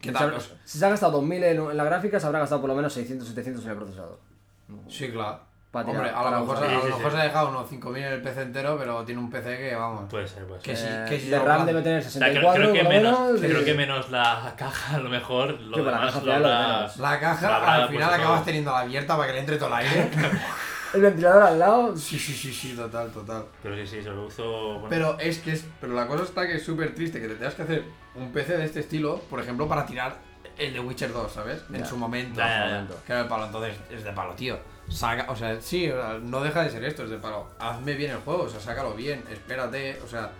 [0.00, 0.30] ¿Qué Si tal?
[0.40, 2.68] se, ha- si se ha gastado 2000 en, en la gráfica, se habrá gastado por
[2.70, 4.18] lo menos 600, 700 en el procesador.
[4.88, 5.40] Sí, claro.
[5.70, 6.68] Pa' tirar, Hombre, a para lo mejor, usar.
[6.68, 7.16] a lo Sí, sí, mejor sí.
[7.16, 10.10] se ha dejado unos 5000 en el PC entero, pero tiene un PC que, vamos.
[10.10, 10.88] Puede ser, puede Que ser.
[10.88, 12.72] sí, Eh, que sí de lo RAM plan- debe tener O sea, creo, 64 creo
[12.72, 15.60] que menos, menos, creo que menos la caja, a lo mejor.
[15.60, 16.42] Lo Sí, la demás caja lo final.
[16.98, 18.44] La caja, La habrá al final puesto acabas todo.
[18.46, 20.10] teniendo abierta para que le entre todo el aire.
[20.92, 21.96] El ventilador al lado.
[21.96, 23.44] sí, sí, sí, sí, total, total.
[23.62, 24.22] Pero sí, sí, se lo.
[24.26, 27.34] Bueno, Pero es que es, pero la cosa está que es súper triste que te
[27.36, 27.84] tengas que hacer
[28.16, 30.16] un PC de este estilo, por ejemplo, para tirar
[30.58, 31.62] el de Witcher 2, ¿sabes?
[31.72, 32.40] En su momento.
[32.40, 32.64] Ya, ya, ya.
[32.74, 32.96] momento.
[33.06, 34.58] Que era el palo, entonces es de palo, tío.
[34.90, 35.90] Saca, o sea, sí,
[36.22, 37.46] no deja de ser esto, es de palo.
[37.58, 40.30] Hazme bien el juego, o sea, sácalo bien, espérate, o sea.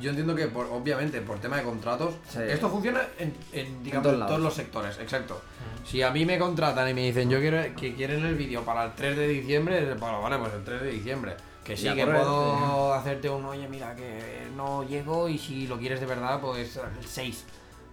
[0.00, 2.38] Yo entiendo que, por, obviamente, por tema de contratos, Sí.
[2.48, 4.30] esto funciona en, en, digamos, todos en lados.
[4.30, 5.40] todos los sectores, exacto.
[5.84, 8.84] Si a mí me contratan y me dicen, yo quiero que quieren el vídeo para
[8.84, 11.34] el 3 de diciembre, es de palo, vale, pues el 3 de diciembre.
[11.64, 15.98] Que sí, que puedo hacerte un, oye, mira, que no llego y si lo quieres
[15.98, 17.44] de verdad, pues el 6.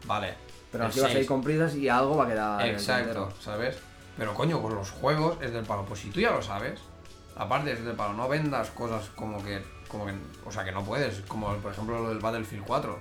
[0.05, 0.35] Vale.
[0.71, 1.27] Pero el así vas a ir 6.
[1.27, 2.61] con prisas y algo va a quedar.
[2.67, 3.33] el Exacto.
[3.41, 3.77] ¿sabes?
[4.17, 5.85] Pero coño, con los juegos es del palo.
[5.85, 6.79] Pues si tú ya lo sabes,
[7.35, 10.13] aparte es del palo, no vendas cosas como que, como que,
[10.45, 12.99] o sea, que no puedes, como por ejemplo lo del Battlefield 4.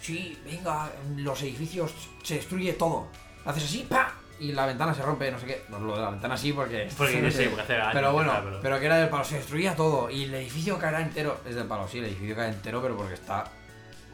[0.00, 3.08] Sí, venga, los edificios se destruye todo.
[3.44, 4.14] Haces así, ¡pa!
[4.38, 5.64] Y la ventana se rompe, no sé qué.
[5.68, 6.88] No, lo de la ventana sí porque...
[6.96, 7.92] Porque no sé, porque hace años.
[7.92, 8.32] Pero bueno,
[8.62, 11.40] pero que era del palo, se destruía todo y el edificio caerá entero.
[11.46, 13.44] Es del palo, sí, el edificio cae entero, pero porque está.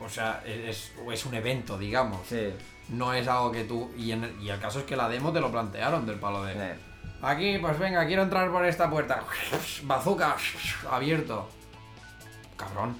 [0.00, 2.26] O sea, es, es un evento, digamos.
[2.26, 2.52] Sí.
[2.90, 3.90] No es algo que tú.
[3.96, 6.44] Y, en el, y el caso es que la demo te lo plantearon del palo
[6.44, 6.74] de.
[7.22, 9.22] Aquí, pues venga, quiero entrar por esta puerta.
[9.84, 10.36] Bazooka,
[10.90, 11.48] abierto.
[12.56, 12.96] Cabrón.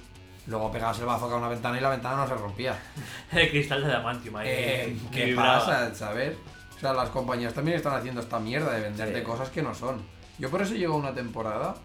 [0.47, 2.77] Luego pegabas el bazooka a una ventana y la ventana no se rompía.
[3.33, 4.47] El cristal de Adamantium ahí.
[4.49, 5.59] Eh, ¿Qué vibraba.
[5.59, 6.37] pasa, sabes?
[6.77, 9.25] O sea, las compañías también están haciendo esta mierda de venderte Sí.
[9.25, 10.01] cosas que no son.
[10.39, 11.75] Yo por eso llevo una temporada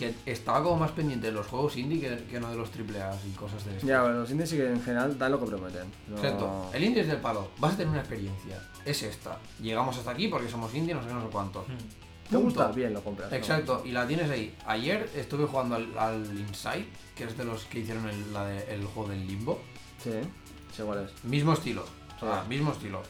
[0.00, 3.00] que estaba como más pendiente de los juegos indie que, que no de los triple
[3.00, 3.86] A y cosas de esto.
[3.86, 5.84] Ya, bueno, los indies sí que en general dan lo que prometen.
[6.08, 6.70] No- Exacto.
[6.72, 7.50] El indie es del palo.
[7.58, 8.58] Vas a tener una experiencia.
[8.84, 9.38] Es esta.
[9.60, 11.64] Llegamos hasta aquí porque somos indie, no sé qué, no sé cuánto.
[12.30, 12.68] ¿Te gusta?
[12.72, 13.30] Bien, lo compras.
[13.30, 13.36] ¿no?
[13.36, 14.56] Exacto, y la tienes ahí.
[14.66, 18.72] Ayer estuve jugando al, al Inside, que es de los que hicieron el, la de-
[18.74, 19.60] el juego del limbo.
[20.02, 20.12] Sí,
[20.74, 21.24] sé cuál es.
[21.24, 21.84] Mismo estilo.
[22.16, 22.44] O sea, Ah.
[22.48, 23.02] mismo estilo.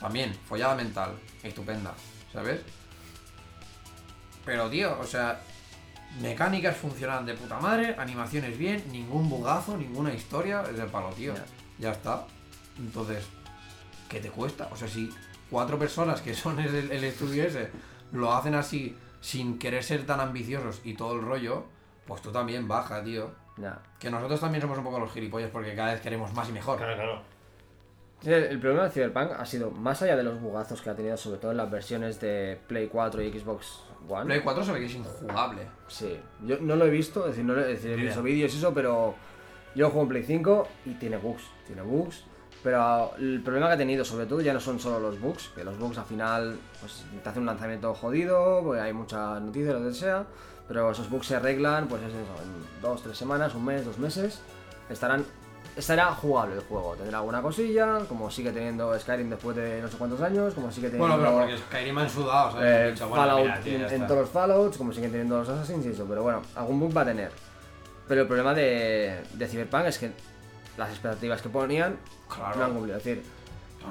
[0.00, 1.12] También, follada mental.
[1.42, 1.94] Estupenda.
[2.32, 2.60] ¿Sabes?
[4.44, 5.40] Pero, tío, o sea,
[6.20, 10.62] mecánicas funcionan de puta madre, animaciones bien, ningún bugazo, ninguna historia.
[10.62, 11.34] Es del palo, tío.
[11.34, 11.44] Ya.
[11.78, 12.26] Ya está.
[12.78, 13.26] Entonces,
[14.08, 14.68] ¿qué te cuesta?
[14.72, 15.10] O sea, si
[15.50, 17.70] cuatro personas que son el, el estudio ese
[18.12, 21.64] lo hacen así sin querer ser tan ambiciosos y todo el rollo,
[22.06, 23.30] pues tú también baja, tío.
[23.56, 23.80] Ya.
[23.98, 26.78] Que nosotros también somos un poco los gilipollas porque cada vez queremos más y mejor.
[26.78, 27.22] Claro, claro.
[28.24, 31.16] El, el problema de Cyberpunk ha sido, más allá de los bugazos que ha tenido,
[31.16, 34.26] sobre todo en las versiones de Play 4 y Xbox One.
[34.26, 35.62] Play 4 se ve que es injugable.
[35.88, 38.54] Sí, yo no lo he visto, es decir, no lo- es decir, he visto vídeos
[38.54, 39.14] y eso, pero
[39.74, 42.24] yo juego en Play 5 y tiene bugs, tiene bugs.
[42.62, 45.62] Pero el problema que ha tenido, sobre todo, ya no son solo los bugs, que
[45.62, 49.86] los bugs al final pues, te hacen un lanzamiento jodido, pues hay muchas noticias, lo
[49.86, 50.24] que sea,
[50.66, 52.10] pero esos bugs se arreglan, pues en
[52.82, 54.40] dos, tres semanas, un mes, dos meses,
[54.90, 55.24] estarán,
[55.76, 59.96] estará jugable el juego, tendrá alguna cosilla, como sigue teniendo Skyrim después de no sé
[59.98, 61.16] cuántos años, como sigue teniendo...
[61.16, 62.70] Bueno, pero porque Skyrim han sudado, ¿sabes?
[62.88, 65.48] Eh, dicho, bueno, Fallout mira, tío, en, en todos los Fallouts, como siguen teniendo los
[65.48, 67.30] Assassins y eso, pero bueno, algún bug va a tener.
[68.08, 70.10] Pero el problema de, de Cyberpunk es que
[70.78, 71.96] las expectativas que ponían
[72.34, 72.56] Claro.
[72.58, 72.96] no han cumplido.
[72.98, 73.22] Es decir,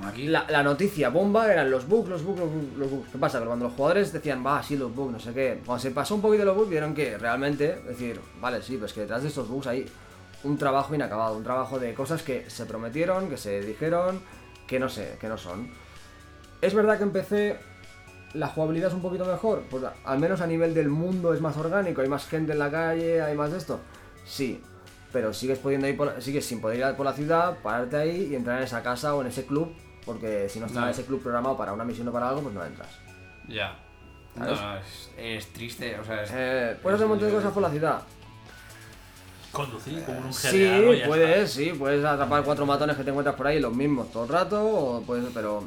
[0.08, 0.28] aquí.
[0.28, 3.10] la, la noticia bomba eran los bugs, los bugs, los bugs, los bugs.
[3.12, 3.40] ¿Qué pasa?
[3.40, 6.16] Que cuando los jugadores decían, va, sí, los bugs, no sé qué, cuando se pasó
[6.16, 9.28] un poquito los bugs, vieron que realmente, es decir, vale, sí, pues que detrás de
[9.30, 9.86] estos bugs hay
[10.46, 14.22] un trabajo inacabado, un trabajo de cosas que se prometieron, que se dijeron,
[14.68, 15.70] que no sé, que no son.
[16.62, 17.60] Es verdad que empecé
[18.34, 21.56] la jugabilidad es un poquito mejor, pues al menos a nivel del mundo es más
[21.58, 23.80] orgánico, hay más gente en la calle, hay más de esto.
[24.26, 24.62] Sí,
[25.14, 28.36] pero sigues pudiendo ir por, sigues sin poder ir por la ciudad, pararte ahí y
[28.36, 29.74] entrar en esa casa o en ese club,
[30.06, 30.90] porque si no está No.
[30.90, 32.90] ese club programado para una misión o para algo, pues no entras.
[33.48, 33.80] Ya.
[34.36, 36.30] Es, es triste, o sea, es...
[36.34, 38.02] Eh, puedes hacer un montón de cosas por la ciudad.
[39.56, 40.68] Conducir como un GTA, Sí,
[41.02, 41.08] ¿no?
[41.08, 44.30] Puedes, sí, puedes atrapar cuatro matones que te encuentras por ahí, los mismos todo el
[44.30, 45.64] rato, o puedes, pero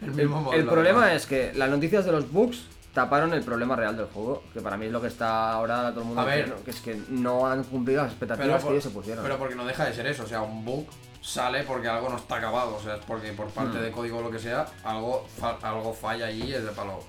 [0.00, 3.74] el El, mismo el problema es que las noticias de los bugs taparon el problema
[3.74, 6.24] real del juego, que para mí es lo que está ahora todo el mundo A
[6.26, 6.52] ver.
[6.64, 9.22] que es que no han cumplido las expectativas que por- ellos se pusieron.
[9.24, 10.86] pero porque no deja de ser eso, o sea, un bug
[11.22, 13.82] sale porque algo no está acabado, o sea, es porque por parte Hmm.
[13.82, 17.00] de código o lo que sea, algo, fa- algo falla allí y es de palo,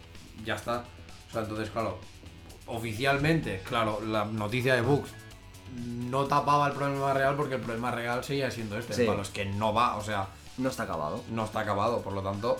[0.45, 0.83] ya está.
[1.29, 1.97] O sea, entonces, claro,
[2.67, 5.09] oficialmente, claro, la noticia de bugs
[5.75, 9.01] no tapaba el problema real porque el problema real seguía siendo este, Sí.
[9.01, 11.21] de palo, es que no va, o sea, No está acabado.
[11.31, 12.57] no está acabado, por lo tanto,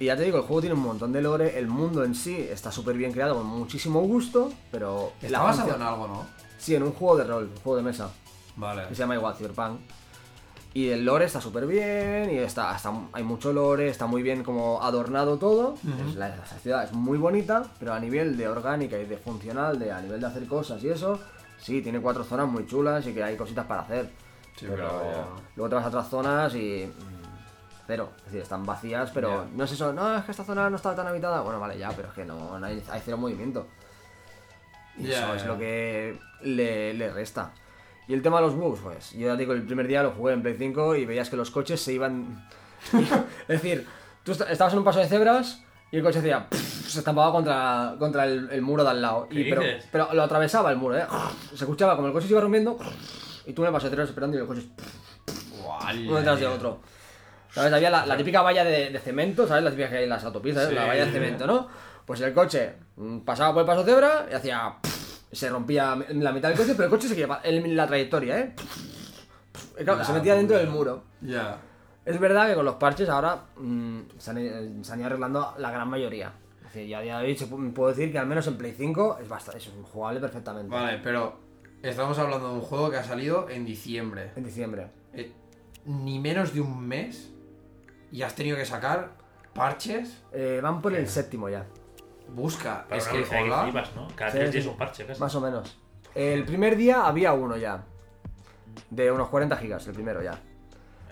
[0.00, 2.36] Y ya te digo, el juego tiene un montón de lore, el mundo en sí
[2.50, 5.12] está súper bien creado, con muchísimo gusto, pero...
[5.22, 6.26] está la basado en algo, ¿no?
[6.58, 8.10] Sí, en un juego de rol, un juego de mesa,
[8.56, 8.88] Vale.
[8.88, 9.78] que se llama igual Cyberpunk.
[10.74, 14.42] Y el lore está súper bien, y está, está- hay mucho lore, está muy bien
[14.42, 15.76] como adornado todo.
[16.08, 19.78] es la, la ciudad es muy bonita, pero a nivel de orgánica y de funcional,
[19.78, 21.20] de a nivel de hacer cosas y eso,
[21.64, 24.10] sí, tiene cuatro zonas muy chulas y que hay cositas para hacer.
[24.56, 26.86] Sí, pero luego te vas a otras zonas y.
[26.86, 27.24] mm,
[27.86, 28.10] Cero.
[28.18, 30.94] Es decir, están vacías, pero no es eso, no, es que esta zona no está
[30.94, 31.40] tan habitada.
[31.42, 33.66] Bueno, vale, ya, pero es que no, no hay, hay cero movimiento.
[34.96, 37.52] Y eso es lo que le, le resta.
[38.06, 40.34] Y el tema de los bugs, pues, yo ya digo, el primer día lo jugué
[40.34, 42.46] en Play 5 y veías que los coches se iban...
[42.92, 43.86] es decir,
[44.22, 45.62] tú est- estabas en un paso de cebras
[45.94, 46.46] y el coche hacía...
[46.50, 49.28] se estampaba contra, contra el, el muro de al lado.
[49.28, 49.86] ¿Qué Y, pero, dices?
[49.92, 51.04] pero lo atravesaba el muro, ¿eh?
[51.54, 52.76] Se escuchaba como el coche se iba rompiendo
[53.46, 54.62] y tú en el paso de cebras esperando y el coche
[56.06, 56.80] uno detrás de otro.
[57.52, 57.72] ¿Sabes?
[57.72, 59.62] Había la, la típica valla de, de cemento, ¿sabes?
[59.62, 60.68] La típica que hay en las autopistas, ¿eh?
[60.70, 60.74] Sí.
[60.74, 61.68] la valla de cemento, ¿no?
[62.04, 64.74] Pues el coche mm, pasaba por el paso cebra y hacía...
[65.32, 68.54] Se rompía la mitad del coche, pero el coche seguía pa- en la trayectoria, ¿eh?
[69.80, 71.02] Y claro, La se metía dentro del muro.
[71.22, 71.58] Ya.
[72.04, 75.54] Es verdad que con los parches ahora mm, se, han, eh, se han ido arreglando
[75.58, 76.32] la gran mayoría.
[76.58, 78.56] Es decir, ya a día de hoy se pu- puedo decir que al menos en
[78.58, 80.74] Play 5 es, bastante, es jugable perfectamente.
[80.74, 81.38] Vale, pero
[81.82, 84.32] estamos hablando de un juego que ha salido en diciembre.
[84.36, 84.88] En diciembre.
[85.14, 85.32] Eh,
[85.86, 87.30] ni menos de un mes
[88.12, 89.12] y has tenido que sacar
[89.54, 90.22] parches.
[90.32, 91.64] Eh, van por el séptimo ya.
[92.28, 92.84] Busca.
[92.88, 93.62] Para es que, velocidad que hola.
[93.64, 94.08] flipas, ¿no?
[94.14, 94.70] Cada Sí, tres días sí.
[94.70, 95.20] un parche, casi.
[95.20, 95.78] Más o menos.
[96.14, 97.84] El primer día había uno ya.
[98.90, 100.38] De unos 40 gigas, el primero ya.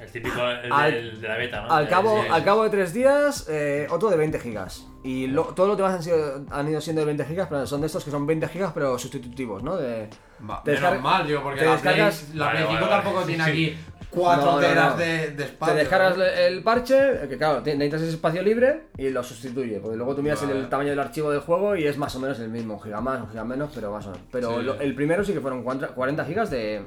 [0.03, 1.71] El típico el Al- del- de la beta, ¿no?
[1.73, 2.33] Al cabo, Sí, sí.
[2.33, 4.87] al cabo de tres días, eh, otro de 20 gigas.
[5.05, 7.81] Y lo- todos los demás han, sido, han ido siendo de 20 gigas, pero son
[7.81, 9.77] de estos que son 20 gigas, pero sustitutivos, ¿no?
[9.77, 10.09] De,
[10.49, 12.91] Va, te menos mal, yo, porque te la descargas- Play, la Vale, Play vale, 5
[12.91, 13.03] vale.
[13.03, 13.51] tampoco tiene Sí.
[13.51, 13.77] aquí
[14.11, 14.97] 4 No, no, teras no.
[14.99, 15.75] De, de espacio.
[15.75, 16.25] te descargas ¿no?
[16.25, 19.81] el parche, que claro, necesitas ese espacio libre y lo sustituye.
[19.81, 20.59] Porque luego tú miras Vale.
[20.61, 23.01] el tamaño del archivo del juego y es más o menos el mismo, un giga
[23.01, 24.27] más, un giga menos, pero más o menos.
[24.31, 24.67] Pero Sí.
[24.67, 26.85] lo- el primero sí que fueron 40 gigas de.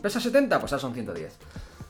[0.00, 0.60] ¿Pesa 70?
[0.60, 1.36] Pues ahora son 110.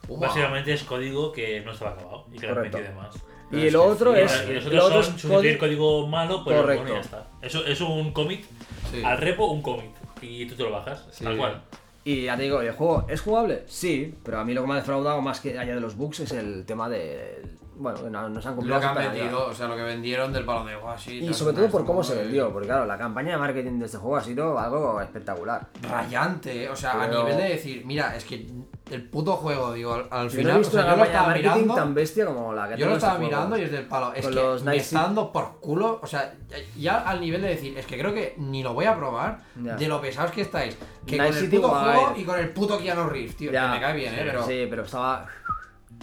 [0.08, 3.14] Básicamente es código que no estaba acabado y que lo han metido más.
[3.50, 4.44] Y que otro es.
[4.48, 6.82] y los lo otros otro son es sustituir código malo por el Correcto.
[6.82, 7.26] bueno y ya está.
[7.42, 8.44] Eso es un commit
[8.90, 9.02] Sí.
[9.04, 9.90] al repo, un commit.
[10.22, 11.24] Y tú te lo bajas, Sí.
[11.24, 11.62] tal cual.
[12.04, 13.64] Y ya te digo, ¿el juego es jugable?
[13.66, 16.20] Sí, pero a mí lo que me ha defraudado más que allá de los bugs
[16.20, 17.42] es el tema de.
[17.78, 20.32] Bueno, no, no se han cumplido Lo que han vendido, o sea, lo que vendieron
[20.32, 21.18] del palo de guau, sí.
[21.18, 23.98] Y sobre todo por cómo se vendió, porque claro, la campaña de marketing de este
[23.98, 25.66] juego ha sido algo espectacular.
[25.82, 28.46] Rayante, eh, o sea, a nivel de decir, mira, es que
[28.90, 30.46] el puto juego, digo, al, final.
[30.46, 31.74] no he o visto sea, una yo lo estaba marketing mirando.
[31.74, 33.30] tan bestia como la que Yo lo este estaba juego.
[33.30, 34.12] mirando y es del palo.
[34.14, 36.00] Es Con que los me está dando por culo.
[36.02, 36.34] O sea,
[36.78, 39.74] ya, al nivel de decir, es que creo que ni lo voy a probar Ya.
[39.76, 40.78] de lo pesados que estáis.
[41.04, 43.50] Que Night con el City puto juego y con el puto Keanu Reeves, tío.
[43.52, 43.64] Ya.
[43.66, 44.46] Que me cae bien, eh, pero.
[44.46, 45.26] Sí, pero estaba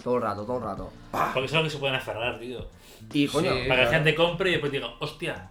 [0.02, 0.92] todo el rato, todo el rato.
[1.10, 2.66] Porque eso es lo que se pueden aferrar, tío.
[3.12, 3.68] Y coño, Sí.
[3.68, 5.50] Para que la gente compre y después diga, hostia.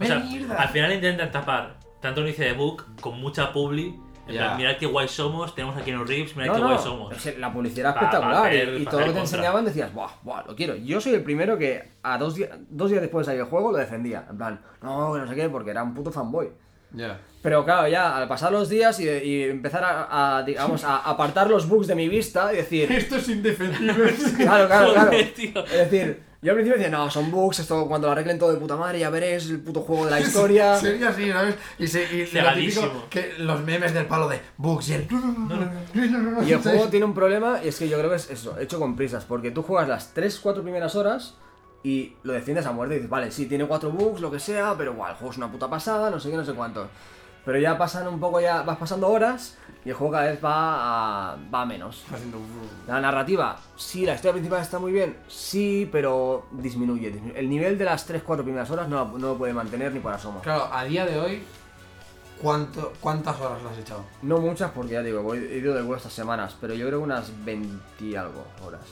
[0.00, 0.54] O sea, Mierda.
[0.56, 3.98] al final intentan tapar tanto un de book con mucha publi.
[4.26, 4.40] En Ya.
[4.42, 7.36] plan, mirad qué guay somos, tenemos aquí en Reeves, mirad no, qué no, guay somos.
[7.38, 9.38] la publicidad Pa- espectacular pa y- hacer- y, pa todo lo que te contra.
[9.38, 10.76] enseñaban decías, buah, buah, lo quiero.
[10.76, 13.72] Yo soy el primero que a dos, días dos días después de salir el juego
[13.72, 14.26] lo defendía.
[14.28, 16.50] En plan, no, que no sé qué, porque era un puto fanboy.
[16.92, 17.18] Ya.
[17.42, 21.48] Pero claro, ya al pasar los días y, y empezar a, a, digamos, a apartar
[21.48, 24.12] los bugs de mi vista y decir, Esto es indefendible.
[24.36, 25.10] claro, claro, claro.
[25.10, 25.64] Joder, tío.
[25.66, 28.58] Es decir, yo al principio decía, no, son bugs, esto cuando lo arreglen todo de
[28.58, 30.76] puta madre ya veréis el puto juego de la historia.
[30.76, 31.54] Sería así, ¿sabes?
[31.78, 32.86] Y, se, y lo Cegadísimo.
[32.86, 35.08] típico, que los memes del palo de bugs y el.
[36.46, 38.78] Y el juego tiene un problema y es que yo creo que es eso, hecho
[38.78, 41.34] con prisas, porque tú juegas las 3-4 primeras horas
[41.82, 44.74] y lo defiendes a muerte y dices, vale, sí, tiene 4 bugs, lo que sea,
[44.76, 46.88] pero igual, el juego es una puta pasada, no sé qué, no sé cuánto.
[47.48, 51.32] Pero ya pasan un poco, ya vas pasando horas y el juego cada vez va
[51.32, 52.04] a, va a menos.
[52.12, 52.36] Haciendo-
[52.86, 57.10] La narrativa, sí, la historia principal está muy bien, sí, pero disminuye.
[57.10, 57.40] disminuye.
[57.40, 60.42] El nivel de las 3-4 primeras horas no, no lo puede mantener ni por asomo.
[60.42, 61.42] Claro, a día de hoy,
[62.42, 64.04] ¿cuánto, ¿cuántas horas lo has echado?
[64.20, 67.04] No muchas porque ya digo, he ido de vuelo estas semanas, pero yo creo que
[67.04, 68.82] unas 20 y algo horas.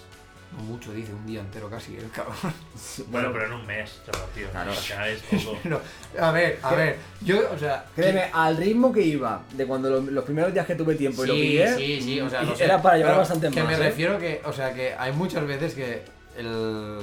[0.53, 2.37] No mucho, dice, un día entero casi, el cabrón.
[3.09, 4.01] Bueno, pero en un mes,
[4.35, 4.49] tío.
[4.51, 4.71] Claro.
[4.71, 5.59] Al final es poco.
[5.63, 5.81] Pero,
[6.21, 7.85] a ver, a ver, yo, o sea.
[7.95, 11.29] Créeme, al ritmo que iba, de cuando lo- los primeros días que tuve tiempo y
[11.29, 13.61] lo sí, pillé, sí, sí, o sea, lo sé, era para llevar pero bastante que
[13.63, 13.69] más.
[13.73, 13.89] me ¿eh?
[13.89, 16.03] refiero que, o sea, que hay muchas veces que
[16.39, 17.01] el.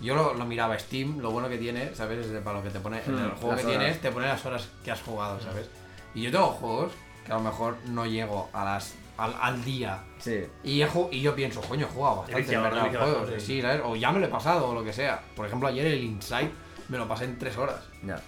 [0.00, 2.24] Yo lo, lo miraba Steam, lo bueno que tiene, ¿sabes?
[2.26, 3.00] Es de para lo que te pone.
[3.06, 3.78] En el Hmm, juego las que horas.
[3.80, 5.66] tienes, te pone las horas que has jugado, ¿sabes?
[6.14, 6.92] Y yo tengo juegos
[7.26, 10.02] que a lo mejor no llego a las al, al día.
[10.18, 10.44] Sí.
[10.64, 13.82] Y, he y yo pienso, coño, he jugado bastante, en verdad, juegos, sí, ¿sabes?
[13.84, 15.22] O ya me lo he pasado, o lo que sea.
[15.36, 16.50] Por ejemplo, ayer el Inside
[16.88, 17.84] me lo pasé en tres horas.
[18.02, 18.20] Ya.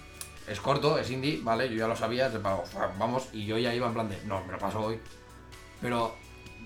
[0.47, 2.63] Es corto, es indie, vale, yo ya lo sabía, pago,
[2.99, 4.99] vamos, y yo ya iba en plan de, no, me lo paso hoy.
[5.79, 6.15] Pero,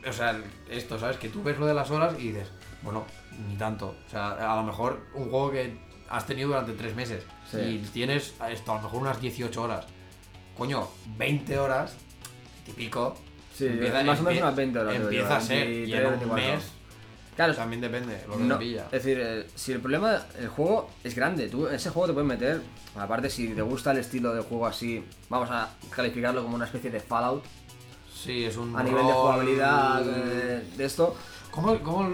[0.07, 1.17] o sea, esto, ¿sabes?
[1.17, 2.49] Que tú ves lo de las horas y dices,
[2.82, 3.05] bueno,
[3.47, 3.95] ni tanto.
[4.05, 5.78] O sea, a lo mejor un juego que
[6.09, 7.57] has tenido durante tres meses Sí.
[7.59, 9.86] y tienes esto, a lo mejor unas 18 horas.
[10.57, 11.95] Coño, 20 horas,
[12.65, 13.15] típico.
[13.56, 13.70] Sí,
[14.06, 16.53] más o menos unas 20 horas, yo, Empieza a ser, y 23, en un 24.
[16.56, 16.64] mes
[17.36, 18.86] Claro, también depende lo que no, pilla.
[18.86, 22.14] es decir, eh, si el problema, el juego es grande, tú en ese juego te
[22.14, 22.62] puedes meter,
[22.95, 26.89] aparte si te gusta el estilo de juego así, vamos a calificarlo como una especie
[26.91, 27.43] de Fallout,
[28.14, 31.16] Sí, es un a nivel de jugabilidad, eh, de esto,
[31.51, 32.12] ¿Cómo, cómo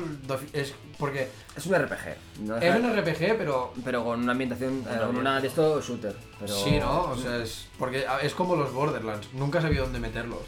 [0.54, 0.74] es?
[1.00, 2.16] Porque es un RPG.
[2.42, 2.58] ¿no?
[2.58, 6.16] es un RPG, pero Pero con una ambientación, eh, con una de esto shooter.
[6.40, 7.06] Pero, Sí, ¿no?
[7.06, 7.68] O sea, es.
[7.80, 9.28] Porque a- es como los Borderlands.
[9.34, 10.42] Nunca he sabido dónde meterlos.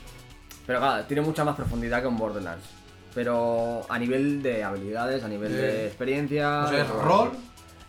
[0.66, 2.66] Pero claro, tiene mucha más profundidad que un Borderlands.
[3.14, 5.58] Pero a nivel de habilidades, a nivel Sí.
[5.58, 6.64] de experiencia.
[6.64, 7.02] O sea, es todo.
[7.04, 7.32] rol.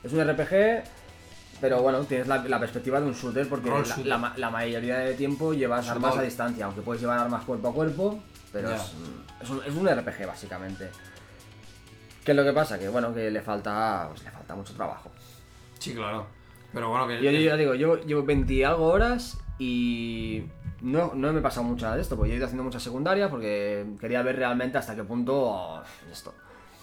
[0.03, 0.85] Es un RPG,
[1.61, 4.07] pero bueno, tienes la, la perspectiva de un shooter porque la, shooter.
[4.07, 7.69] la ma- la mayoría de tiempo llevas armas a distancia, aunque puedes llevar armas cuerpo
[7.69, 8.23] a cuerpo,
[8.53, 8.83] pero es,
[9.41, 10.91] es, un, es un RPG básicamente.
[12.23, 12.79] ¿Qué es lo que pasa?
[12.79, 15.11] Que bueno, que le falta, pues, le falta mucho trabajo.
[15.79, 16.27] Sí, claro.
[16.73, 17.23] Pero bueno, que.
[17.23, 20.43] Yo, yo ya digo, yo llevo 20 y algo horas y
[20.85, 23.31] no, no me he pasado mucho de esto, porque yo he ido haciendo muchas secundarias
[23.31, 25.83] porque quería ver realmente hasta qué punto oh,
[26.13, 26.35] esto.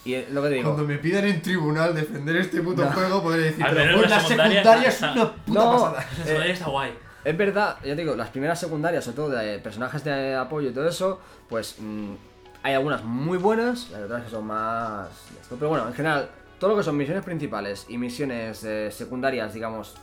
[0.03, 3.43] Y lo que te digo, Cuando me piden en tribunal defender este puto juego, podré
[3.43, 5.71] decir, Al pero pues la la secundaria secundaria es una puta No.
[5.71, 6.05] pasada.
[6.25, 6.93] Eso está guay.
[7.23, 10.73] es verdad, ya te digo, las primeras secundarias, sobre todo de personajes de apoyo y
[10.73, 12.13] todo eso, pues mm,
[12.63, 15.09] hay algunas muy buenas y hay otras que son más...
[15.47, 19.93] Pero bueno, en general, todo lo que son misiones principales y misiones eh, secundarias, digamos,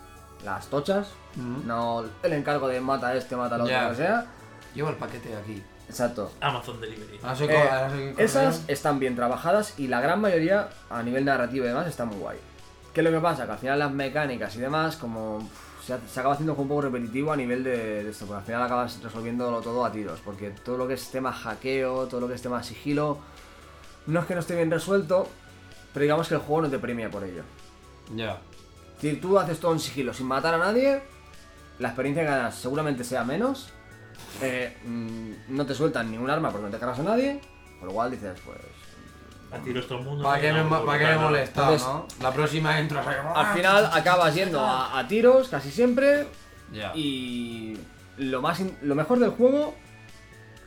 [0.45, 1.67] las tochas, Mm.
[1.67, 3.85] no el encargo de mata a este, mata al otro, Ya.
[3.85, 4.27] lo que sea,
[4.75, 5.63] Llevo el paquete aquí.
[5.89, 6.31] Exacto.
[6.41, 7.19] Amazon Delivery.
[7.37, 11.69] Soy Eh, soy Esas están bien trabajadas y la gran mayoría, a nivel narrativo y
[11.69, 12.39] demás, está muy guay.
[12.93, 13.47] ¿Qué es lo que pasa?
[13.47, 15.49] Que al final las mecánicas y demás, como
[15.85, 19.03] se, acaba haciendo un poco repetitivo a nivel de, de esto, porque al final acabas
[19.03, 22.43] resolviéndolo todo a tiros, porque todo lo que es tema hackeo, todo lo que es
[22.43, 23.19] tema sigilo,
[24.07, 25.27] no es que no esté bien resuelto,
[25.95, 27.43] pero digamos que el juego no te premia por ello.
[28.15, 28.39] Ya.
[29.01, 31.01] Decir, tú haces todo en sigilo sin matar a nadie,
[31.79, 33.71] la experiencia que ganas seguramente sea menos,
[34.43, 37.41] eh, mm, no te sueltan ningún arma porque no te cargas a nadie,
[37.79, 38.59] por lo cual dices, pues...
[39.51, 40.25] A tiros todo el mundo.
[40.25, 40.61] ¿Para qué me,
[41.43, 42.07] Entonces- no?
[42.21, 43.17] La próxima entras ahí.
[43.35, 46.27] Al final acabas yendo a, a tiros casi siempre
[46.95, 47.79] y
[48.19, 49.75] lo, más in- lo mejor del juego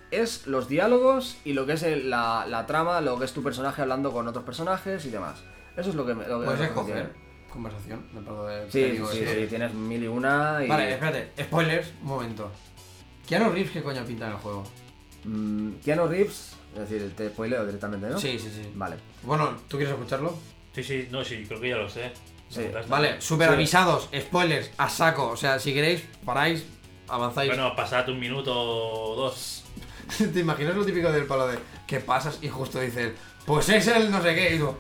[0.09, 3.43] es los diálogos y lo que es el- la, la trama, lo que es tu
[3.43, 5.43] personaje hablando con otros personajes y demás.
[5.77, 6.27] Eso es lo que me...
[6.27, 7.13] Lo que Puedes escoger.
[7.51, 8.05] Conversación.
[8.13, 9.11] Me parto de Sí, sí, eso.
[9.11, 10.67] sí, tienes mil y una y...
[10.67, 11.31] Vale, espérate.
[11.43, 12.51] Spoilers, un momento.
[13.27, 14.63] Keanu Reeves, ¿qué coño pinta en el juego?
[15.25, 18.19] Mm, Keanu Reeves, es decir, te spoileo directamente, ¿no?
[18.19, 18.71] Sí, sí, sí.
[18.75, 18.95] Vale.
[19.23, 20.37] Bueno, ¿tú quieres escucharlo?
[20.73, 22.11] Sí, sí, no, sí, creo que ya lo sé.
[22.49, 22.61] Sí.
[22.89, 23.53] Vale, super Sí.
[23.53, 25.29] avisados, spoilers, a saco.
[25.29, 26.65] O sea, si queréis, paráis,
[27.07, 27.49] avanzáis.
[27.49, 29.63] Bueno, pasad un minuto o dos.
[30.33, 33.13] ¿Te imaginas lo típico del palo de que pasas y justo dices,
[33.45, 34.49] pues es el no sé qué?
[34.49, 34.77] Y digo,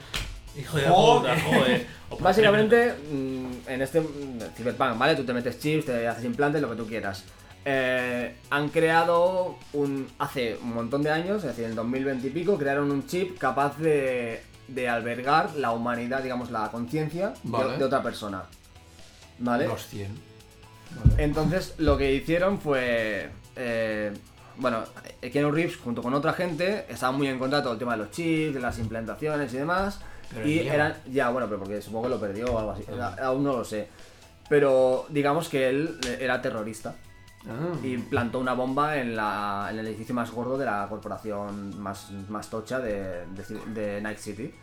[0.59, 1.33] Hijo de Joder.
[1.35, 1.87] puta, joder.
[2.19, 5.15] Básicamente, mm, en este mm, Cyberpunk, ¿vale?
[5.15, 7.23] Tú te metes chips, te haces implantes, lo que tú quieras.
[7.63, 10.07] Eh, han creado un.
[10.19, 13.37] hace un montón de años, es decir, en el 2020 y pico, crearon un chip
[13.37, 17.77] capaz de, de albergar la humanidad, digamos, la conciencia de- Vale.
[17.77, 18.43] de, otra persona.
[19.39, 19.67] ¿Vale?
[19.67, 20.31] los 100.
[21.17, 23.29] Entonces, lo que hicieron fue.
[23.55, 24.11] eh,
[24.57, 24.83] bueno,
[25.21, 27.99] Keanu Reeves, junto con otra gente, estaba muy en contra de todo el tema de
[27.99, 29.99] los chips, de las implantaciones y demás.
[30.33, 30.95] Pero y eran.
[31.11, 32.83] Ya, bueno, pero porque supongo que lo perdió o algo así.
[32.87, 33.87] Era- aún no lo sé.
[34.49, 36.95] Pero digamos que él era terrorista
[37.47, 37.75] Ah.
[37.81, 42.11] y plantó una bomba en, la, en el edificio más gordo de la corporación más,
[42.29, 44.53] más tocha de, de, de Night City.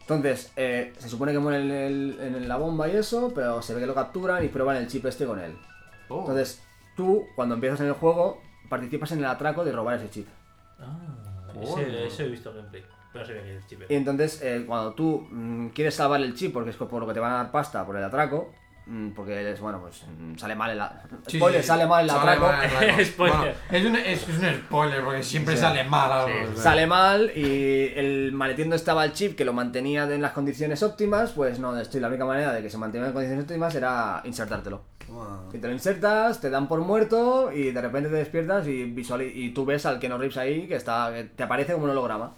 [0.00, 3.74] Entonces, eh, se supone que muere en, el- en la bomba y eso, pero se
[3.74, 5.56] ve que lo capturan y prueban el chip este con él.
[6.08, 6.20] Oh.
[6.20, 6.60] Entonces,
[6.96, 8.40] tú, cuando empiezas en el juego,
[8.70, 10.26] participas en el atraco de robar ese chip.
[10.80, 10.96] Ah,
[11.62, 12.82] ese, ese he visto gameplay.
[13.12, 13.80] Pero no que era el chip.
[13.88, 17.14] Y entonces, eh, cuando tú mm, quieres salvar el chip, porque es por lo que
[17.14, 18.52] te van a dar pasta por el atraco,
[18.86, 22.04] mm, porque es, bueno, pues mm, sale mal el, a- Sí, spoiler, sí, sale mal
[22.04, 22.46] el sale atraco.
[22.46, 23.04] mal el atraco.
[23.04, 23.36] Spoiler.
[23.38, 25.60] Bueno, es, un, es, es un spoiler porque siempre Sí.
[25.62, 26.28] sale mal algo.
[26.54, 26.60] Sí.
[26.60, 30.82] Sale mal y el maletín donde estaba el chip que lo mantenía en las condiciones
[30.82, 34.20] óptimas, pues no, estoy la única manera de que se mantenga en condiciones óptimas era
[34.24, 34.82] insertártelo.
[35.06, 35.40] Toma.
[35.54, 39.22] Y te lo insertas, te dan por muerto y de repente te despiertas y visual
[39.22, 42.34] y tú ves al Keanu Reeves ahí que está que te aparece como un holograma.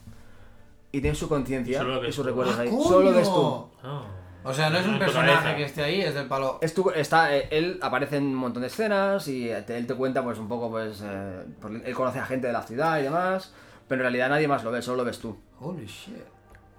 [0.93, 2.71] Y tienes su conciencia y sus recuerdos ¡Ah, ahí.
[2.71, 2.83] coño!
[2.85, 3.69] Solo lo ves tú.
[3.83, 4.03] Ah.
[4.43, 6.59] O sea, no es un personaje que esté ahí, es del palo.
[6.63, 9.87] Es tu- está, eh, él aparece en un montón de escenas y eh, te- él
[9.87, 11.45] te cuenta pues un poco pues eh,
[11.85, 13.53] él conoce a gente de la ciudad y demás,
[13.87, 15.39] pero en realidad nadie más lo ve, solo lo ves tú.
[15.61, 16.17] Holy shit.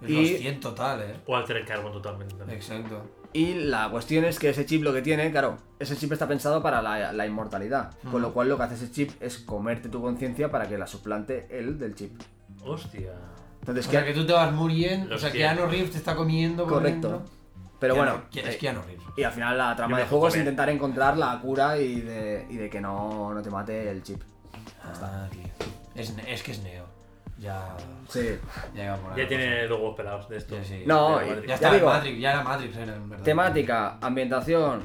[0.08, 1.16] Y- los 100 total, eh.
[1.28, 2.58] O Alter Carbon totalmente también.
[2.58, 3.00] Exacto.
[3.34, 6.62] Y la cuestión es que ese chip lo que tiene, claro, ese chip está pensado
[6.64, 10.02] para la, la inmortalidad, con lo cual lo que hace ese chip es comerte tu
[10.02, 12.20] conciencia para que la suplante él del chip.
[12.66, 13.12] Hostia.
[13.62, 15.16] Entonces, O sea, ¿qué- que tú te vas muriendo.
[15.16, 15.42] O sea, 100.
[15.56, 16.66] Keanu Reeves te está comiendo.
[16.68, 17.24] correcto.
[17.80, 19.02] Pero Keanu- bueno, ¿quién eh, es Keanu Reeves?
[19.18, 22.58] y al final la trama del juego es intentar encontrar la cura y de, y
[22.58, 24.22] de que no, no te mate el chip.
[24.84, 25.42] Ah, tío.
[25.96, 26.86] Es, es que es Neo.
[27.40, 27.76] Ya.
[28.08, 28.38] Sí.
[28.76, 30.56] Ya iba por ahí Ya tiene los huevos pelados de esto.
[30.58, 30.70] cosa.
[30.70, 30.84] Ya, sí.
[30.86, 31.22] No.
[31.22, 33.24] Ya ya está, digo- Matrix, ya era Matrix, era en verdad.
[33.26, 34.84] Temática, ambientación,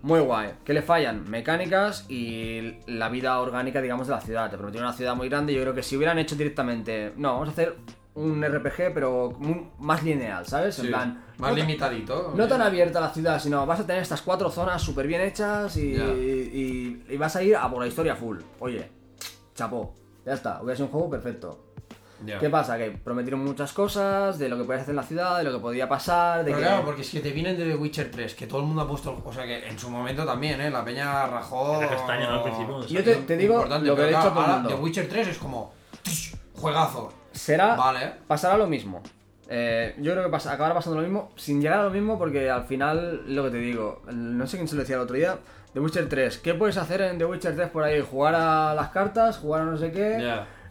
[0.00, 0.52] muy guay.
[0.64, 1.28] ¿Qué le fallan?
[1.30, 4.50] Mecánicas y la vida orgánica, digamos, de la ciudad.
[4.50, 5.52] Te prometieron una ciudad muy grande.
[5.52, 7.12] Yo creo que si hubieran hecho directamente.
[7.16, 7.76] No, vamos a hacer
[8.14, 10.78] un RPG, pero muy- más lineal, ¿sabes?
[10.80, 11.24] En plan.
[11.38, 12.32] Más no, limitadito.
[12.36, 15.76] no tan abierta la ciudad, sino vas a tener estas cuatro zonas súper bien hechas
[15.76, 16.04] y, Ya.
[16.04, 18.38] y- y vas a ir a por la historia full.
[18.60, 18.88] Oye,
[19.54, 19.94] chapó.
[20.26, 21.64] Ya está, hubiera sido un juego perfecto.
[22.24, 22.38] Ya.
[22.38, 22.78] ¿Qué pasa?
[22.78, 25.58] Que prometieron muchas cosas de lo que podías hacer en la ciudad, de lo que
[25.58, 26.62] podía pasar, de Pero que.
[26.62, 28.86] claro, porque es que te vienen de The Witcher 3, que todo el mundo ha
[28.86, 29.20] puesto.
[29.24, 30.70] O sea, que en su momento también, ¿eh?
[30.70, 31.80] La peña rajó.
[31.80, 32.34] Castaña, ¿no?
[32.36, 32.86] Al principio.
[32.86, 34.68] Yo te, te digo lo que he dicho a claro, todo el ahora mundo.
[34.68, 35.72] The Witcher 3 es como.
[36.54, 37.12] Juegazo.
[37.32, 37.74] Será.
[37.76, 38.12] Vale.
[38.26, 39.02] Pasará lo mismo.
[39.48, 42.48] Eh, yo creo que pasa- acabará pasando lo mismo, sin llegar a lo mismo, porque
[42.50, 45.38] al final, lo que te digo, no sé quién se lo decía el otro día,
[45.74, 48.00] The Witcher 3, ¿qué puedes hacer en The Witcher 3 por ahí?
[48.00, 50.16] Jugar a las cartas, jugar a no sé qué.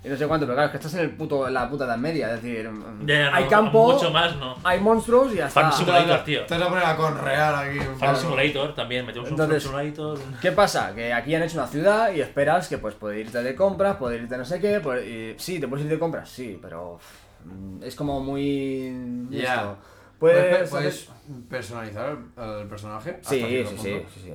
[0.04, 1.86] Y no sé cuánto, pero claro, es que estás en, el puto, en la puta
[1.86, 2.70] edad media, es decir,
[3.06, 4.56] Ya, ya, no, hay campo, Mucho más, ¿no?
[4.64, 5.80] hay monstruos y ya Farm está.
[5.80, 6.46] Simulator, tío.
[6.48, 7.78] Te vas a poner a conrear aquí.
[7.80, 8.18] un Farm.
[8.18, 9.06] Simulator también.
[9.06, 10.20] Metemos Entonces- un Farm Simulator.
[10.42, 10.94] ¿Qué pasa?
[10.96, 14.22] Que aquí han hecho una ciudad y esperas que pues puedes irte de compras, puedes
[14.22, 16.98] irte no sé qué, pues, y- sí, te puedes ir de compras, sí, pero
[17.46, 19.28] mm, es como muy...
[19.30, 19.54] Ya.
[19.56, 19.78] esto.
[20.20, 22.18] ¿Puedes, Puedes, puedes hacer- personalizar
[22.60, 23.18] el, personaje?
[23.22, 24.34] hasta Sí, sí, sí.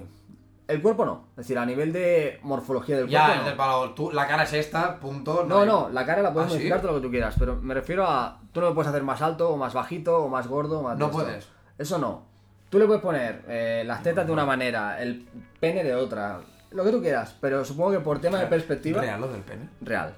[0.69, 1.27] El cuerpo no.
[1.33, 3.51] Es decir, a nivel de morfología del Ya, cuerpo.
[3.51, 3.91] el no.
[3.95, 5.45] tú, la cara es esta, punto.
[5.49, 7.57] No, hay- no, la cara la puedes ¿Ah, modificar todo lo que tú quieras, pero
[7.57, 8.41] me refiero a.
[8.53, 10.99] Tú no lo puedes hacer más alto, o más bajito, o más gordo, o más.
[10.99, 11.19] No esto.
[11.19, 11.49] puedes.
[11.79, 12.25] Eso no.
[12.69, 15.25] Tú le puedes poner eh, las tetas de una manera, el
[15.61, 16.41] pene de otra,
[16.73, 19.01] lo que tú quieras, pero supongo que por tema de perspectiva.
[19.01, 19.69] ¿Real lo del pene?
[19.83, 20.13] Real.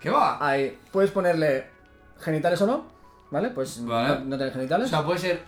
[0.00, 0.44] ¿Qué va?
[0.44, 1.66] Ahí, puedes ponerle
[2.18, 2.84] genitales o no,
[3.30, 3.50] ¿vale?
[3.50, 4.08] Pues Vale.
[4.20, 4.86] no, no tener genitales.
[4.88, 5.40] O sea, puede ser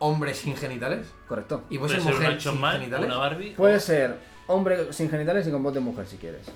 [0.00, 1.62] hombre sin genitales Correcto.
[1.70, 3.06] y puede, ser mujer sin Man, genitales.
[3.06, 3.50] una Barbie.
[3.54, 6.46] Puede ser hombre sin genitales y con voz de mujer si quieres.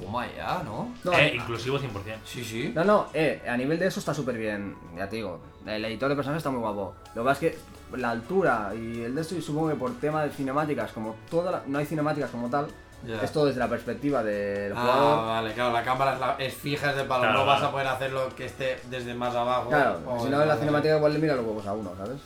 [0.00, 0.92] Toma ya, ¿no?
[1.04, 2.18] No, Eh, inclusivo 100%.
[2.26, 2.70] Sí, sí.
[2.74, 5.40] No, no, eh, a nivel de eso está súper bien, ya te digo.
[5.66, 6.94] El editor de personajes está muy guapo.
[7.14, 9.92] Lo que pasa es que la altura y el de esto, y supongo que por
[9.98, 12.66] tema de cinemáticas, como toda la- no hay cinemáticas como tal,
[13.06, 13.22] Ya.
[13.22, 15.26] es todo desde la perspectiva del Ah, jugador.
[15.26, 17.22] vale, claro, la cámara es, la- es fija, es de palo.
[17.22, 17.68] Claro, no vas claro.
[17.68, 19.70] a poder hacerlo que esté desde más abajo.
[19.70, 22.18] Claro, o si no en la cinemática igual le mira los huevos a uno, ¿sabes?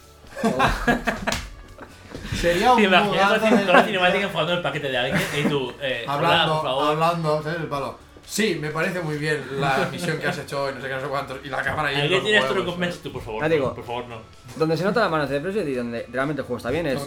[2.41, 5.21] Sería un ¿Te imaginas mugazo con de- con la cinemática enfocando el paquete de alguien
[5.39, 6.89] y tú, eh, hola, Hablando, por favor.
[6.93, 7.61] hablando, ¿sabes?
[7.61, 7.99] El palo.
[8.25, 11.01] Sí, me parece muy bien la misión que has hecho hoy, no sé qué, no
[11.01, 11.39] sé cuántos.
[11.45, 11.97] Y la cámara ahí.
[11.97, 12.93] en ¿Alguien tiene esto huevos, recompensa?
[12.97, 13.03] ¿sabes?
[13.03, 13.75] Tú, por favor, Ya no, digo.
[13.75, 14.17] por favor, no.
[14.57, 17.01] donde se nota la mano de precio y donde realmente el juego está bien es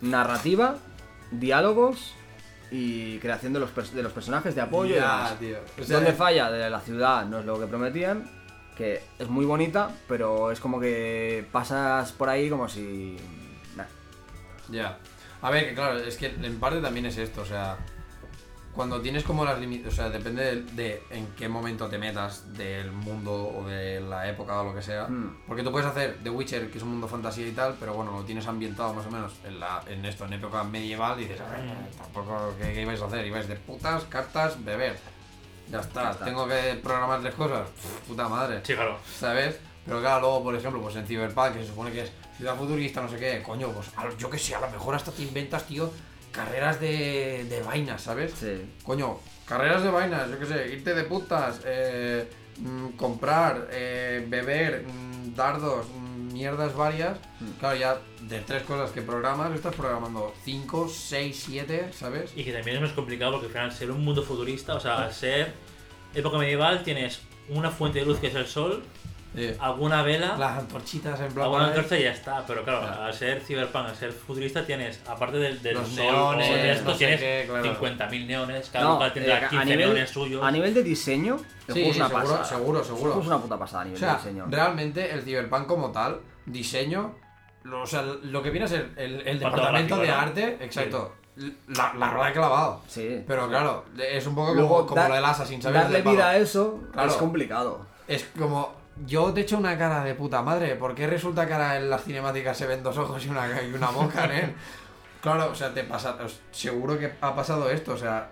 [0.00, 0.74] narrativa,
[1.30, 2.14] diálogos
[2.72, 5.30] y creación de los, de los personajes de apoyo y demás.
[5.30, 5.56] Ya, tío.
[5.80, 8.28] O sea, Donde falla de la ciudad no es lo que prometían,
[8.76, 13.16] que es muy bonita, pero es como que pasas por ahí como si...
[13.76, 13.84] nah.
[14.70, 14.98] Ya.
[15.42, 17.76] A ver, que claro, es que en parte también es esto, o sea,
[18.74, 22.52] cuando tienes como las limitaciones, o sea, depende de, de en qué momento te metas
[22.54, 25.42] del mundo o de la época o lo que sea, Mm.
[25.46, 28.10] porque tú puedes hacer The Witcher, que es un mundo fantasía y tal, pero bueno,
[28.12, 31.40] lo tienes ambientado más o menos en, la, en esto, en época medieval, y dices,
[31.42, 31.60] a ver,
[31.96, 33.24] tampoco, ¿qué, qué ibais a hacer?
[33.26, 34.96] Ibais de putas, cartas, beber.
[35.70, 36.24] Ya está, Ya está.
[36.24, 38.60] tengo que programar tres cosas, Pff, puta madre.
[38.64, 38.98] Sí, claro.
[39.18, 39.58] ¿sabes?
[39.84, 43.00] Pero claro, luego, por ejemplo, pues en Cyberpunk, que se supone que es ciudad futurista,
[43.02, 45.90] no sé qué, coño, pues yo que sé, a lo mejor hasta te inventas, tío,
[46.32, 48.32] carreras de, de vainas, ¿sabes?
[48.38, 48.74] Sí.
[48.82, 54.84] Coño, carreras de vainas, yo que sé, irte de putas, eh, mm, comprar, eh, beber,
[54.86, 57.18] mm, dardos, mm, mierdas varias.
[57.60, 62.32] Claro, ya de tres cosas que programas, estás programando 5, 6, 7, ¿sabes?
[62.36, 65.04] Y que también es más complicado porque al final ser un mundo futurista, o sea,
[65.04, 65.54] al ser
[66.14, 68.82] época medieval tienes una fuente de luz que es el sol,
[69.58, 71.44] Alguna vela, las antorchitas en plan.
[71.44, 72.44] alguna antorcha y ya está.
[72.46, 73.02] Pero claro, Claro.
[73.02, 76.98] al ser cyberpunk, al ser futurista tienes, aparte del, del Los neones, de no sé
[76.98, 77.64] tienes claro.
[77.64, 80.42] 50.000 neones, cada No, local tendrá eh, 15 neones suyos.
[80.44, 81.38] a nivel de diseño,
[81.72, 82.44] Sí, es una seguro, pasada.
[82.44, 83.20] seguro, seguro.
[83.20, 84.46] es una puta pasada a O nivel sea, de diseño.
[84.50, 87.14] realmente el Cyberpunk como tal, diseño,
[87.64, 91.14] lo, o sea, lo que viene a ser el, departamento de arte, exacto,
[91.68, 92.82] la, la rueda de clavado.
[92.86, 93.24] Sí.
[93.26, 95.82] Pero claro, es un poco como, Luego, como da- lo del Assassin, ¿sabes?
[95.82, 97.10] darle vida a eso Claro.
[97.10, 97.86] es complicado.
[98.06, 98.72] Es como,
[99.06, 102.04] yo te echo una cara de puta madre, ¿por qué resulta que ahora en las
[102.04, 104.54] cinemáticas se ven dos ojos y una, y una boca, ¿eh?
[105.20, 106.18] Claro, o sea, te pasa,
[106.50, 108.30] seguro que ha pasado esto, o sea,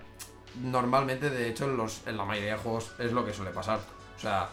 [0.62, 3.78] normalmente, de hecho, en, los, en la mayoría de juegos es lo que suele pasar.
[4.14, 4.48] O sea,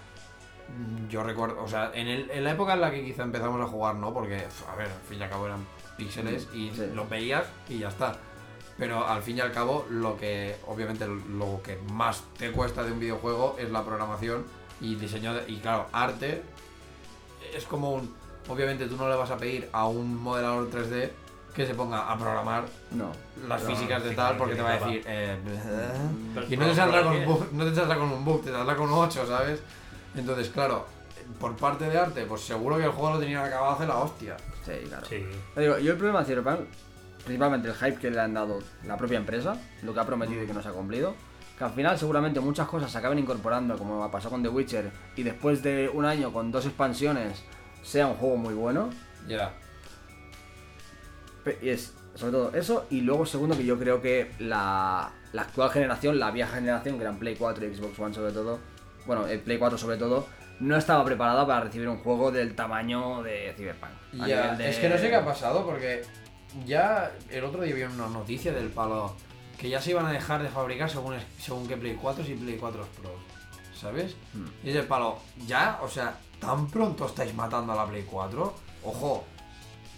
[1.09, 3.65] yo recuerdo, o sea, en, el- en la época en la que quizá empezamos a
[3.67, 4.13] jugar, ¿no?
[4.13, 4.35] Porque,
[4.71, 5.65] a ver, al fin y al cabo eran
[5.97, 6.89] píxeles y Sí.
[6.93, 8.15] los veías y ya está.
[8.77, 12.93] Pero al fin y al cabo, lo que, obviamente, lo que más te cuesta de
[12.93, 14.45] un videojuego es la programación
[14.81, 16.41] y diseño, de- y claro, arte
[17.55, 18.13] es como un,
[18.47, 21.09] obviamente tú no le vas a pedir a un modelador 3D
[21.53, 23.11] que se ponga a programar No.
[23.47, 25.37] las físicas de tal porque que te va a decir eh,
[26.49, 28.75] y no te saldrá con un bug, no te saldrá con un bug, te saldrá
[28.75, 29.59] con un 8, ¿sabes?
[30.15, 30.85] Entonces, claro,
[31.39, 34.37] por parte de arte, pues seguro que el juego lo tenían acabado hace la hostia.
[34.65, 35.05] Sí, claro.
[35.07, 35.25] Sí.
[35.55, 36.59] Te digo, yo el problema de Cyberpunk,
[37.25, 40.47] principalmente el hype que le han dado la propia empresa, lo que ha prometido y
[40.47, 41.15] que no se ha cumplido,
[41.59, 45.21] que al final seguramente muchas cosas se acaben incorporando, como pasó con The Witcher, y
[45.23, 47.43] después de un año con dos expansiones
[47.83, 48.89] sea un juego muy bueno.
[49.27, 49.51] Ya.
[51.61, 55.69] Y es sobre todo eso, y luego segundo que yo creo que la, la actual
[55.71, 58.59] generación, la vieja generación, que eran Play 4 y Xbox One sobre todo,
[59.05, 60.27] bueno, el Play 4 sobre todo,
[60.59, 63.91] no estaba preparada para recibir un juego del tamaño de Cyberpunk.
[64.27, 66.01] Ya, de- es que no sé qué ha pasado porque
[66.65, 69.15] ya el otro día vi una noticia del palo
[69.59, 72.57] que ya se iban a dejar de fabricar según, según que Play 4 y Play
[72.57, 73.11] 4 Pro.
[73.79, 74.15] ¿Sabes?
[74.33, 74.45] Hmm.
[74.63, 78.53] Y es el palo, ya, o sea, tan pronto estáis matando a la Play 4.
[78.85, 79.23] Ojo,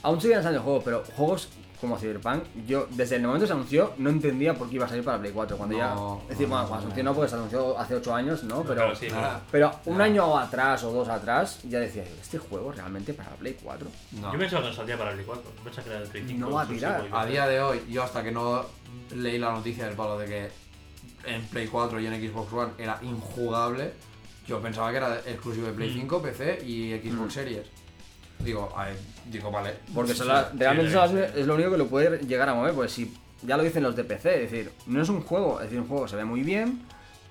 [0.03, 1.49] Aún siguen saliendo juegos, pero juegos
[1.79, 4.89] como Cyberpunk, yo desde el momento que se anunció no entendía por qué iba a
[4.89, 5.57] salir para Play 4.
[5.57, 6.23] Cuando No, ya.
[6.23, 8.43] Es decir, no, bueno, no, cuando se anunció no, porque se anunció hace 8 años,
[8.43, 8.61] ¿no?
[8.63, 9.41] Pero, Claro, sí, nada.
[9.51, 10.05] pero un Nada.
[10.05, 13.87] año atrás o dos atrás ya decía, ¿este juego realmente para Play 4?
[14.13, 14.33] no.
[14.33, 15.43] Yo pensaba que no saldría para Play 4.
[15.57, 16.39] Yo pensaba que era el Play 5.
[16.39, 17.07] No va a tirar.
[17.11, 18.65] A día de hoy, yo hasta que no
[19.15, 20.49] leí la noticia del palo de que
[21.25, 23.91] en Play 4 y en Xbox One era injugable,
[24.47, 26.01] yo pensaba que era exclusivo de Play Mm.
[26.01, 27.67] 5, PC y Xbox Series.
[28.39, 28.97] Digo, a ver,
[29.27, 29.75] digo, vale.
[29.93, 33.63] Porque realmente es lo único que lo puede llegar a mover, pues si ya lo
[33.63, 36.15] dicen los de PC, es decir, no es un juego, es decir, un juego se
[36.15, 36.81] ve muy bien,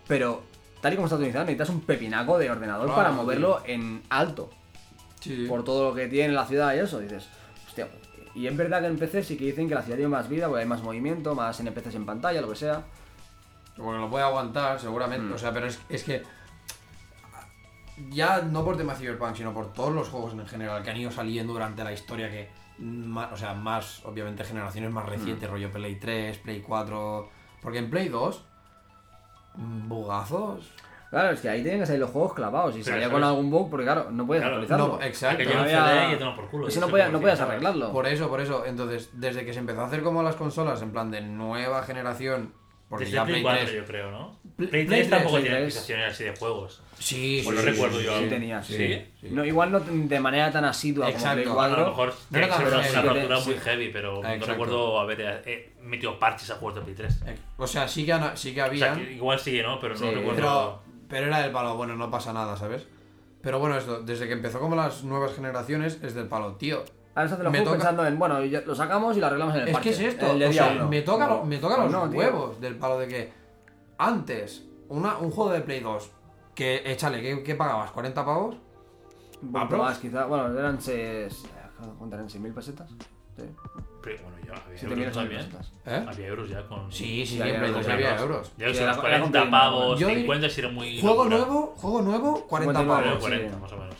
[0.07, 0.43] pero
[0.81, 4.51] tal y como está utilizado necesitas un pepinaco de ordenador Claro, para moverlo en alto,
[5.21, 5.47] Sí.
[5.49, 7.25] por todo lo que tiene la ciudad y eso, dices,
[7.67, 7.89] hostia,
[8.35, 10.47] y es verdad que en PC sí que dicen que la ciudad tiene más vida,
[10.49, 12.83] porque hay más movimiento, más NPCs en pantalla, lo que sea.
[13.77, 15.27] Porque lo puede aguantar, seguramente.
[15.27, 15.33] Mm.
[15.35, 16.23] O sea, pero es, es que.
[18.11, 21.11] Ya no por tema Cyberpunk, sino por todos los juegos en general que han ido
[21.11, 22.49] saliendo durante la historia que.
[22.79, 25.53] ma- o sea, más, obviamente, generaciones más recientes, Mm.
[25.53, 27.29] rollo Play 3, Play 4.
[27.61, 28.43] Porque en Play 2.
[29.57, 30.71] mm, Bugazos.
[31.11, 33.69] Claro, es que ahí tienen que salir los juegos clavados y salía con algún bug
[33.69, 34.99] porque claro, no puedes Claro, actualizarlo.
[34.99, 35.43] no, exacto.
[35.45, 36.69] No había- CD y te lo por culo.
[36.69, 37.93] Eso no, podía- no podías arreglarlo.
[37.93, 38.65] Por eso, por eso.
[38.65, 42.55] Entonces, desde que se empezó a hacer como las consolas, en plan de nueva generación.
[42.89, 43.77] Porque Desde ya Play Play 4 3.
[43.77, 44.37] yo creo, ¿no?
[44.57, 45.77] Play- Play 3 Play 3, tampoco Play tiene 3.
[45.77, 46.83] actualizaciones así de juegos.
[46.99, 48.27] Sí, Pues sí, lo sí, recuerdo sí, yo sí.
[48.29, 48.77] Tenía, sí.
[48.77, 49.03] ¿Sí?
[49.21, 49.29] Sí.
[49.31, 51.45] No, igual no de manera tan asidua Exacto.
[51.45, 51.85] como Play Bueno, a 4.
[51.85, 54.99] lo mejor No tiene era que ser tan una, rotura muy heavy, pero no recuerdo
[55.01, 57.23] haber eh, metido parches a juegos de Play 3.
[57.29, 58.95] Eh, O sea, sí que, sí que O sea, había.
[59.07, 59.79] que igual sí, ¿no?
[59.79, 60.35] Pero no recuerdo.
[60.35, 62.87] Pero, pero era del palo, bueno, no pasa nada, ¿sabes?
[63.43, 66.85] Pero bueno, esto, desde que empezó como las nuevas generaciones, es del palo, tío.
[67.15, 69.63] Se hace los Me toca- pensando en, bueno, ya lo sacamos y lo arreglamos en
[69.63, 70.89] el Es que es esto, el o sea, uno.
[70.89, 72.19] me toca, lo- me toca Pues los no, tío.
[72.21, 73.33] huevos del palo de que
[73.99, 76.11] antes, una, un juego de Play 2,
[76.55, 77.91] que échale, ¿qué, qué pagabas?
[77.93, 78.57] ¿40 pavos?
[79.43, 79.83] Un ¿Aprox?
[79.83, 80.25] más, quizá.
[80.27, 81.45] Bueno, eran 6.
[81.99, 82.29] ¿Cuánto eran?
[82.29, 82.91] ¿6.000 pesetas?
[83.37, 83.45] Sí.
[84.03, 85.49] Pero bueno, ya había 7.000 euros también.
[85.87, 86.05] ¿Eh?
[86.09, 86.91] Había euros ya con.
[86.93, 88.53] Sí, sí, Sí, sí, había en Play 2 euros, había euros.
[88.57, 89.51] Ya que Sí, si era- unos era 40 complicado.
[89.81, 91.01] pavos, Yo dir- 50 si era muy.
[91.01, 91.37] Juego locura.
[91.37, 93.25] nuevo, juego nuevo, 40 59, pavos.
[93.25, 93.41] Pero sí.
[93.43, 93.95] 40, más o menos.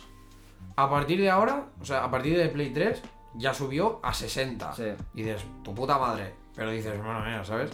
[0.75, 3.01] A partir de ahora, o sea, a partir de Play 3,
[3.35, 4.73] ya subió a 60.
[4.73, 4.83] Sí.
[5.13, 6.33] Y dices, tu puta madre.
[6.55, 7.71] Pero dices, bueno, mira, ¿sabes?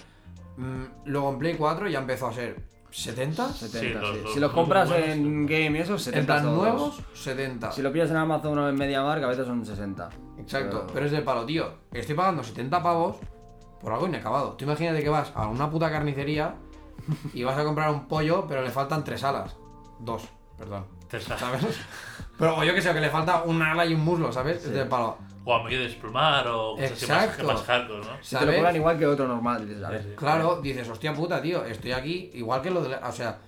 [0.57, 3.49] Mm, luego en Play 4 ya empezó a ser 70.
[3.53, 4.21] 70, los- sí.
[4.23, 7.71] los- Si los los compras buenos, en Game y eso, 70 En nuevos, 70.
[7.71, 10.09] Si lo pillas en Amazon o en MediaMarkt, a veces son 60.
[10.39, 11.71] Exacto, Pero- pero es de palo, tío.
[11.91, 13.17] Estoy pagando 70 pavos
[13.81, 14.53] por algo inacabado.
[14.53, 16.55] Tú imagínate que vas a una puta carnicería
[17.33, 19.55] y vas a comprar un pollo, pero le faltan tres alas.
[19.99, 20.23] Dos,
[20.57, 20.85] perdón.
[21.09, 21.37] Tesla.
[21.37, 21.61] ¿Sabes?
[22.37, 24.65] Pero o yo que sé, que le falta un ala y un muslo, ¿sabes?
[24.65, 25.17] Es de palo.
[25.49, 27.47] O a medio desplumar o cosas así más, Exacto.
[27.47, 28.17] más hardcore, ¿no?
[28.21, 30.01] Si te lo cobran igual que otro normal, dices, a ver.
[30.03, 30.15] Sí, sí.
[30.17, 33.39] Claro, dices, hostia puta, tío, estoy aquí, igual que lo de la- O sea,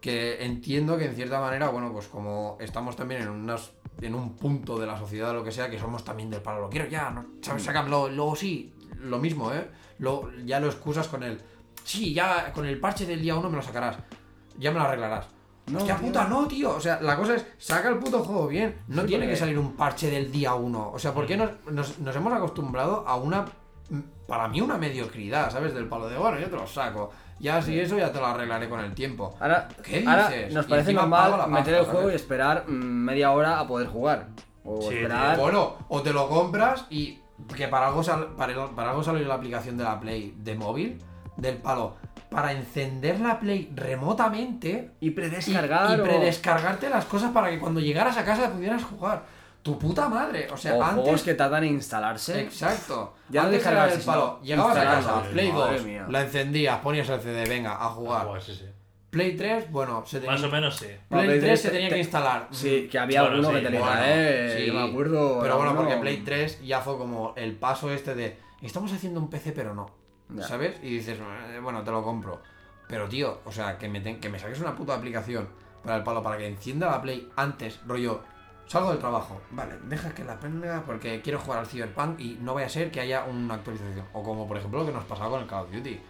[0.00, 3.70] que entiendo que en cierta manera, bueno, pues como estamos también en unas
[4.00, 6.62] en un punto de la sociedad o lo que sea, que somos también del palo,
[6.62, 7.26] lo quiero ya, ¿no?
[7.42, 7.62] ¿sabes?
[7.62, 9.68] Sácamelo, luego sí, lo mismo, ¿eh?
[9.98, 11.38] Lo, ya lo excusas con el,
[11.84, 13.98] sí, ya con el parche del día uno me lo sacarás,
[14.58, 15.26] ya me lo arreglarás.
[15.70, 16.70] No, Hostia puta, no, tío.
[16.76, 18.76] O sea, la cosa es, saca el puto juego bien.
[18.88, 20.90] No Sí, tiene porque- que salir un parche del día uno.
[20.92, 23.44] O sea, ¿por qué nos, nos, nos hemos acostumbrado a una,
[23.88, 25.74] mm, para mí, una mediocridad, ¿sabes?
[25.74, 27.10] Del palo de, bueno, yo te lo saco.
[27.38, 29.34] Ya si eso ya te lo arreglaré con el tiempo.
[29.40, 30.52] Ahora, ¿Qué ahora dices?
[30.52, 32.12] nos parece normal meter el juego ¿sabes?
[32.12, 34.28] y esperar mm, media hora a poder jugar.
[34.64, 35.38] O Sí, esperar.
[35.38, 37.18] Bueno, o te lo compras y
[37.56, 40.98] que para algo, sal- para, para algo salió la aplicación de la Play de móvil,
[41.38, 41.96] del palo,
[42.30, 45.98] para encender la Play remotamente Y predescargar.
[45.98, 49.22] y predescargarte las cosas para que cuando llegaras a casa pudieras jugar.
[49.62, 50.48] Tu puta madre.
[50.50, 51.02] O sea, o antes.
[51.02, 52.40] juegos que tardan en instalarse.
[52.40, 53.12] Exacto.
[53.28, 54.40] Ya no antes era descargarse, el palo.
[54.42, 56.06] Llegabas a casa, Play Madre 2, mía.
[56.08, 58.26] la encendías, ponías el CD, venga, a jugar.
[58.34, 58.64] Ah, sí, sí.
[59.10, 60.86] Play 3, bueno, se tenía, Más o menos sí.
[61.08, 62.46] Play, Play 3 3 se te- tenía te- que instalar.
[62.52, 64.66] Sí, que había Bueno, alguno sí, que te le Bueno, eh, sí.
[64.66, 65.40] yo me acuerdo.
[65.42, 68.38] Pero bueno, porque Play 3 ya fue como el paso este de.
[68.62, 69.90] Estamos haciendo un PC, pero no.
[70.34, 70.42] Ya.
[70.46, 70.76] ¿Sabes?
[70.82, 72.40] Y dices, "Eh, bueno, te lo compro.
[72.88, 75.48] Pero tío, o sea, que me, que me saques una puta aplicación
[75.82, 78.20] para el palo, para que encienda la Play antes, rollo.
[78.66, 82.54] Salgo del trabajo, vale, deja que la prenda porque quiero jugar al Cyberpunk y no
[82.54, 84.06] vaya a ser que haya una actualización.
[84.12, 86.00] O como por ejemplo lo que nos pasaba con el Call of Duty.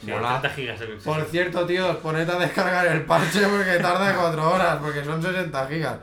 [0.00, 0.40] Sí, Mola.
[0.40, 5.04] 30 gigas Por cierto, tíos, poned a descargar el parche porque tarda 4 horas, porque
[5.04, 5.98] son 60 gigas.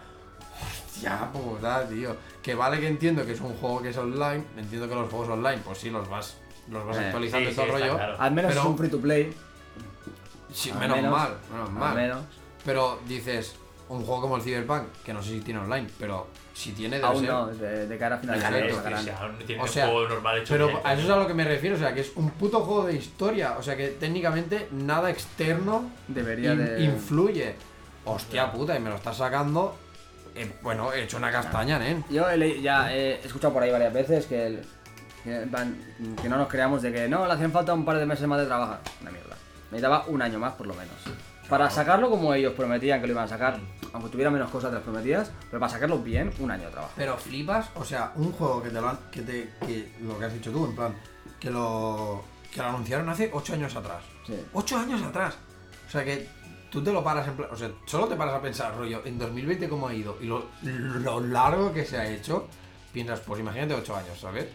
[0.86, 2.16] Hostia puta, tío.
[2.42, 5.30] Que vale que entiendo que es un juego que es online, entiendo que los juegos
[5.30, 6.38] online, pues sí, los vas,
[6.72, 7.96] los vas Eh, actualizando sí, y todo el rollo.
[7.96, 8.16] claro.
[8.20, 9.34] Al menos pero- es un free to play.
[10.54, 11.96] Sí, Al menos menos, mal, menos Al mal.
[11.96, 12.20] menos.
[12.66, 13.56] Pero dices,
[13.90, 17.08] un juego como el Cyberpunk, que no sé si tiene online, pero si tiene, debe
[17.08, 17.30] Aún ser.
[17.30, 18.58] no, de, de cara a final de Exacto.
[18.58, 19.04] año Sí, lo sacarán.
[19.04, 21.16] sí, aún tiene O un sea, juego normal hecho Pero bien, a eso es a
[21.18, 23.78] lo que me refiero, o sea, que es un puto juego de historia, o sea,
[23.78, 26.84] que técnicamente nada externo Debería in- de.
[26.84, 27.56] influye.
[28.06, 29.78] Hostia puta, y me lo estás sacando.
[30.40, 32.06] eh, bueno, he hecho una castaña, nen.
[32.12, 34.64] Yo he leí- ya he escuchado por ahí varias veces que, el-
[35.28, 38.40] que, no nos creamos de que no, le hacían falta un par de meses más
[38.40, 38.80] de trabajar.
[39.02, 39.36] Una mierda.
[39.72, 40.96] Necesitaba un año más por lo menos.
[41.50, 43.60] Para sacarlo como ellos prometían que lo iban a sacar,
[43.94, 46.94] aunque tuviera menos cosas de las prometidas, pero para sacarlo bien, un año de trabajo.
[46.98, 50.26] Pero flipas, o sea, un juego que te lo han- que te, que lo que
[50.26, 50.94] has dicho tú, en plan,
[51.40, 52.24] que lo,
[52.54, 54.04] que lo anunciaron hace 8 años atrás.
[54.26, 54.36] Sí.
[54.54, 55.38] 8 años atrás.
[55.88, 56.28] O sea que
[56.70, 59.18] tú te lo paras en plan, o sea, solo te paras a pensar, rollo, en
[59.18, 62.48] 2020 cómo ha ido y lo, lo largo que se ha hecho,
[62.92, 64.48] piensas, pues imagínate 8 años, ¿sabes?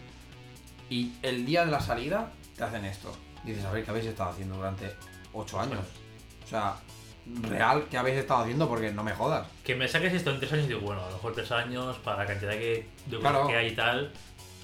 [0.89, 3.11] Y el día de la salida, te hacen esto.
[3.43, 4.93] Dices, a ver, ¿qué habéis estado haciendo durante
[5.33, 5.79] 8 años?
[6.45, 6.75] O sea,
[7.41, 8.67] real, ¿qué habéis estado haciendo?
[8.67, 9.47] Porque no me jodas.
[9.63, 11.97] Que me saques esto en tres años y digo, bueno, a lo mejor tres años
[11.99, 13.47] para la cantidad que, de cosas Claro.
[13.47, 14.11] que hay y tal.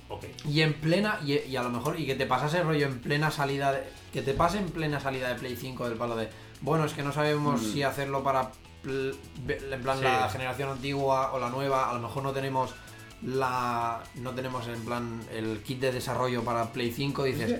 [0.10, 0.26] Ok.
[0.46, 3.00] Y en plena, y, y a lo mejor, y que te pasase el rollo en
[3.00, 6.30] plena salida, de- que te pase en plena salida de Play 5 del palo de,
[6.62, 7.74] bueno, es que no sabemos Mm.
[7.74, 8.52] si hacerlo para,
[8.82, 9.16] pl-
[9.48, 10.04] en plan, Sí.
[10.06, 12.74] la generación antigua o la nueva, a lo mejor no tenemos
[13.24, 17.60] la, no tenemos en plan el kit de desarrollo para Play 5, dices, Es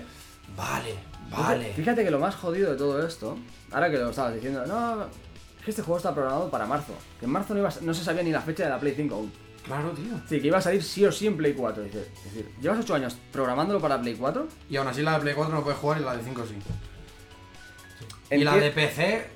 [0.56, 0.94] vale,
[1.30, 1.72] vale.
[1.74, 3.38] Fíjate que lo más jodido de todo esto,
[3.70, 6.94] ahora que lo estabas diciendo, no, es que este juego está programado para marzo.
[7.18, 8.94] Que en marzo no, iba a- no se sabía ni la fecha de la Play
[8.96, 9.32] 5 aún.
[9.64, 10.14] Claro, tío.
[10.26, 11.82] Sí, que iba a salir sí o sí en Play 4.
[11.82, 14.48] Dices, es decir, llevas 8 años programándolo para Play 4.
[14.70, 16.54] Y aún así la de Play 4 no puedes jugar y la de 5 sí.
[18.30, 19.26] Y la de PC,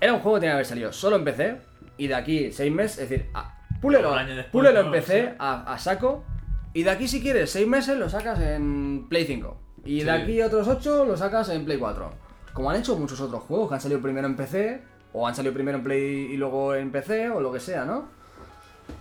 [0.00, 1.56] Era un juego que tenía que haber salido solo en PC
[1.96, 4.90] y de aquí 6 meses, es decir, a- púlelo, después, púlelo en.
[4.92, 5.34] PC Sí.
[5.38, 6.24] a, a saco
[6.72, 10.04] y de aquí si quieres 6 meses lo sacas en Play 5 y Sí.
[10.06, 12.10] de aquí otros 8 lo sacas en Play 4.
[12.52, 15.52] Como han hecho muchos otros juegos que han salido primero en PC o han salido
[15.54, 18.08] primero en Play y luego en PC o lo que sea, ¿no?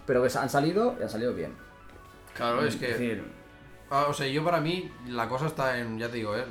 [0.05, 1.53] Pero que han salido y han salido bien.
[2.35, 2.87] claro, es que...
[2.87, 3.23] decir,
[3.91, 6.43] Ah, o sea, yo para mí la cosa está en, ya te digo, ¿eh?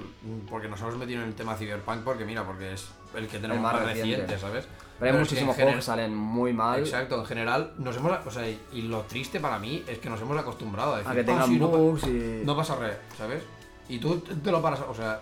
[0.48, 3.56] porque nos hemos metido en el tema Cyberpunk porque mira, porque es el que tenemos
[3.56, 4.16] El más más reciente.
[4.22, 4.68] reciente, ¿sabes?
[5.00, 6.78] pero hay muchísimos juegos que salen muy mal.
[6.78, 10.20] Exacto, en general nos hemos, o sea, y lo triste para mí es que nos
[10.20, 12.42] hemos acostumbrado a decir, A que "Ah, tengan sí, no y...
[12.44, 13.42] no pasa re, ¿sabes?
[13.88, 15.20] Y tú te lo paras, o sea,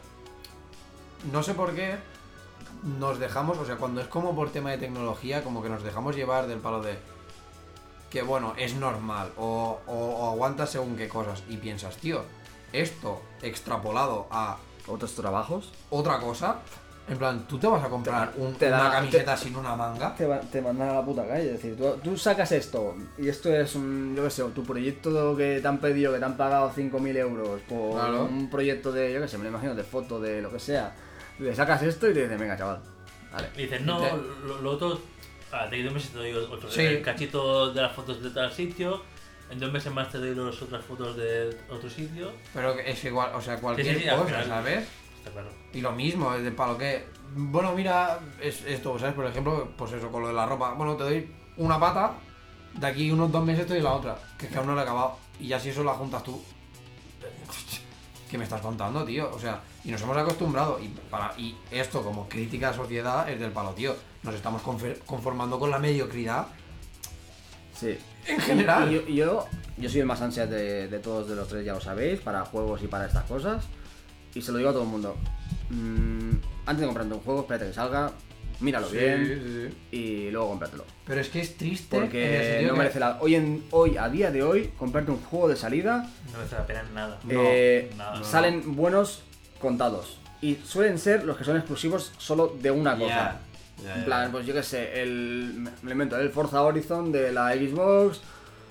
[1.32, 1.96] no sé por qué
[2.98, 6.14] nos dejamos, o sea, cuando es como por tema de tecnología, como que nos dejamos
[6.14, 6.98] llevar del palo de
[8.12, 12.22] que bueno, es normal o, o, o aguantas según qué cosas y piensas, tío,
[12.72, 15.72] esto extrapolado a Otros trabajos.
[15.90, 16.56] otra cosa,
[17.08, 20.14] en plan, tú te vas a comprar un- te da- una camiseta sin una manga.
[20.14, 21.46] te, va- te mandan a la puta calle.
[21.46, 25.36] Es decir, tú, tú sacas esto y esto es un, yo qué sé, tu proyecto
[25.36, 28.24] que te han pedido, que te han pagado 5.000 euros por Claro.
[28.24, 30.92] un proyecto de, yo qué sé, me lo imagino, de foto, de lo que sea.
[31.38, 32.80] Le sacas esto y te dicen, venga, chaval,
[33.32, 33.48] vale.
[33.56, 33.98] Y dices, no,
[34.62, 35.00] lo otro.
[35.52, 36.70] Ah, te doy dos meses te doy otro.
[36.70, 36.80] Sí.
[36.80, 39.02] El cachito de las fotos de tal sitio.
[39.50, 42.32] En dos meses más te doy las otras fotos de otro sitio.
[42.54, 44.46] Pero es igual, o sea, cualquier sí, cosa, final.
[44.46, 44.88] ¿sabes?
[45.18, 45.50] Está claro.
[45.74, 47.04] Y lo mismo, es de palo que.
[47.34, 49.14] Bueno, mira, es esto, ¿sabes?
[49.14, 50.72] Por ejemplo, pues eso, con lo de la ropa.
[50.72, 52.14] Bueno, te doy una pata,
[52.74, 54.16] de aquí unos dos meses te doy la otra.
[54.38, 55.18] Que es que aún no la he acabado.
[55.38, 56.42] Y ya si eso la juntas tú.
[58.32, 59.30] ¿Qué me estás contando, tío?
[59.30, 60.80] O sea, y nos hemos acostumbrado.
[60.80, 63.94] Y, para, y esto, como crítica a la sociedad, es del palo, tío.
[64.22, 64.62] Nos estamos
[65.04, 66.46] conformando con la mediocridad
[67.74, 67.98] Sí.
[68.26, 68.90] en general.
[68.90, 71.62] Y yo, y yo, yo soy el más ansias de, de todos de los tres,
[71.66, 73.66] ya lo sabéis, para juegos y para estas cosas.
[74.34, 75.14] Y se lo digo a todo el mundo.
[75.68, 76.30] Mm,
[76.64, 78.12] antes de comprarte un juego, espérate que salga,
[78.62, 79.96] míralo Sí, bien sí, sí.
[79.96, 80.84] y luego cómpratelo.
[81.06, 81.98] Pero es que es triste.
[82.00, 85.48] Porque no que- merece la hoy en hoy a día de hoy comprarte un juego
[85.48, 87.18] de salida No merece la pena nada.
[87.24, 88.18] No, eh, nada.
[88.18, 89.22] No, salen buenos
[89.60, 93.40] contados y suelen ser los que son exclusivos solo de una cosa.
[93.84, 97.52] Ya, En plan, pues yo qué sé, el me invento el Forza Horizon de la
[97.52, 98.20] Xbox,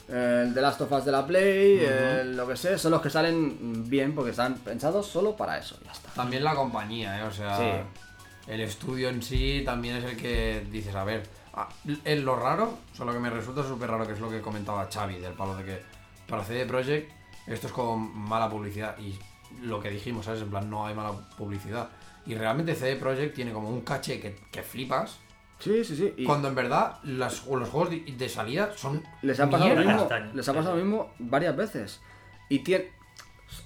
[0.08, 3.10] el The Last of Us de la Play, el lo que sé, son los que
[3.10, 6.10] salen bien porque están pensados solo para eso, ya está.
[6.12, 7.24] También la compañía, ¿eh?
[7.24, 7.64] O sea, Sí.
[8.48, 11.24] El estudio en sí también es el que dices, a ver,
[11.54, 11.70] ah,
[12.06, 14.42] en lo raro, o sea, lo que me resulta súper raro, que es lo que
[14.42, 15.82] comentaba Xavi, del palo de que
[16.28, 17.12] para CD Projekt
[17.48, 19.18] esto es con mala publicidad y
[19.64, 20.42] lo que dijimos, ¿sabes?
[20.42, 21.90] En plan, no hay mala publicidad.
[22.26, 25.18] Y realmente CD Projekt tiene como un caché que, que flipas,
[25.60, 26.12] Sí, sí, sí.
[26.18, 29.82] Y cuando en verdad las- los juegos de, de salida son les ha pasado lo
[29.84, 32.02] mismo, les ha pasado lo mismo varias veces.
[32.50, 32.90] Y tiene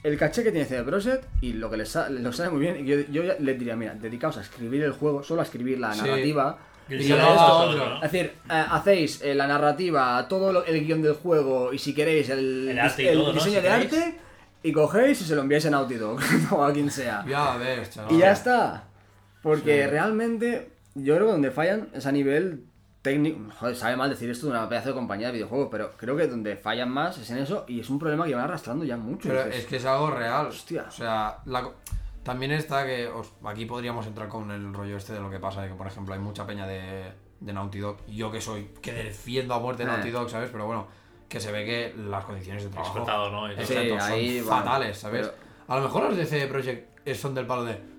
[0.03, 2.85] el caché que tiene CD Projekt y lo que les, sa- les sale muy bien,
[3.11, 6.57] yo, les diría, mira, dedicaos a escribir el juego, solo a escribir la narrativa.
[6.87, 7.95] Y lo.
[7.95, 11.93] Es decir, eh, hacéis eh, la narrativa, todo lo- el guion del juego y si
[11.95, 13.33] queréis el, El arte y el todo, ¿no?
[13.33, 14.15] diseño de arte
[14.61, 16.19] y cogéis y se lo enviáis a Naughty Dog
[16.51, 17.25] o a quien sea.
[17.27, 18.13] Ya ves, chaval.
[18.13, 18.83] Y ya está.
[19.41, 19.89] Porque Sí.
[19.89, 22.65] realmente yo creo que donde fallan es a nivel
[23.05, 23.39] técnico.
[23.59, 26.27] Joder, sabe mal decir esto de una pedazo de compañía de videojuegos, pero creo que
[26.27, 29.29] donde fallan más es en eso y es un problema que van arrastrando ya mucho.
[29.29, 30.47] Pero Dices, es que es algo real.
[30.47, 30.85] Hostia.
[30.87, 31.69] O sea, la
[32.23, 33.07] también está que.
[33.07, 35.87] os- aquí podríamos entrar con el rollo este de lo que pasa, de que por
[35.87, 37.97] ejemplo hay mucha peña de, de Naughty Dog.
[38.07, 39.85] Yo que soy, que defiendo a muerte Eh.
[39.85, 40.49] Naughty Dog, ¿sabes?
[40.51, 40.87] Pero bueno,
[41.29, 43.51] que se ve que las condiciones de trabajo Explotado, ¿no?
[43.51, 45.27] Y Sí, exacto, ahí, son bueno, fatales, ¿sabes?
[45.27, 47.94] pero- A lo mejor los de CD Projekt son del palo de.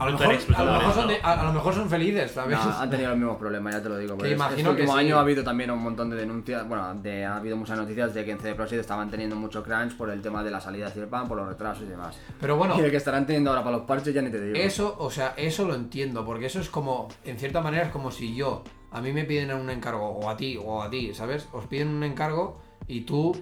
[0.00, 1.28] A lo, mejor, a, lo mejor son de- ¿no?
[1.28, 2.58] a, a lo mejor son felices, ¿sabes?
[2.58, 4.14] no, han tenido los mismos problemas, ya te lo digo.
[4.16, 4.98] porque es- imagino este que último sí.
[5.04, 6.66] año ha habido también un montón de denuncias.
[6.66, 9.96] Bueno, de- ha habido muchas noticias de que en CD Projekt estaban teniendo mucho crunch
[9.96, 12.18] por el tema de la salida de Cyberpunk, por los retrasos y demás.
[12.40, 14.56] Pero bueno, Y el que estarán teniendo ahora para los parches ya ni te digo.
[14.56, 18.10] Eso, o sea, eso lo entiendo, porque eso es como, en cierta manera es como
[18.10, 21.46] si yo, a mí me piden un encargo, o a ti, o a ti, ¿sabes?
[21.52, 23.36] Os piden un encargo y tú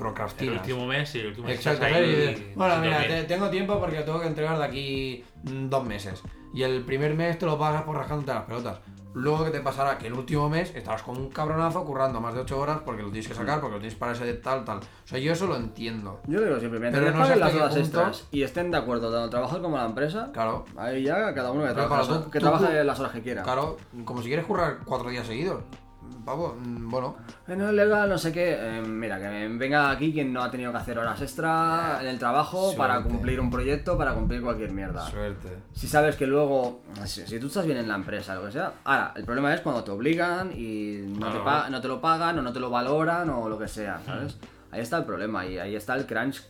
[0.00, 0.56] El procrastinas.
[0.56, 1.84] último mes y el último mes Exacto,
[2.54, 6.22] bueno, mira, te- tengo tiempo porque lo tengo que entregar de aquí mm, dos meses.
[6.52, 8.80] Y el primer mes te lo pasas por rascándote las pelotas.
[9.12, 12.40] Luego que te pasará que el último mes estarás como un cabronazo currando más de
[12.42, 14.78] 8 horas porque lo tienes que sacar, porque lo tienes para ese de tal, tal.
[14.78, 16.20] O sea, yo eso lo entiendo.
[16.28, 19.24] Yo digo siempre, mientras Pero no paguen las horas extras y estén de acuerdo tanto
[19.24, 22.38] el trabajador como la empresa, Claro, ahí ya cada uno que Pero las, tú- que
[22.38, 23.42] tú- trabaje las horas que quiera.
[23.42, 25.64] claro, como si quieres currar cuatro días seguidos.
[26.24, 27.16] Pavo, mm, bueno,
[27.48, 28.56] no legal, no sé qué.
[28.58, 32.18] eh, mira, que venga aquí quien no ha tenido que hacer horas extra en el
[32.18, 35.08] trabajo para cumplir un proyecto, para cumplir cualquier mierda.
[35.08, 35.48] suerte.
[35.72, 38.72] Si sabes que luego, si, si tú estás bien en la empresa, lo que sea.
[38.84, 42.42] Ahora, el problema es cuando te obligan y no, te, no te lo pagan o
[42.42, 44.36] no te lo valoran o lo que sea, ¿sabes?
[44.70, 46.42] Ahí está el problema y ahí está el crunch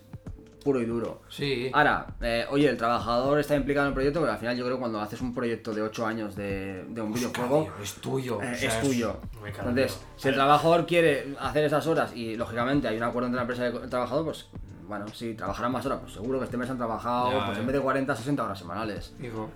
[0.62, 1.22] puro y duro.
[1.28, 4.64] Sí, Ahora, eh, oye, el trabajador está implicado en el proyecto, pero al final yo
[4.64, 7.94] creo que cuando haces un proyecto de 8 años de, de un videojuego, Tío, es
[7.96, 8.42] tuyo.
[8.42, 9.16] eh, o sea, es tuyo.
[9.44, 13.42] Entonces, si el trabajador quiere hacer esas horas y lógicamente hay un acuerdo entre la
[13.42, 14.48] empresa y el trabajador, pues
[14.86, 17.66] bueno, si trabajarán más horas, pues seguro que este mes han trabajado Ya, pues en
[17.66, 19.14] vez de 40, 60 horas semanales.
[19.20, 19.48] Fijo,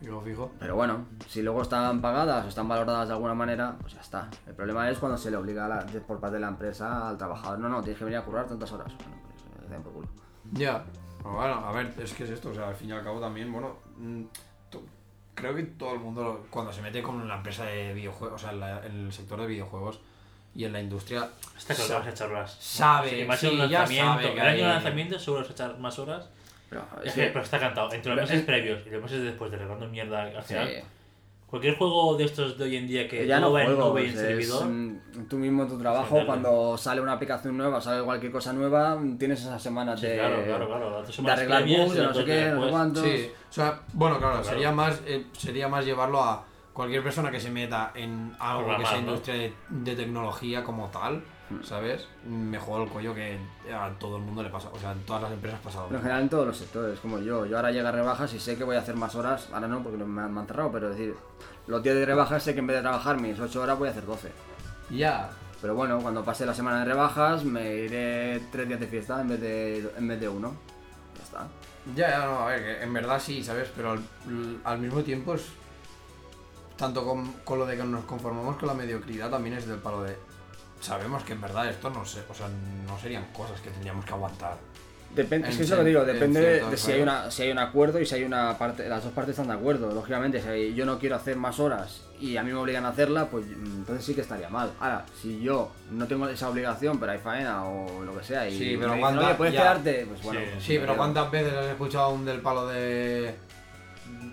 [0.00, 0.50] fijo, fijo.
[0.58, 4.28] Pero bueno, si luego están pagadas o están valoradas de alguna manera, pues ya está.
[4.46, 7.18] El problema es cuando se le obliga a la- por parte de la empresa al
[7.18, 7.58] trabajador.
[7.58, 8.90] No, no, tienes que venir a currar tantas horas.
[8.96, 10.08] Bueno, pues por culo.
[10.52, 10.84] Ya,
[11.18, 13.20] pero bueno, a ver, es que es esto, o sea, al fin y al cabo
[13.20, 14.22] también, bueno, mm,
[15.34, 18.44] creo que todo el mundo lo- cuando se mete con la empresa de videojuegos, o
[18.46, 20.00] sea, en, la- en el sector de videojuegos
[20.54, 22.56] y en la industria, Está claro que vas a echar horas.
[22.60, 24.12] sabe, Sí, más sí, un ya lanzamiento.
[24.12, 26.28] sabe que el año de lanzamiento seguro vas a echar más horas.
[26.68, 27.92] Pero Es que, pero está cantado.
[27.92, 30.54] Entre los meses es- previos y los meses después de regalando mierda al Sí.
[31.50, 34.04] Cualquier juego de estos de hoy en día que ya no va en nube y
[34.04, 34.68] en es, servidor.
[35.28, 36.26] tú mismo en tu trabajo, Entenderlo.
[36.26, 40.44] cuando sale una aplicación nueva, sale cualquier cosa nueva, tienes esas semanas Sí, de, claro,
[40.44, 41.02] claro, claro.
[41.02, 43.02] De arreglar bugs, de no sé qué, no sé cuántos.
[43.02, 44.48] sí, o sea, bueno, claro, Claro.
[44.48, 48.66] sería más eh, sería más llevarlo a cualquier persona que se meta en algo que
[48.66, 49.08] Programar, sea ¿no?
[49.08, 51.20] industria de, de tecnología como tal,
[51.62, 52.06] ¿sabes?
[52.24, 53.38] Me juego el cuello que
[53.72, 55.98] a todo el mundo le pasa, o sea, en todas las empresas pasa lo Pero
[55.98, 57.46] en general en todos los sectores, como yo.
[57.46, 59.48] Yo ahora llega a rebajas y sé que voy a hacer más horas.
[59.52, 61.14] Ahora no, porque me han, me han cerrado, pero es decir,
[61.66, 63.90] los días de rebajas sé que en vez de trabajar mis 8 horas voy a
[63.90, 64.30] hacer 12.
[64.90, 65.30] Ya,
[65.60, 69.28] Pero bueno, cuando pase la semana de rebajas me iré 3 días de fiesta en
[69.28, 70.54] vez de, en vez de uno.
[71.16, 71.48] Ya está.
[71.94, 73.70] Ya, ya, no, a ver, que en verdad sí, ¿sabes?
[73.74, 74.00] Pero al,
[74.64, 75.46] al mismo tiempo es.
[76.76, 80.02] Tanto con, con lo de que nos conformamos con la mediocridad también es del palo
[80.02, 80.16] de.
[80.80, 82.48] Sabemos que en verdad esto no sé, o sea,
[82.86, 84.56] no serían cosas que tendríamos que aguantar.
[85.14, 87.58] Depende, es que es lo que digo, depende de, si, hay una, si hay un
[87.58, 89.92] acuerdo y si hay una parte, las dos partes están de acuerdo.
[89.92, 93.26] Lógicamente, si yo no quiero hacer más horas y a mí me obligan a hacerla,
[93.26, 94.70] pues mm, entonces sí que estaría mal.
[94.78, 98.56] Ahora, si yo no tengo esa obligación, pero hay faena o lo que sea, y
[98.56, 99.60] Sí, pero me dicen, cuando- oye, puedes ya.
[99.62, 100.40] quedarte, pues bueno.
[100.40, 100.96] Sí, pues Sí, pero quedo.
[100.96, 103.34] ¿cuántas veces has escuchado un del palo de.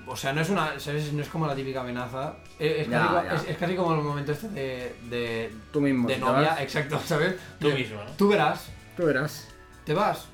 [0.07, 0.79] O sea, no es una.
[0.79, 1.11] ¿sabes?
[1.13, 2.35] No es como la típica amenaza.
[2.59, 3.33] Es, es Ya, casi, co- ya.
[3.35, 4.95] es- es casi como el momento este de.
[5.09, 6.07] de, Tú mismo.
[6.07, 7.35] de novia, vas, exacto, ¿sabes?
[7.59, 8.09] Tú De- mismo, ¿no?
[8.11, 9.47] Tú verás, Tú verás.
[9.85, 10.25] te vas,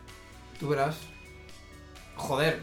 [0.59, 0.95] tú verás.
[2.15, 2.61] Joder,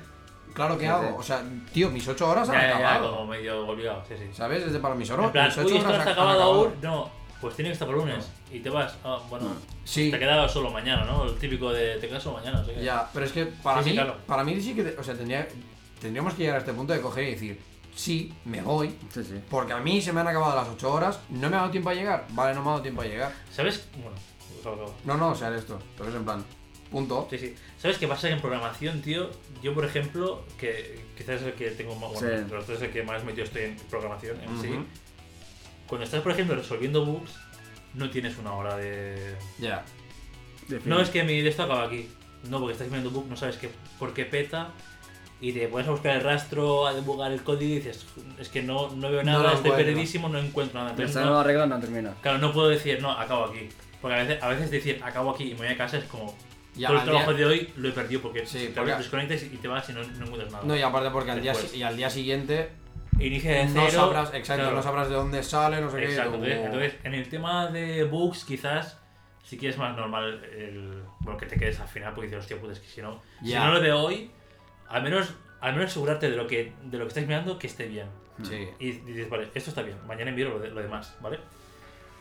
[0.55, 1.09] claro que Sí, hago.
[1.09, 1.15] sí.
[1.19, 3.17] O sea, tío, mis ocho horas han Ya, ya, ya, acabado.
[3.17, 4.31] como medio obligado, sí, sí.
[4.33, 4.65] ¿Sabes?
[4.65, 5.27] Desde para mis horas.
[5.27, 6.75] En plan, mis ocho uy, esto no horas está han acabado aún.
[6.83, 7.11] No,
[7.41, 8.31] pues tiene que estar por lunes.
[8.53, 8.95] Y te vas.
[9.05, 9.47] Ah, bueno,
[9.85, 11.25] Sí, te queda solo mañana, ¿no?
[11.25, 12.85] El típico de te quedas solo mañana, no sé qué.
[12.85, 14.17] ya, pero es que para Sí, sí, mí, claro.
[14.27, 15.49] para mí sí que, o sea, tendría,
[16.01, 17.61] tendríamos que llegar a este punto de coger y decir,
[17.95, 19.41] sí, me voy, Sí, sí.
[19.51, 21.91] porque a mí se me han acabado las 8 horas, no me ha dado tiempo
[21.91, 23.33] a llegar, vale, no me ha dado tiempo a llegar.
[23.53, 23.87] ¿Sabes?
[24.03, 24.17] Bueno.
[25.05, 26.45] No, no, o sea, esto, entonces en plan,
[26.91, 27.27] punto.
[27.31, 27.55] Sí, sí.
[27.79, 29.31] ¿Sabes qué pasa en programación, tío?
[29.63, 32.13] Yo, por ejemplo, que quizás es el que tengo más.
[32.13, 32.45] Bueno, Sí.
[32.45, 34.69] de los tres es el que más metido estoy en programación en sí.
[34.69, 34.85] Ujú.
[35.87, 37.33] Cuando estás, por ejemplo, resolviendo bugs,
[37.95, 39.35] no tienes una hora de.
[39.59, 39.85] Ya,
[40.85, 42.09] No es que mi de esto acaba aquí.
[42.49, 44.73] No, porque estás viendo bug, no sabes qué, por qué peta.
[45.43, 48.05] Y te pones a buscar el rastro, a debugar el código y dices,
[48.39, 50.91] es que no, no veo No nada, lo estoy perdidísimo, no encuentro nada.
[50.91, 52.15] Entonces, Hasta no- no arreglan, no termina.
[52.21, 53.69] claro, no puedo decir, no, acabo aquí.
[54.03, 56.37] Porque a veces, a veces decir, acabo aquí y me voy a casa es como,
[56.75, 59.43] Ya, todo el trabajo día- de hoy lo he perdido porque Sí, te porque- desconectas
[59.45, 60.65] y te vas y no, no encuentras nada.
[60.65, 62.71] no, y aparte porque al día, y al día siguiente
[63.19, 63.83] Inicia de cero.
[63.85, 64.77] no sabrás, exacto, claro.
[64.77, 66.37] no sabrás de dónde sale, no sé Exacto, qué.
[66.37, 68.99] entonces, tú- entonces, en el tema de bugs, quizás
[69.43, 72.59] sí que es más normal el, bueno, que te quedes al final porque dices, hostia,
[72.61, 74.31] puta, es que si no, si no lo de hoy,
[74.91, 77.87] al menos, al menos asegurarte de lo que de lo que estáis mirando que esté
[77.87, 78.07] bien.
[78.43, 81.39] Sí, Y dices, vale, esto está bien, mañana envío lo, de- lo demás, ¿vale?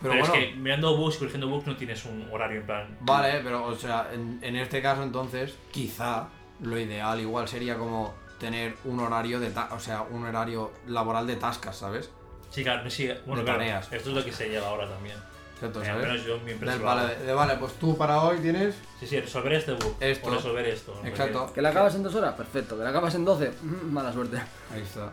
[0.01, 2.97] pero, Pero, bueno, es que mirando bugs, corrigiendo bugs, no tienes un horario en plan.
[3.01, 6.27] vale, pero o sea, en, en este caso entonces, quizá
[6.61, 11.25] lo ideal igual sería como tener un horario de, ta- o sea, un horario laboral
[11.27, 12.09] de tascas, ¿sabes?
[12.49, 13.91] Sí, claro, sí, bueno, De claro, tareas.
[13.93, 15.15] esto es lo que se lleva ahora también.
[15.59, 16.07] Exacto, al ¿sabes?
[16.07, 16.73] menos yo en mi empresa.
[16.73, 19.93] Del vale, de, vale, pues tú para hoy tienes Sí, sí, resolver este bug.
[19.99, 20.27] Esto.
[20.29, 20.97] O resolver esto.
[21.01, 21.51] no Exacto.
[21.53, 22.33] ¿Que la acabas en dos horas?
[22.35, 22.77] Perfecto.
[22.77, 23.51] ¿Que la acabas en 12?
[23.91, 24.37] Mala suerte.
[24.73, 25.11] Ahí está.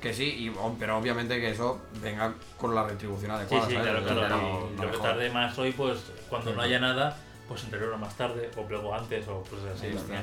[0.00, 3.30] Que sí, y, pero obviamente que eso venga con la retribución.
[3.30, 3.66] Sí, adecuada.
[3.66, 3.90] sí, ¿sabes?
[4.02, 4.36] claro, claro.
[4.36, 5.98] no- y no lo que tarde más hoy, pues
[6.28, 7.16] cuando no haya nada,
[7.48, 9.88] pues entre uno más tarde, o luego antes, o cosas así.
[9.92, 10.14] Sí,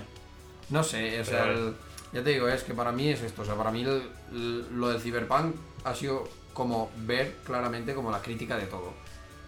[0.69, 0.83] ¿no?
[0.83, 1.75] sé, o sea, el-
[2.13, 4.79] ya te digo, es que para mí es esto, o sea, para mí el- el-
[4.79, 8.93] lo del Cyberpunk ha sido como ver claramente como la crítica de todo.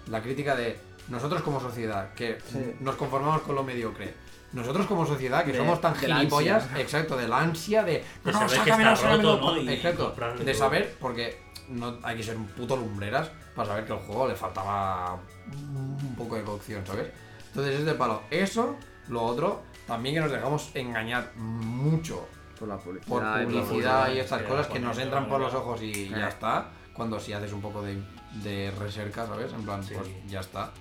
[0.10, 0.78] La crítica de
[1.10, 2.76] nosotros como sociedad, que Sí.
[2.80, 4.14] nos conformamos con lo mediocre.
[4.54, 6.82] Nosotros como sociedad, que De- somos tan gilipollas, ansia.
[6.82, 8.04] exacto, de la ansia de...
[8.24, 9.72] De No, roto, ¿no?
[9.72, 10.54] Exacto, de todo.
[10.56, 14.36] saber, porque no hay que ser un puto lumbreras para saber que el juego le
[14.36, 15.20] faltaba
[15.52, 17.12] un poco de cocción, ¿sabes?
[17.50, 18.24] Entonces es de palo.
[18.32, 18.76] Eso,
[19.10, 22.28] lo otro, también que nos dejamos engañar mucho
[22.58, 23.08] Por la publicidad.
[23.08, 26.30] por publicidad y estas cosas que nos entran por los ojos y ya Eh.
[26.30, 26.72] está.
[27.00, 27.98] Cuando si haces un poco de,
[28.44, 29.54] de recerca, ¿sabes?
[29.54, 29.94] En plan, Sí.
[29.96, 30.74] pues ya está.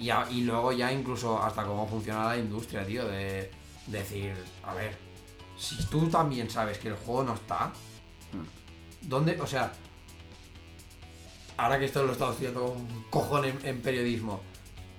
[0.00, 3.52] Y, a- y luego ya incluso hasta cómo funciona la industria, tío, de
[3.86, 4.96] decir, a ver,
[5.56, 7.72] si tú también sabes que el juego no está,
[9.02, 9.40] ¿dónde?
[9.40, 9.72] O sea,
[11.56, 14.40] ahora que esto lo he estado estudiando un cojón en, en periodismo,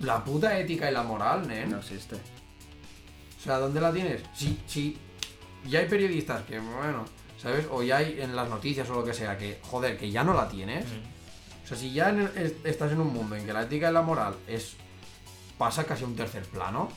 [0.00, 1.66] la puta ética y la moral, ¿eh?
[1.68, 2.14] No existe.
[2.16, 4.22] O sea, ¿dónde la tienes?
[4.34, 4.96] Si, si
[5.68, 7.04] ya hay periodistas que, bueno,
[7.40, 7.66] ¿sabes?
[7.70, 10.34] O ya hay en las noticias o lo que sea, que, joder, que ya no
[10.34, 10.84] la tienes.
[11.64, 13.90] O sea, si ya en el- es- estás en un mundo en que la ética
[13.90, 14.76] y la moral es
[15.58, 16.88] pasa casi a un tercer plano,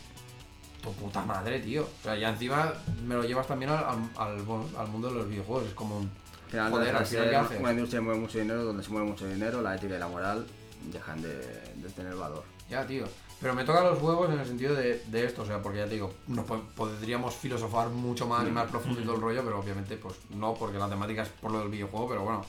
[0.84, 1.84] tu puta madre, tío.
[1.84, 2.74] O sea, ya encima
[3.06, 5.68] me lo llevas también al, al, al- bueno, al mundo de los videojuegos.
[5.68, 6.10] Es como un...
[6.50, 7.60] Final, Joder, al final, ¿qué haces?
[7.60, 10.08] Una industria que mueve mucho dinero, donde se mueve mucho dinero, la ética y la
[10.08, 10.48] moral
[10.92, 12.44] dejan de, de tener valor.
[12.70, 13.06] Ya, tío.
[13.42, 15.86] Pero me toca los huevos en el sentido de, de esto, o sea, porque ya
[15.86, 19.44] te digo, nos po- podríamos filosofar mucho más y más profundo y todo el rollo,
[19.46, 22.46] pero obviamente, pues no, porque la temática es por lo del videojuego, pero bueno,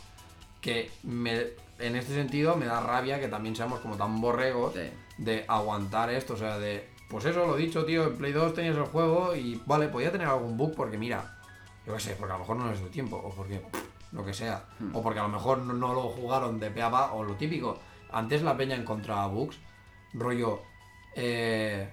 [0.60, 1.38] que me,
[1.78, 4.90] en este sentido me da rabia que también seamos como tan borregos Sí.
[5.18, 8.76] de aguantar esto, o sea, de, pues eso, lo dicho, tío, en Play 2 tenías
[8.76, 11.38] el juego y vale, podía tener algún bug porque mira,
[11.86, 13.62] yo qué sé, porque a lo mejor no les dio tiempo, o porque
[14.10, 16.90] lo que sea, o porque a lo mejor no, no lo jugaron de pe a
[16.90, 17.78] pa, o lo típico.
[18.12, 19.56] Antes la peña encontraba bugs,
[20.14, 20.62] rollo,
[21.16, 21.88] eh,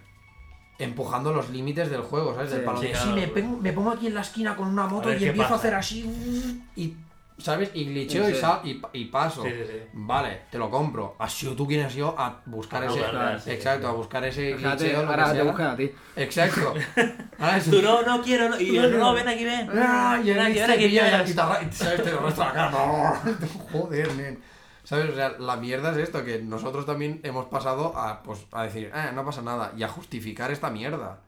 [0.80, 2.52] empujando los límites del juego, ¿sabes?
[2.52, 3.06] Del Sí, palo sí, de, claro.
[3.08, 5.46] "Sí, me, pongo, me pongo aquí en la esquina con una moto ver y empiezo
[5.48, 5.60] a pasa".
[5.68, 6.94] hacer así, y,
[7.40, 7.72] ¿sabes?
[7.74, 9.42] Y glitcheo Sí, y, sal, y, y paso.
[9.44, 9.80] Sí, sí, sí.
[9.94, 11.16] Vale, te lo compro.
[11.18, 12.88] Has sido tú quien has ido a buscar A
[13.36, 13.54] ese.
[13.54, 13.94] exacto, sí.
[13.94, 15.92] a buscar ese Fíjate, glitcheo, lo ahora que te buscan a ti.
[16.16, 16.74] Exacto.
[17.40, 18.60] Ahora es- Tú no, no quiero, no.
[18.60, 19.70] Y yo, no, no, ven aquí, ven.
[19.76, 22.04] Ah, y ven el aquí, ven aquí, pilla la guitarra y ¿sabes?
[22.04, 22.72] te lo arrastra la cara.
[23.72, 24.40] Joder, nen.
[24.88, 25.10] ¿Sabes?
[25.10, 28.90] O sea, la mierda es esto, que nosotros también hemos pasado a, pues, a decir,
[28.96, 31.20] eh, no pasa nada, y a justificar esta mierda.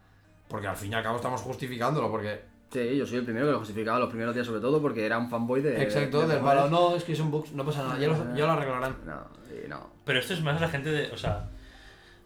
[0.48, 2.40] Porque al fin y al cabo estamos justificándolo, porque.
[2.72, 5.18] Sí, yo soy el primero que lo justificaba los primeros días, sobre todo porque era
[5.18, 5.84] un fanboy de.
[5.84, 8.52] Exacto, de del no, es que son bugs, no pasa nada, ya lo, ya lo
[8.54, 8.96] arreglarán.
[9.06, 9.90] No, y no.
[10.06, 11.12] Pero esto es más la gente de.
[11.12, 11.50] O sea,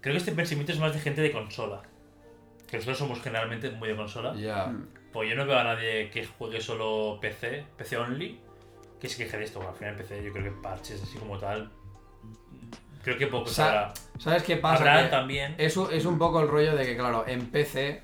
[0.01, 1.81] creo que este pensamiento es más de gente de consola.
[2.69, 4.35] Que nosotros somos generalmente muy de consola.
[4.35, 4.71] Ya.
[5.11, 8.39] Pues yo no veo a nadie que juegue solo PC, PC only,
[9.03, 9.61] que se queje de esto.
[9.67, 11.69] Al final en PC yo creo que parches así como tal.
[13.03, 13.93] Creo que pocos Sa-.
[14.17, 14.77] ¿Sabes qué pasa?
[14.79, 15.55] Habrá Que- también.
[15.57, 18.01] Eso es un poco el rollo de que, claro, en PC,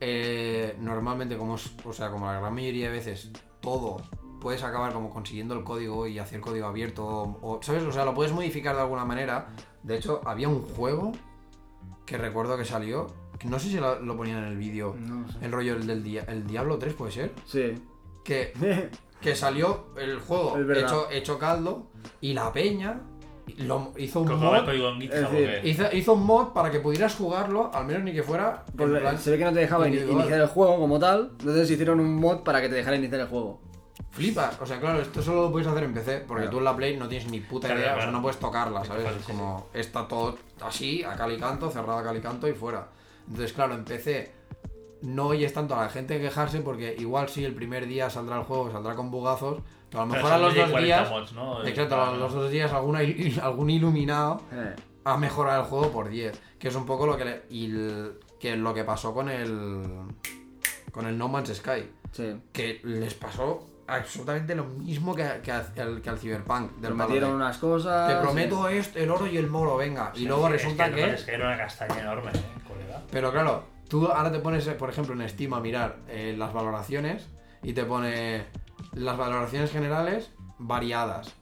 [0.00, 3.30] eh, normalmente, como es, o sea, como la gran mayoría de veces,
[3.60, 3.96] todo
[4.40, 7.82] puedes acabar como consiguiendo el código y hacer código abierto, o, o, ¿sabes?
[7.82, 9.48] O sea, lo puedes modificar de alguna manera.
[9.82, 11.10] De hecho, había un juego
[12.06, 13.08] que recuerdo que salió,
[13.38, 15.38] que no sé si lo, lo ponían en el vídeo, No sé.
[15.44, 17.74] el rollo el del dia- el Diablo 3, puede ser, Sí.
[18.24, 18.52] que,
[19.20, 21.86] que salió el juego hecho, hecho caldo
[22.20, 23.00] y la peña
[23.58, 25.60] lo, hizo un mod decir.
[25.64, 28.64] Hizo, hizo un mod para que pudieras jugarlo, al menos ni que fuera.
[28.68, 30.20] en Pues, plan, se ve que no te dejaba individual.
[30.20, 33.26] iniciar el juego como tal, entonces hicieron un mod para que te dejara iniciar el
[33.26, 33.60] juego.
[34.12, 34.60] Flipas.
[34.60, 36.50] O sea, claro, esto solo lo puedes hacer en PC, porque Claro.
[36.50, 38.84] tú en la Play no tienes ni puta Claro, idea, o sea, no puedes tocarla,
[38.84, 39.06] ¿sabes?
[39.16, 42.52] Es como, está todo así, a cal y canto, cerrado a cal y canto y
[42.52, 42.88] fuera.
[43.28, 44.32] Entonces, claro, en PC
[45.02, 48.42] no oyes tanto a la gente quejarse, porque igual sí, el primer día saldrá el
[48.44, 49.58] juego, saldrá con bugazos,
[49.90, 51.10] pero a lo Pero mejor a los dos 40 días.
[51.10, 51.64] mods, ¿no?
[51.66, 53.00] Exacto, a los dos días alguna
[53.42, 54.74] algún iluminado Eh,
[55.04, 56.40] ha mejorado el juego por 10.
[56.58, 59.82] Que es un poco lo que le- y el- que lo que pasó con el.
[60.92, 61.88] con el No Man's Sky.
[62.12, 62.36] sí.
[62.52, 66.72] Que les pasó absolutamente lo mismo que, que al, que al Cyberpunk.
[66.76, 68.08] Del Prometieron de, unas cosas.
[68.08, 70.12] Te prometo esto, el oro y el moro, venga.
[70.14, 71.00] y luego resulta es que.
[71.04, 71.10] que.
[71.14, 73.02] Es que era una castaña enorme, eh, colega.
[73.10, 76.52] Pero claro, tú ahora te pones, eh, por ejemplo, en Steam a mirar eh, las
[76.54, 77.28] valoraciones
[77.62, 78.44] y te pone
[78.94, 81.34] las valoraciones generales variadas.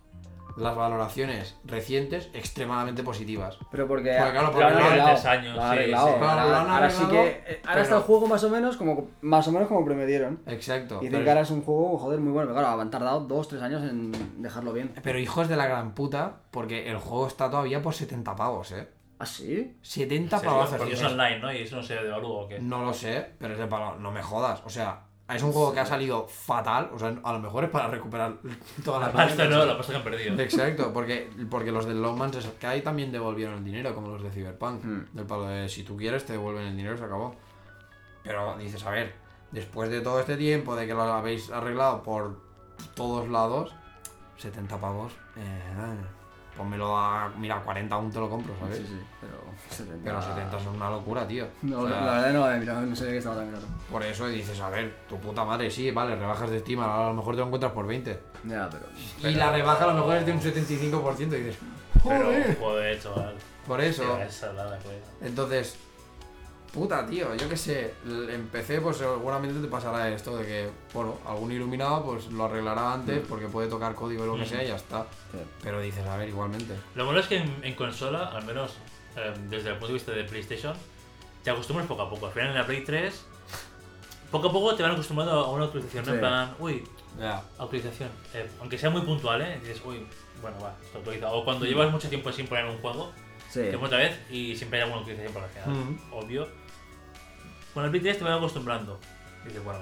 [0.57, 3.57] Las valoraciones recientes extremadamente positivas.
[3.71, 6.07] Pero porque, Porque, claro, porque lo han arreglado, tres años, lo han sí, arreglado.
[6.09, 6.13] sí.
[6.15, 7.31] Ahora, Claro, lo han ahora sí arreglado, que.
[7.31, 10.41] Ahora pero- está el juego más o menos como más o menos como prometieron.
[10.47, 10.97] Exacto.
[10.99, 12.49] Dicen pero- que ahora es un juego, joder, muy bueno.
[12.49, 14.11] Pero claro, han tardado 2-3 años en
[14.43, 14.93] dejarlo bien.
[15.01, 18.89] Pero hijos de la gran puta, porque el juego está todavía por 70 pavos, ¿eh?
[19.19, 19.77] ¿Ah, sí?
[19.83, 20.71] 70 Sí, pavos.
[20.71, 21.53] Porque es online, ¿no?
[21.53, 22.59] Y eso no se devalúa o qué.
[22.61, 23.97] No lo sé, pero es de palo.
[23.97, 24.63] No me jodas.
[24.65, 27.71] O sea, es un juego que ha salido fatal, o sea, a lo mejor es
[27.71, 28.39] para recuperar
[28.85, 30.41] toda la La pasta no, la pasta que han perdido.
[30.41, 34.31] Exacto, porque, porque los del Longman que ahí también devolvieron el dinero, como los de
[34.31, 34.85] Cyberpunk.
[34.85, 35.05] Hmm.
[35.13, 37.35] Del palo de si tú quieres, te devuelven el dinero y se acabó.
[38.23, 39.15] Pero dices, a ver,
[39.51, 42.41] después de todo este tiempo, de que lo habéis arreglado por
[42.95, 43.75] todos lados,
[44.39, 45.75] 70 pavos, eh,
[46.59, 48.79] pónmelo a, mira, 40 aún te lo compro, ¿sabes?
[48.79, 49.39] Sí, sí, pero
[49.71, 50.05] 70.
[50.05, 51.47] Pero 70 son una locura, tío.
[51.63, 53.51] No, O sea, la verdad no, mira, no sé de qué estaba tan.
[53.91, 57.15] Por eso dices, a ver, tu puta madre, sí, vale, rebajas de Steam, a lo
[57.15, 58.21] mejor te lo encuentras por 20.
[58.45, 58.85] Ya, pero.
[59.31, 61.59] Y la rebaja a lo mejor es de un 75% y dices,
[62.05, 62.59] Pero, joder.
[62.59, 63.35] joder, chaval.
[63.67, 64.03] Por eso.
[64.03, 64.97] Tío, esa nada, pues.
[65.23, 65.79] Entonces,
[66.73, 67.95] puta, tío, yo qué sé,
[68.53, 73.25] PC pues seguramente te pasará esto de que, bueno, algún iluminado pues lo arreglará antes
[73.29, 74.47] porque puede tocar código y lo que Mm.
[74.47, 75.07] sea y ya está.
[75.33, 75.39] Sí.
[75.63, 76.75] Pero dices, a ver, igualmente.
[76.95, 78.77] Lo malo es que en, en consola, al menos
[79.17, 80.75] eh, desde el punto de vista de PlayStation,
[81.43, 82.27] te acostumbras poco a poco.
[82.27, 83.25] Al final en la Play 3,
[84.31, 86.05] poco a poco te van acostumbrando a una actualización.
[86.05, 86.11] ¿no?
[86.13, 86.21] En Sí.
[86.21, 86.85] plan, uy,
[87.19, 87.43] Ya.
[87.59, 88.11] actualización.
[88.35, 89.59] Eh, aunque sea muy puntual, ¿eh?
[89.61, 90.07] Dices, uy,
[90.43, 91.35] bueno, va, está actualizado.
[91.37, 93.11] O cuando llevas mucho tiempo sin poner un juego,
[93.49, 93.61] Sí.
[93.63, 95.69] te pones otra vez y siempre hay alguna actualización por al final.
[95.71, 96.01] Mm.
[96.13, 96.49] Obvio.
[97.79, 98.99] Con el 3 te van acostumbrando.
[99.45, 99.79] Y dices, bueno,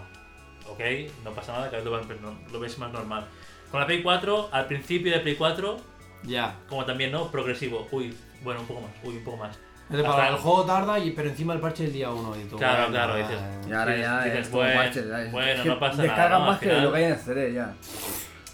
[0.69, 0.81] ok,
[1.25, 3.25] no pasa nada, cada vez lo, vas- ves más normal.
[3.71, 5.79] Con la Play 4, al principio de Play 4,
[6.25, 6.57] Ya.
[6.69, 7.31] como también, ¿no?
[7.31, 7.89] Progresivo.
[7.91, 8.15] Uy,
[8.45, 9.59] bueno, un poco más, uy, un poco más.
[9.89, 12.59] Para el- el juego tarda y pero encima el parche el día 1 y tú.
[12.59, 15.33] Claro, bueno, claro, eh, dices, Y ahora ya Dices, es como bueno, parches, ya es-
[15.33, 16.51] bueno, es que no pasa descargan nada, ¿no?
[16.51, 17.75] más que lo que hay en CD ya.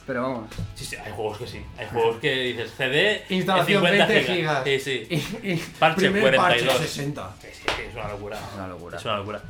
[0.06, 0.50] Pero vamos.
[0.74, 1.64] Sí, sí, hay juegos que sí.
[1.78, 4.64] Hay juegos que dices, CD, Instalación en 50 20 gigas.
[4.64, 5.06] Sí, sí.
[5.42, 6.74] Y, y Parche primer 42.
[6.74, 7.36] parche 60.
[7.40, 8.36] Sí, sí, es una locura.
[8.38, 8.98] Es una locura.
[8.98, 9.42] Es una locura.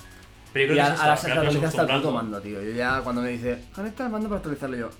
[0.52, 2.62] Pero yo Y creo que a el puto mando, tío.
[2.62, 4.90] Yo ya cuando me dice, conecta el mando para actualizarlo yo.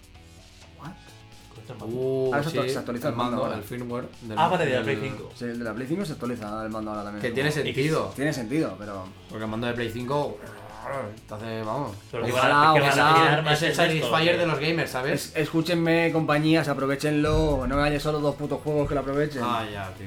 [0.81, 0.93] ¿What?
[1.53, 1.97] Conecta el mando.
[1.97, 3.57] Uh, Ahora se sí, se actualiza el el mando ahora.
[3.59, 4.09] el firmware.
[4.23, 5.33] del- Ah, vale, de la Play 5.
[5.37, 7.21] Sí, el de la Play 5 se actualiza el mando ahora también.
[7.21, 8.13] Que tiene sentido.
[8.17, 9.05] Tiene sentido, pero.
[9.29, 10.39] Porque el mando de Play 5.
[11.15, 11.97] Entonces, vamos.
[12.11, 13.53] Pero Ojalá, que ojalá.
[13.53, 15.27] Es el que- de los gamers, ¿sabes?
[15.29, 17.67] Es- escúchenme, compañías, aprovechenlo.
[17.67, 19.43] No me haya solo dos putos juegos que lo aprovechen.
[19.45, 20.07] Ah, ya, tío.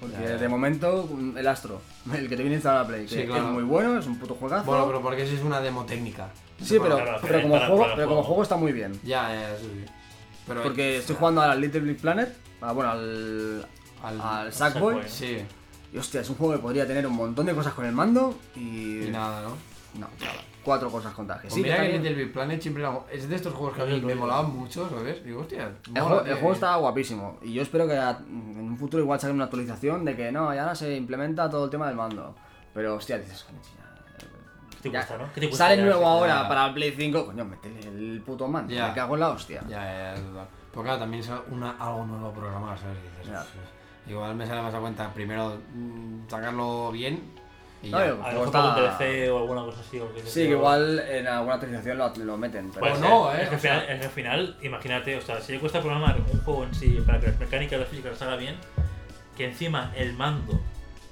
[0.00, 0.36] Porque ya, ya.
[0.36, 1.80] de momento, el Astro,
[2.12, 3.46] el que te viene instalado a la Play, que Sí, claro.
[3.46, 4.64] es muy bueno, es un puto juegazo.
[4.64, 6.28] Bueno, pero porque esa es una demo técnica.
[6.62, 8.42] Sí, pero, Claro, pero, como, para- juego, para pero como juego.
[8.42, 9.00] está muy bien.
[9.02, 9.92] Ya, ya, sí, sí.
[10.46, 13.66] Pero Porque estoy jugando a Little Big Planet, a- bueno, al,
[14.02, 14.94] al, al Sackboy.
[14.96, 15.08] Sackboy.
[15.08, 15.38] Sí,
[15.92, 18.36] Y hostia, es un juego que podría tener un montón de cosas con el mando
[18.56, 19.04] y.
[19.04, 19.56] y nada, ¿no?
[19.94, 20.32] No, nada.
[20.64, 21.42] Cuatro cosas contadas.
[21.42, 23.76] Que Pues sí, mira que también- Little Big Planet siempre era- es de estos juegos
[23.76, 25.22] que a mí me molaban mucho, ¿sabes?
[25.24, 28.76] Digo, hostia, El, mola, juego, el juego está guapísimo y yo espero que en un
[28.78, 31.86] futuro igual saquen una actualización de que no, ya ahora se implementa todo el tema
[31.88, 32.34] del mando.
[32.72, 33.58] Pero hostia, dices, coño,
[34.82, 35.32] ¿Qué te ya- cuesta, no?
[35.32, 35.82] ¿Qué te cuesta sale ya?
[35.84, 36.08] nuevo ya.
[36.08, 38.88] ahora para el Play 5, coño, métele el puto mando, Ya.
[38.88, 39.60] me cago en la hostia.
[39.68, 40.48] Ya, ya, ya, es verdad.
[40.72, 42.96] Porque claro, también es una, algo nuevo programar, ¿sabes?
[43.02, 43.40] Dices, Ya.
[43.40, 43.68] pues,
[44.08, 47.22] igual me sale más a cuenta primero mm, sacarlo bien
[47.84, 48.06] y No, ya.
[48.08, 49.98] yo- A lo mejor un DLC o alguna cosa así.
[50.00, 52.70] o que Sí, que igual en alguna actualización lo, lo meten.
[52.70, 53.42] Pero no, ¿eh?
[53.42, 56.40] Es que, final, es que al final, imagínate, o sea, si le cuesta programar un
[56.42, 58.56] juego en sí para que las mecánicas y la física salga bien,
[59.36, 60.60] que encima el mando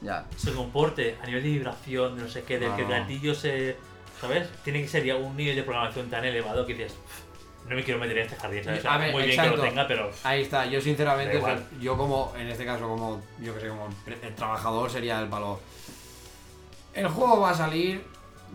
[0.00, 0.24] ya.
[0.36, 3.00] se comporte a nivel de vibración, de no sé qué, del que el Ah.
[3.00, 3.76] gatillo se.
[4.20, 4.48] ¿Sabes?
[4.62, 7.82] Tiene que ser ya un nivel de programación tan elevado que dices, "Pff, no me
[7.82, 8.78] quiero meter en este jardín, ¿sabes?
[8.78, 10.10] O sea, A ver, muy bien que lo tenga, pero.
[10.22, 13.68] Ahí está, yo sinceramente, o sea, yo como, en este caso, como, yo que sé,
[13.68, 13.88] como
[14.22, 15.58] el trabajador sería el palo.
[16.94, 18.02] El juego va a salir,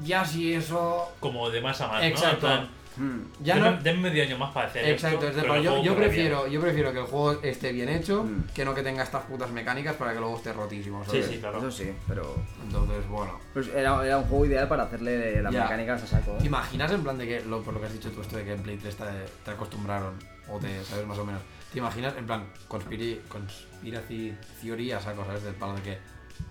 [0.04, 1.12] ya si eso...
[1.20, 2.48] Como de más a más, Exacto.
[2.48, 2.54] ¿no?
[2.54, 3.22] En plan, Hmm.
[3.44, 3.82] Ya denme, no...
[3.84, 5.96] denme medio año más para hacer Exacto, esto, es de pero yo, yo bien.
[5.98, 8.48] prefiero, yo prefiero que el juego esté bien hecho Mm.
[8.56, 11.28] que no que tenga estas putas mecánicas para que luego esté rotísimo, Sí, ¿sabes?
[11.28, 11.60] sí, claro.
[11.60, 12.36] Eso sí, pero.
[12.64, 13.38] Entonces, bueno.
[13.54, 15.62] Pues era, era un juego ideal para hacerle las Ya.
[15.66, 16.32] mecánicas a saco.
[16.38, 16.48] ¿Te ¿eh?
[16.48, 18.54] imaginas en plan de que, lo, por lo que has dicho tú, esto de que
[18.54, 19.04] en Play 3 te,
[19.46, 20.16] te acostumbraron,
[20.52, 25.24] o te sabes más o menos, ¿te imaginas en plan conspiri, conspiracy theory a saco,
[25.24, 25.44] ¿sabes?
[25.44, 25.98] Del palo de que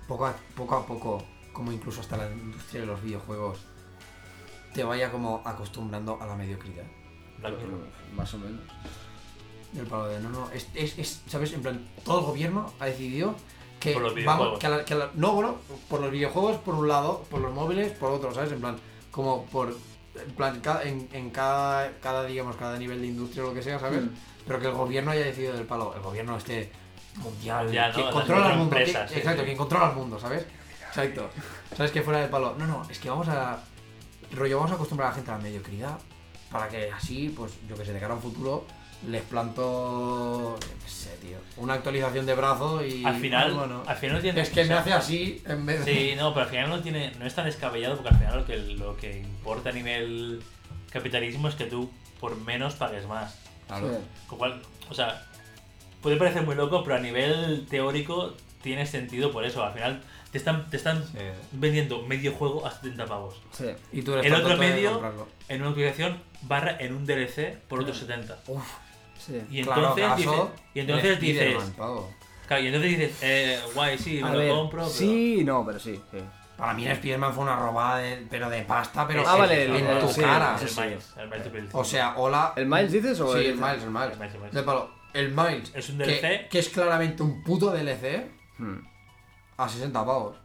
[0.07, 1.27] poco a poco, a poco
[1.57, 3.61] como incluso hasta la industria de los videojuegos,
[4.75, 6.85] te vaya como acostumbrando a la mediocridad?
[7.39, 7.89] Mirror.
[8.15, 8.61] Más o menos.
[9.73, 11.53] Del palo de, no, no, es, es, es, ¿sabes?
[11.55, 13.35] En plan, todo el gobierno ha decidido
[13.81, 14.59] que Por los vamos, videojuegos.
[14.59, 15.57] que a la- que a la- no, bueno,
[15.89, 18.53] por los videojuegos por un lado, por los móviles por otro, ¿sabes?
[18.53, 18.77] En plan,
[19.11, 19.75] como por,
[20.15, 23.79] en plan, en, en cada, cada, digamos, cada nivel de industria o lo que sea,
[23.79, 24.03] ¿sabes?
[24.03, 24.09] Mm.
[24.47, 26.71] Pero que el gobierno haya decidido del palo, el gobierno este
[27.17, 27.95] mundial, Ya, ¿no?
[27.97, 29.49] que controla el mundo, que- empresas, sí, exacto, sí.
[29.51, 30.45] que controla el mundo, ¿sabes?
[30.97, 31.31] Exacto.
[31.77, 31.93] ¿Sabes?
[31.93, 33.59] Que fuera del palo, no, no, es que vamos a,
[34.33, 35.99] rollo, vamos a acostumbrar a la gente a la mediocridad
[36.51, 38.67] para que así, pues, yo que sé, de cara a un futuro,
[39.07, 43.05] les planto, qué sé, tío, una actualización de brazo y...
[43.05, 44.41] Al final, bueno, al final no tiene.
[44.41, 45.93] es que o me sea, hace así en vez de...
[45.93, 48.45] Sí, no, pero al final no tiene, no es tan descabellado porque al final lo
[48.47, 50.43] que, lo que importa a nivel
[50.91, 51.91] capitalismo es que tú
[52.21, 53.39] por menos pagues más.
[53.67, 53.91] Claro.
[53.91, 53.99] Sí.
[54.29, 55.27] Con cual, o sea,
[56.01, 59.63] puede parecer muy loco, pero a nivel teórico tiene sentido por eso.
[59.63, 60.03] Al final
[60.37, 61.19] te están, te están Sí.
[61.53, 63.41] vendiendo medio juego a 70 pavos.
[63.53, 63.67] Sí.
[63.93, 65.29] Y tú eres El otro medio- comprarlo.
[65.49, 68.37] En una utilización barra en un DLC por otros 70.
[69.19, 69.41] Sí.
[69.51, 71.57] Y Claro, entonces, caso dices, y entonces dices,
[72.47, 75.65] claro, y entonces dices, eh, guay, sí, me A lo ver, compro, pero sí, no,
[75.65, 76.01] pero sí.
[76.11, 76.19] sí.
[76.57, 79.65] Para mí el Spiderman fue una robada, de, pero de pasta, pero Ah, en- vale,
[79.79, 80.57] en el- tu sí, cara.
[80.61, 80.81] el sí.
[80.81, 82.53] Miles, el Miles O sea, hola.
[82.57, 84.13] ¿El Miles dices o Sí, el el Miles, el Miles.
[84.13, 84.55] El Miles, el Miles.
[84.55, 84.91] De palo.
[85.13, 85.73] El Miles.
[85.75, 86.49] Es un que- DLC.
[86.49, 88.27] Que, es claramente un puto DLC
[88.59, 88.79] Hmm.
[89.57, 90.37] A 60 pavos.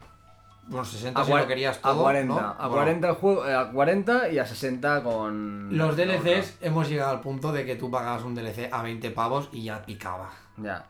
[0.68, 2.04] Bueno, 60 A, si lo querías a todo.
[2.04, 2.40] 40, ¿no?
[2.40, 6.88] a Bueno, 40 el juego, eh, a 40 y a 60 con Los DLCs hemos
[6.88, 10.30] llegado al punto de que tú pagas un DLC a 20 pavos y ya picaba.
[10.58, 10.86] Ya.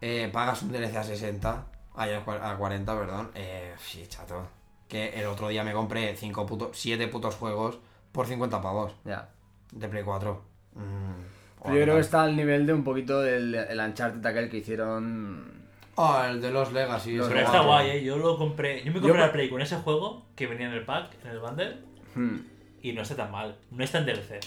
[0.00, 1.64] Eh, pagas un DLC a 60,
[1.94, 3.30] ay, a cua- a 40, perdón.
[3.34, 4.48] Eh, sí, chato.
[4.88, 7.78] Que el otro día me compré 5 putos, 7 putos juegos
[8.12, 9.28] por 50 pavos Ya.
[9.72, 10.42] de Play 4.
[10.74, 14.58] Mm, yo creo que está al nivel de un poquito del el Uncharted aquel que
[14.58, 15.55] hicieron.
[15.96, 17.18] Ah, el de los Legacy.
[17.18, 18.04] Pero está guay, eh.
[18.04, 18.80] Yo lo compré.
[18.84, 21.14] Yo me Yo compré me- la Play con ese juego que venía en el pack,
[21.24, 21.76] en el bundle,
[22.14, 22.36] Hmm.
[22.82, 23.56] y no está tan mal.
[23.70, 24.40] No está en DLC.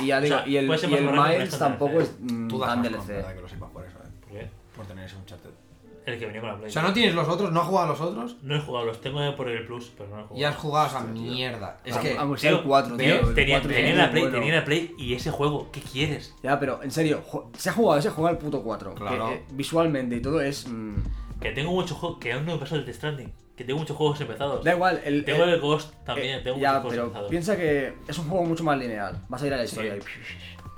[0.00, 1.48] Y ya O digo, sea, y el, puede ser y más el barato, pero Miles
[1.50, 2.02] no es tan tampoco DLC.
[2.02, 3.34] es mm, Tú das tan más DLC.
[3.34, 4.08] que lo sepas por eso, eh.
[4.20, 4.48] ¿Por qué?
[4.76, 5.50] Por tener ese Uncharted.
[6.12, 6.68] El que venía con la Play.
[6.68, 7.52] O sea, ¿no tienes los otros?
[7.52, 8.36] ¿No has jugado a los otros?
[8.42, 10.40] No he jugado, los tengo por el Plus, pero no he jugado.
[10.40, 11.76] Y has jugado a esa mierda.
[11.84, 12.16] Es que...
[12.18, 13.28] aunque sea el Tío, 4, tío, tío.
[13.28, 14.38] el tenía, 4 tenía es la Play, bueno.
[14.38, 16.34] tenía la Play y ese juego, ¿qué quieres?
[16.42, 17.22] Ya, pero en serio,
[17.56, 18.94] se ha jugado ese juego al puto 4.
[18.94, 19.28] Claro.
[19.28, 20.66] Que, eh, visualmente y todo es.
[20.68, 20.94] mm,
[21.40, 23.32] Que tengo muchos juegos, que aún no he pasado el Death Stranding.
[23.56, 24.64] Que tengo muchos juegos empezados.
[24.64, 25.22] da igual, el.
[25.24, 27.30] Tengo el- el Ghost también, eh, tengo ya, muchos juegos pero empezados.
[27.30, 29.22] piensa que es un juego mucho más lineal.
[29.28, 29.94] Vas a ir a la historia.
[29.94, 30.00] Sí.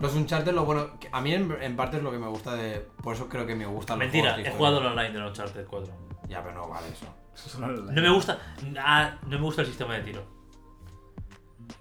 [0.03, 0.89] Los Uncharted, lo bueno...
[1.13, 2.81] A mí en, en parte es lo que me gusta de...
[3.03, 5.95] Por eso creo que me gustan los Mentira, he jugado el online de Uncharted 4.
[6.29, 7.07] Ya, pero no vale eso.
[7.61, 7.69] No
[8.03, 8.39] me gusta.
[8.81, 10.25] ah, no me gusta el sistema de tiro.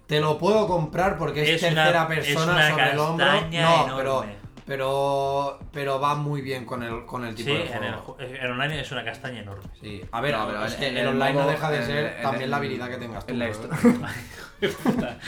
[0.06, 3.26] Te lo puedo comprar porque es, Es una- tercera es persona una sobre el hombro.
[3.26, 3.92] No, enorme.
[3.96, 4.24] pero,
[4.66, 8.16] pero pero va muy bien con el con el tipo Sí, de en el, juego.
[8.18, 9.64] ju- el online es una castaña enorme.
[9.80, 10.00] Sí.
[10.12, 11.86] A ver, No, pero es en- que en el el online no deja de en-
[11.86, 13.32] ser en- también en- la habilidad que tengas tú.
[13.32, 13.78] en la historia.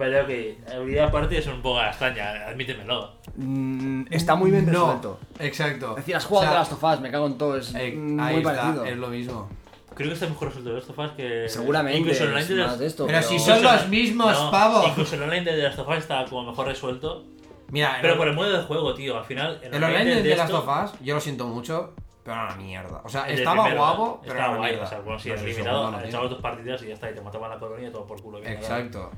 [0.00, 3.12] Vaya que habilidad aparte es un poco castaña, admítemelo.
[3.36, 5.20] Mm, está muy bien No, resuelto.
[5.38, 5.90] exacto.
[5.90, 7.56] Es decir, has jugado O sea, de las tofas, me cago en todo.
[7.58, 8.84] Es eh, ahí muy está, parecido.
[8.86, 9.48] es lo mismo.
[9.94, 11.44] Creo que está mejor resuelto de Last of Us que.
[11.50, 11.98] Seguramente.
[11.98, 14.50] Incluso el online de las- de esto, Pero si Incluso son los el- mismos, no,
[14.50, 14.88] pavo.
[14.88, 17.24] Incluso el online de The Last of Us está como mejor resuelto.
[17.68, 19.18] Mira, Pero el, por el modo de juego, tío.
[19.18, 19.60] Al final.
[19.62, 21.92] el online de, de Last esto- of Us, yo lo siento mucho,
[22.24, 23.02] pero era una mierda.
[23.04, 24.70] O sea, el estaba primero, guapo, pero Estaba era una guay.
[24.72, 24.86] mierda.
[24.86, 26.06] O sea, bueno, si Pero el segundo no, tío.
[26.08, 28.40] echabas dos partidas y ya está, y te mataban la colonia y todo por culo.
[28.40, 29.10] bien, Exacto.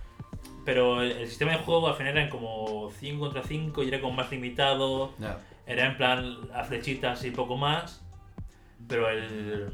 [0.64, 4.00] Pero el, el sistema de juego al final eran como 5 contra 5 y era
[4.00, 5.12] como más limitado.
[5.18, 5.38] Ya.
[5.66, 8.02] Era en plan a flechitas y poco más.
[8.88, 9.72] Pero el,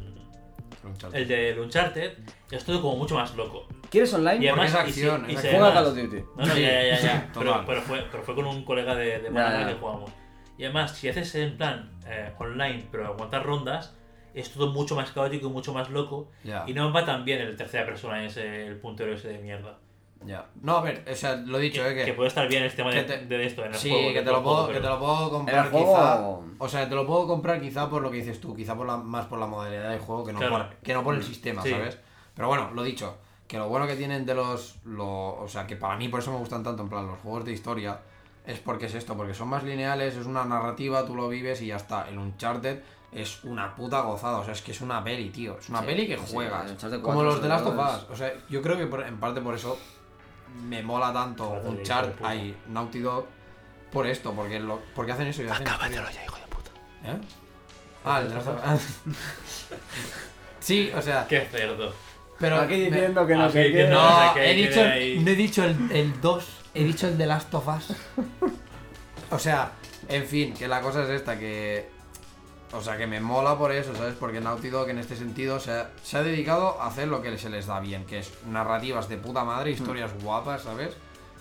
[0.84, 1.18] Uncharted.
[1.18, 2.12] el de Uncharted
[2.50, 3.66] es todo como mucho más loco.
[3.90, 4.44] ¿Quieres online?
[4.44, 5.62] Y Porque además, es y si- acción, y es si acción.
[5.62, 6.16] Juega Call of Duty.
[6.36, 7.30] No, no, Sí, ya, ya, ya.
[7.38, 9.66] Pero, pero fue, pero fue con un colega de, de ya.
[9.66, 10.10] que jugamos.
[10.58, 13.94] Y además, si haces en plan eh, online, pero aguantar rondas,
[14.34, 16.30] es todo mucho más caótico y mucho más loco.
[16.44, 16.64] Ya.
[16.66, 19.78] Y no va tan bien el tercera persona, ese, el puntero ese de mierda.
[20.24, 20.46] Ya.
[20.62, 22.04] No, a ver, o sea, lo he dicho, que, eh, que...
[22.06, 24.08] que puede estar bien el tema de, que te- de esto en el Sí, juego.
[24.08, 26.28] que del te, lo juego, puedo, pero- que te lo puedo comprar El juego- quizá.
[26.58, 28.96] O sea, te lo puedo comprar quizá por lo que dices tú, quizá por la,
[28.96, 30.56] más por la modalidad del juego que no, Claro.
[30.56, 31.70] por, que no por el sistema, Sí.
[31.70, 31.98] ¿sabes?
[32.34, 33.16] Pero bueno, lo dicho,
[33.46, 36.32] que lo bueno que tienen de los, lo- O sea, que para mí por eso
[36.32, 38.00] me gustan tanto, en plan, los juegos de historia,
[38.44, 41.66] es porque es esto, porque son más lineales, es una narrativa, tú lo vives y
[41.68, 42.08] ya está.
[42.08, 42.80] El Uncharted
[43.12, 45.56] es una puta gozada, o sea, es que es una peli, tío.
[45.58, 46.72] Es una Sí, que sí, juegas.
[46.80, 48.06] como 4 los de Last of Us.
[48.10, 49.78] O sea, yo creo que por- en parte por eso
[50.62, 52.28] me mola tanto Uncharted, puta.
[52.30, 53.26] ahí, Naughty Dog,
[53.92, 56.14] por esto, porque, lo, porque hacen eso y hacen historias.
[56.14, 56.70] ya, hijo de puta.
[57.04, 57.18] ¿Eh?
[58.04, 58.36] Ah, el de.
[60.60, 61.94] Sí, o sea, Qué cerdo.
[62.38, 62.56] pero.
[62.60, 63.68] Aquí me- diciendo que no sé qué.
[63.68, 66.84] diciendo- No, No sé qué he dicho, el- no he dicho el, el 2, he
[66.84, 67.96] dicho el de Last of Us.
[69.30, 69.72] O sea,
[70.08, 71.90] en fin, que la cosa es esta, que...
[72.72, 74.14] O sea, que me mola por eso, ¿sabes?
[74.20, 77.36] Porque Naughty Dog en este sentido se ha, se ha dedicado a hacer lo que
[77.38, 80.94] se les da bien, que es narrativas de puta madre, historias guapas, ¿sabes?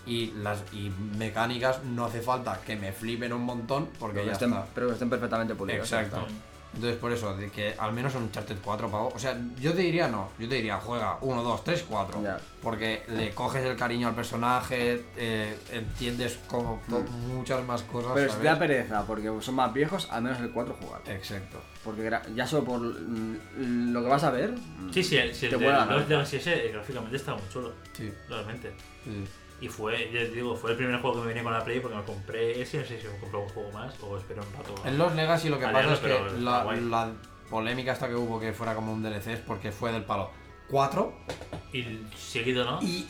[0.05, 4.31] Y las y mecánicas no hace falta que me flipen un montón, porque Pero ya
[4.33, 4.65] estén, está.
[4.73, 5.89] pero que estén perfectamente pulidos.
[5.89, 6.25] ya Exacto.
[6.27, 6.33] está.
[6.77, 9.11] Entonces, por eso, de que al menos en Uncharted 4 pavo.
[9.15, 10.29] O sea, yo te diría no.
[10.37, 12.21] Yo te diría juega 1, 2, 3, 4.
[12.23, 12.37] Ya.
[12.61, 18.11] Porque le coges el cariño al personaje, eh, entiendes como to- muchas más cosas.
[18.13, 21.01] Pero si te da pereza, porque son más viejos, al menos el 4 jugar.
[21.07, 21.59] Exacto.
[21.83, 24.51] Porque ya solo por mm, lo que vas a ver.
[24.51, 25.95] mm, Sí, sí, el, si el Te cabeza.
[26.07, 27.73] Legacy ese eh, gráficamente está muy chulo.
[27.93, 28.13] Sí.
[28.29, 28.71] Realmente.
[29.03, 29.27] sí.
[29.59, 31.79] Y fue, ya te digo, fue el primer juego que me venía con la Play
[31.79, 34.53] porque me compré ese, no sé si me compré un juego más o esperé un
[34.53, 34.75] rato.
[34.85, 37.11] En los Legacy lo que pasa es que pero la,
[37.49, 40.29] polémica esta que hubo que fuera como un DLC es porque fue del palo
[40.69, 41.13] 4
[41.73, 41.85] Y
[42.15, 42.81] seguido, ¿no?
[42.83, 43.07] y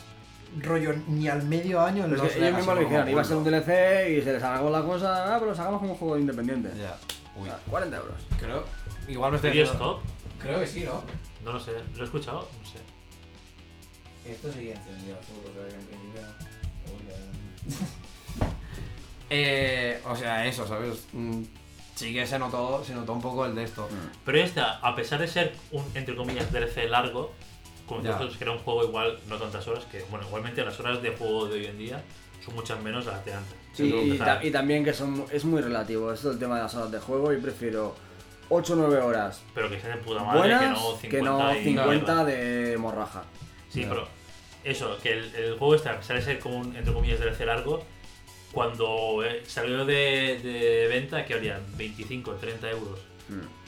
[0.62, 3.10] rollo ni al medio año en Pero es los ellos Legacy mismos lo como dijeron,
[3.10, 3.44] iba a ser un.
[3.44, 6.70] DLC y se les alargó la cosa, ah, pero lo sacamos como un juego independiente.
[6.78, 6.96] Ya.
[7.36, 7.48] Uy.
[7.50, 8.14] Ah, 40 euros.
[8.40, 8.64] Creo,
[9.06, 10.40] igual me estoy ¿Video haciendo- stop?
[10.40, 11.02] Creo que sí, ¿no?
[11.44, 11.72] No lo sé.
[11.94, 12.48] ¿Lo he escuchado?
[12.58, 12.78] No sé.
[14.30, 16.20] Esto sigue encendido, seguro que en principio.
[19.30, 21.06] eh, o sea, eso, ¿sabes?
[21.12, 21.42] Mm,
[21.94, 23.88] Sí que se notó, se notó un poco el de esto.
[24.24, 27.32] Pero esta, a pesar de ser un, entre comillas, DLC largo,
[27.88, 31.02] como nosotros que era un juego igual, no tantas horas, que bueno, igualmente las horas
[31.02, 32.00] de juego de hoy en día
[32.44, 33.54] son muchas menos a las de antes.
[33.72, 36.92] Sí, y, ta- también que son, es muy relativo esto el tema de las horas
[36.92, 37.96] de juego y prefiero
[38.48, 41.22] 8 o 9 horas Pero que sean de puta madre, buenas que no 50, que
[41.22, 43.24] no y 50 de morraja.
[43.70, 44.06] Sí, pero
[44.64, 47.40] eso, que el, el juego este, a pesar de ser como un, entre comillas, DLC
[47.46, 47.84] largo,
[48.52, 53.00] cuando eh, salió de, de venta, que habrían 25, 30 euros.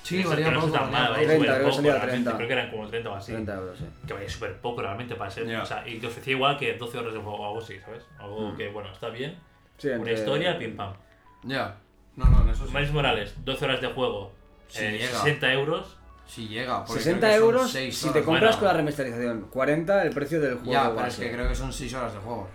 [0.02, 1.20] Sí, Eso valía que no poco, tan mal, poco.
[1.20, 2.36] valía 30, súper creo que poco, salía realmente, 30.
[2.36, 3.32] Creo que eran como 30 o así.
[3.32, 3.84] 30 euros, sí.
[4.06, 5.46] Que valía súper poco realmente para ser.
[5.46, 5.62] Ya.
[5.62, 8.02] O sea, y te ofrecía igual que 12 horas de juego o algo así, ¿sabes?
[8.18, 8.56] Algo Mm.
[8.56, 9.38] que, bueno, está bien.
[9.76, 10.94] Sí, Una entre- historia, pim pam.
[11.42, 11.76] Ya.
[12.16, 12.72] No, no, en eso sí.
[12.74, 14.32] Miles Morales, 12 horas de juego,
[14.68, 15.18] Sí, eh, llega.
[15.20, 15.98] 60 euros.
[16.30, 16.84] Sí llega.
[16.84, 18.24] porque 60 creo que son euros seis si te horas.
[18.24, 18.58] compras Bueno.
[18.58, 19.40] con la remasterización.
[19.50, 20.70] 40 el precio del juego.
[20.72, 21.22] Ya, pero es base.
[21.24, 22.48] que creo que son 6 horas de juego.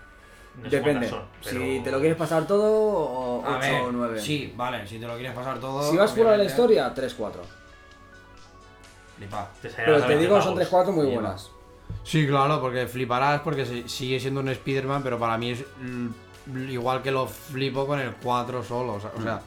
[0.57, 1.10] No sé Depende.
[1.10, 4.22] cuántas son, Si pero- te lo quieres pasar todo o A 8 ver, o 9.
[4.22, 5.91] Sí, vale, si te lo quieres pasar todo.
[5.91, 7.41] Si vas fuera de la obviamente, historia, 3-4.
[9.18, 9.49] flipa.
[9.61, 10.60] te Pero a te 20 digo, son pavos.
[10.69, 11.22] 3-4 muy Lleva.
[11.22, 11.52] buenas.
[12.03, 15.64] Sí, claro, porque fliparás porque si- sigue siendo un Spider-Man, pero para mí es
[16.53, 18.93] l- igual que lo flipo con el 4 solo.
[18.93, 19.41] O sea, o sea,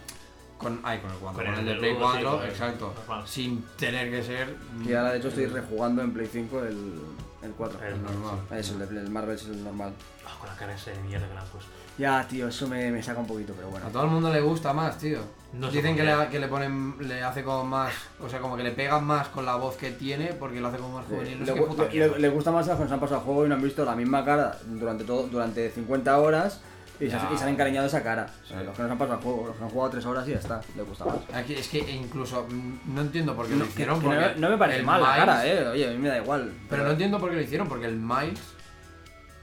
[0.59, 2.43] con, ay, con el 4, con, Con el, el de Play uno, 4, sí, con
[2.45, 2.95] el- exacto.
[2.99, 3.23] normal.
[3.29, 4.57] Sin tener que ser.
[4.85, 6.95] Y ahora de hecho estoy rejugando en Play 5 el,
[7.43, 7.81] el 4.
[7.87, 8.41] El- normal.
[8.59, 9.93] Eso, el, de Play- el Marvel es el normal.
[10.27, 11.71] Ah, con la cara esa de mierda que le han puesto.
[11.97, 13.85] Ya, tío, eso me, me saca un poquito, pero bueno.
[13.87, 15.19] A todo el mundo le gusta más, tío.
[15.53, 18.63] No Dicen que le, que le ponen, le hace como más, o sea, como que
[18.63, 21.41] le pegan más con la voz que tiene porque lo hace como más juvenil.
[21.45, 23.55] No Le, le gusta más a los que nos han pasado el juego y no
[23.57, 26.61] han visto la misma cara durante todo durante 50 horas
[27.01, 28.27] y, se, y se han encariñado esa cara.
[28.47, 28.55] Sí.
[28.65, 30.39] Los que nos han pasado el juego, los que han jugado 3 horas y ya
[30.39, 31.17] está, le gusta más.
[31.33, 34.01] Aquí es que incluso mm, no entiendo por qué lo Que- hicieron.
[34.01, 35.67] que no, me- no me parece el mal la cara, eh.
[35.69, 36.53] Oye, a mí me da igual.
[36.69, 38.41] Pero no entiendo por qué lo hicieron, porque el Miles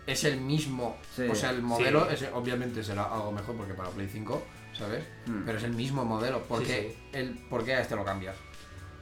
[0.07, 0.97] es el mismo.
[1.15, 1.23] Sí.
[1.29, 2.15] O sea, el modelo Sí.
[2.25, 5.03] es, obviamente será algo mejor porque para Play 5, ¿sabes?
[5.25, 5.43] Hmm.
[5.45, 6.43] Pero es el mismo modelo.
[6.43, 8.35] ¿Por, Sí, qué El, ¿Por qué a este lo cambias?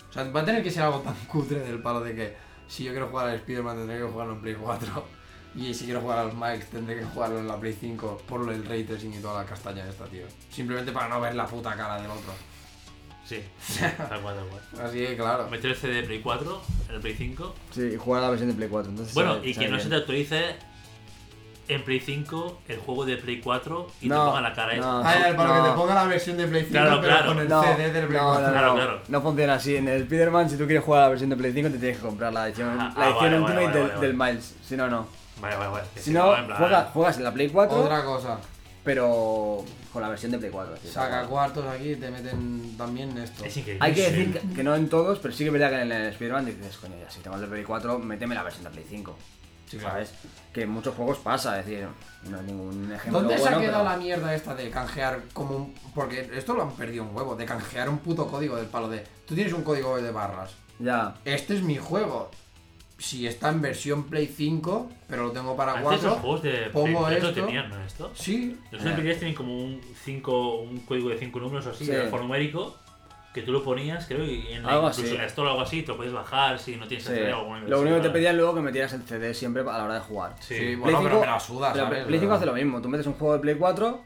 [0.10, 2.84] O sea, va a tener que ser algo tan cutre del palo de que si
[2.84, 5.06] yo quiero jugar al Spider-Man tendré que jugarlo en Play 4.
[5.56, 8.66] Y si quiero jugar al Miles tendré que jugarlo en la Play 5 por el
[8.66, 10.24] ray tracing y toda la castaña esta, tío.
[10.50, 12.34] Simplemente para no ver la puta cara del otro.
[13.26, 13.40] Sí,
[13.80, 14.86] tal cual, tal cual.
[14.86, 15.48] Así que claro.
[15.50, 17.56] Meter el CD de Play 4 en el Play 5.
[17.72, 18.90] Sí, y jugar a la versión de Play 4.
[18.92, 20.00] Entonces Bueno, sabe- y que no se te bien.
[20.02, 20.56] actualice
[21.70, 25.00] en Play 5 el juego de Play 4 y No, te ponga la cara no.
[25.02, 25.30] esa.
[25.30, 25.64] Ah, para No.
[25.64, 27.28] que te ponga la versión de Play 5 Claro, pero claro.
[27.28, 28.46] con el No, CD del Play no, 4.
[28.48, 29.02] no, Claro, no, claro.
[29.08, 29.76] no funciona así.
[29.78, 31.98] En el Spider-Man, si tú quieres jugar a la versión de Play 5, te tienes
[32.00, 34.56] que comprar la edición, Ah, la ah, edición vale, Ultimate vale, del, vale, del Miles.
[34.68, 35.08] Si no, no.
[35.44, 35.86] Vale, vale, vale.
[35.98, 38.38] Si no, en plan- juegas, juegas en la Play 4, Otra cosa,
[38.84, 40.76] pero con la versión de Play 4.
[40.82, 41.30] sí, saca claro.
[41.30, 43.46] cuartos aquí y te meten también esto.
[43.46, 43.86] Es increíble.
[43.86, 45.92] Hay que decir que, que no en todos, pero sí que es verdad que en
[45.92, 48.70] el Spider-Man dices, coño, ya si tengo el de Play 4, méteme la versión de
[48.72, 49.16] Play 5.
[49.70, 49.94] Sí, claro.
[49.96, 50.14] ¿Sabes?
[50.54, 51.88] Que en muchos juegos pasa, es decir,
[52.30, 55.22] no hay ningún ejemplo ¿Dónde se bueno, ha quedado pero- la mierda esta de canjear
[55.34, 55.74] como un...
[55.96, 59.04] Porque esto lo han perdido un huevo, de canjear un puto código del palo de...
[59.26, 60.52] Tú tienes un código de barras.
[60.80, 62.30] Ya, Este es mi juego.
[62.98, 66.16] Si está en versión Play 5, pero lo tengo para Antes los 4...
[66.22, 67.46] juegos de pongo Play 4 esto.
[67.46, 67.84] tenían, ¿no?
[67.84, 68.12] Esto.
[68.14, 68.58] Sí.
[68.72, 71.86] Los de Play 3 tienen como un, cinco, un código de 5 números o así,
[71.86, 71.92] Sí.
[71.94, 72.78] alfanumérico,
[73.34, 75.12] que tú lo ponías, creo, y en la, Algo incluso así.
[75.16, 77.12] en la Store o algo así, te lo puedes bajar si no tienes sí.
[77.14, 79.64] el CD o alguna Lo único que te pedían luego que metieras el CD siempre
[79.64, 80.36] a la hora de jugar.
[80.40, 82.06] Sí, Sí, bueno, pero 5 me la suda, pero ¿sabes?
[82.06, 84.02] Play 5 Pero- hace lo mismo, tú metes un juego de Play 4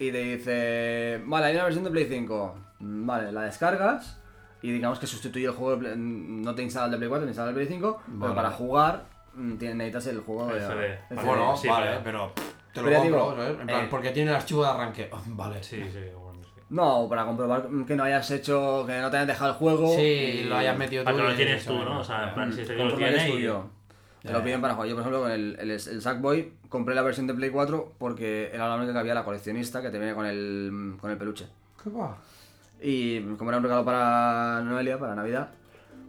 [0.00, 4.18] y te dice, vale, hay una versión de Play 5, Mm, vale, la descargas
[4.62, 7.24] y digamos que sustituye el juego, de Play- no te instala el de Play 4,
[7.26, 8.20] te instala el de Play 5, Vale.
[8.20, 10.60] pero para jugar mm, necesitas el juego de...
[10.60, 10.98] CD.
[11.16, 12.52] Ah, bueno, Sí, vale, pero- pero...
[12.72, 13.60] Te lo Pero compro, digo, ¿sabes?
[13.60, 15.10] En plan, eh, porque tiene el archivo de arranque.
[15.12, 15.62] Oh, vale.
[15.62, 16.60] Sí, sí, bueno, sí.
[16.70, 19.94] No, para comprobar que no hayas hecho, que no te hayas dejado el juego.
[19.94, 21.04] Sí, y lo hayas metido tú.
[21.04, 22.00] Para que lo tienes tú, ¿no?
[22.00, 23.64] O sea, en plan, si este lo tuyo.
[24.22, 24.88] Te lo piden para jugar.
[24.88, 28.50] Yo, por ejemplo, con el, el, el Sackboy compré la versión de Play 4 porque
[28.54, 31.46] era la única que había la coleccionista que te viene con el, con el peluche.
[31.82, 32.16] ¿Qué va?
[32.82, 35.50] Y como era un regalo para Noelia, para Navidad,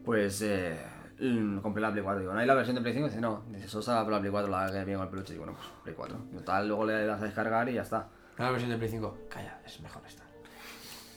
[0.04, 0.76] pues eh,
[1.20, 2.22] mm, compré la Play 4.
[2.22, 3.08] Digo, ¿no hay la versión de Play 5?
[3.08, 3.44] Dice, no.
[3.50, 5.34] Dice, solo está la Play 4, la que viene con el peluche.
[5.34, 6.18] Digo, bueno, pues Play 4.
[6.34, 8.10] Total, luego le das a descargar y ya está.
[8.38, 9.18] La versión de Play 5.
[9.30, 10.24] Calla, es mejor esta.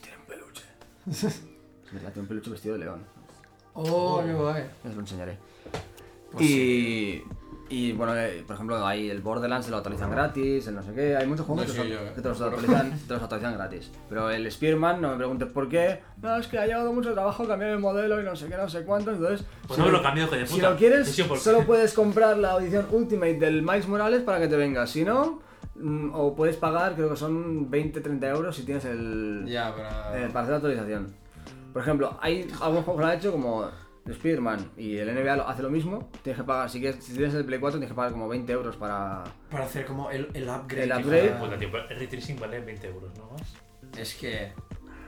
[0.02, 0.64] Tiene un peluche.
[1.10, 3.04] es verdad, tiene un peluche vestido de león.
[3.72, 4.64] Oh, qué guay.
[4.86, 5.38] Os lo enseñaré.
[6.32, 7.24] Pues y,
[7.68, 10.92] y bueno, eh, por ejemplo, hay el Borderlands, se lo actualizan gratis, el no sé
[10.94, 11.16] qué.
[11.16, 12.12] Hay muchos juegos No que, te los- eh.
[12.14, 13.90] que te los actualizan, te los actualizan gratis.
[14.08, 16.00] Pero el Spearman, no me preguntes por qué.
[16.22, 18.68] No, es que ha llevado mucho trabajo cambiar el modelo y no sé qué, no
[18.68, 19.10] sé cuánto.
[19.12, 22.36] Entonces, Pues no me lo cambio, hijo de si lo quieres, Sí, solo puedes comprar
[22.38, 24.86] la edición Ultimate del Miles Morales para que te venga.
[24.86, 25.40] Si no,
[25.74, 29.88] mm, o puedes pagar, creo que son 20-30 euros si tienes el, Ya, pero...
[30.16, 31.14] eh, para hacer la actualización.
[31.72, 33.64] Por ejemplo, hay algunos juegos que lo han hecho como
[34.12, 36.10] Spider-Man y el NBA lo- hace lo mismo.
[36.22, 38.52] Tienes que pagar, si, quieres, si tienes el Play 4, tienes que pagar como 20
[38.52, 39.24] euros para.
[39.50, 40.84] Para hacer como el, el upgrade.
[40.84, 41.68] El upgrade.
[41.70, 43.54] para- el ray tracing vale 20 euros, ¿no más?
[43.98, 44.52] Es que.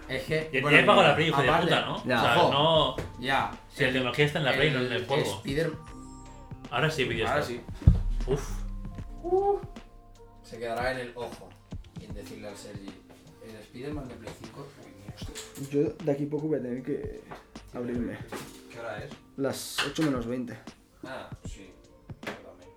[0.09, 0.51] Es que.
[0.53, 2.05] Ya, bueno, ya he pagado la Play, hijo de puta, ¿no?
[2.05, 2.21] Ya.
[2.21, 2.97] o sea, no.
[3.21, 3.51] Ya.
[3.69, 5.23] Si la tecnología está en la Play, no en el juego.
[5.23, 5.73] Spider.
[6.71, 7.29] Ahora sí, vídeos.
[7.31, 7.61] Ahora sí.
[8.27, 8.49] Uf.
[10.43, 11.49] Se quedará en el ojo.
[12.01, 12.91] Y en decirle al Sergi.
[13.47, 14.67] El Spider-Man de Play 5.
[14.85, 17.21] Uy, mira, hostia, Yo de aquí poco voy a tener que
[17.75, 18.17] abrirme.
[18.79, 19.11] ¿Qué hora es?
[19.37, 20.57] Las 8 menos 20.
[21.05, 21.75] Ah, sí.
[22.25, 22.71] Yo también.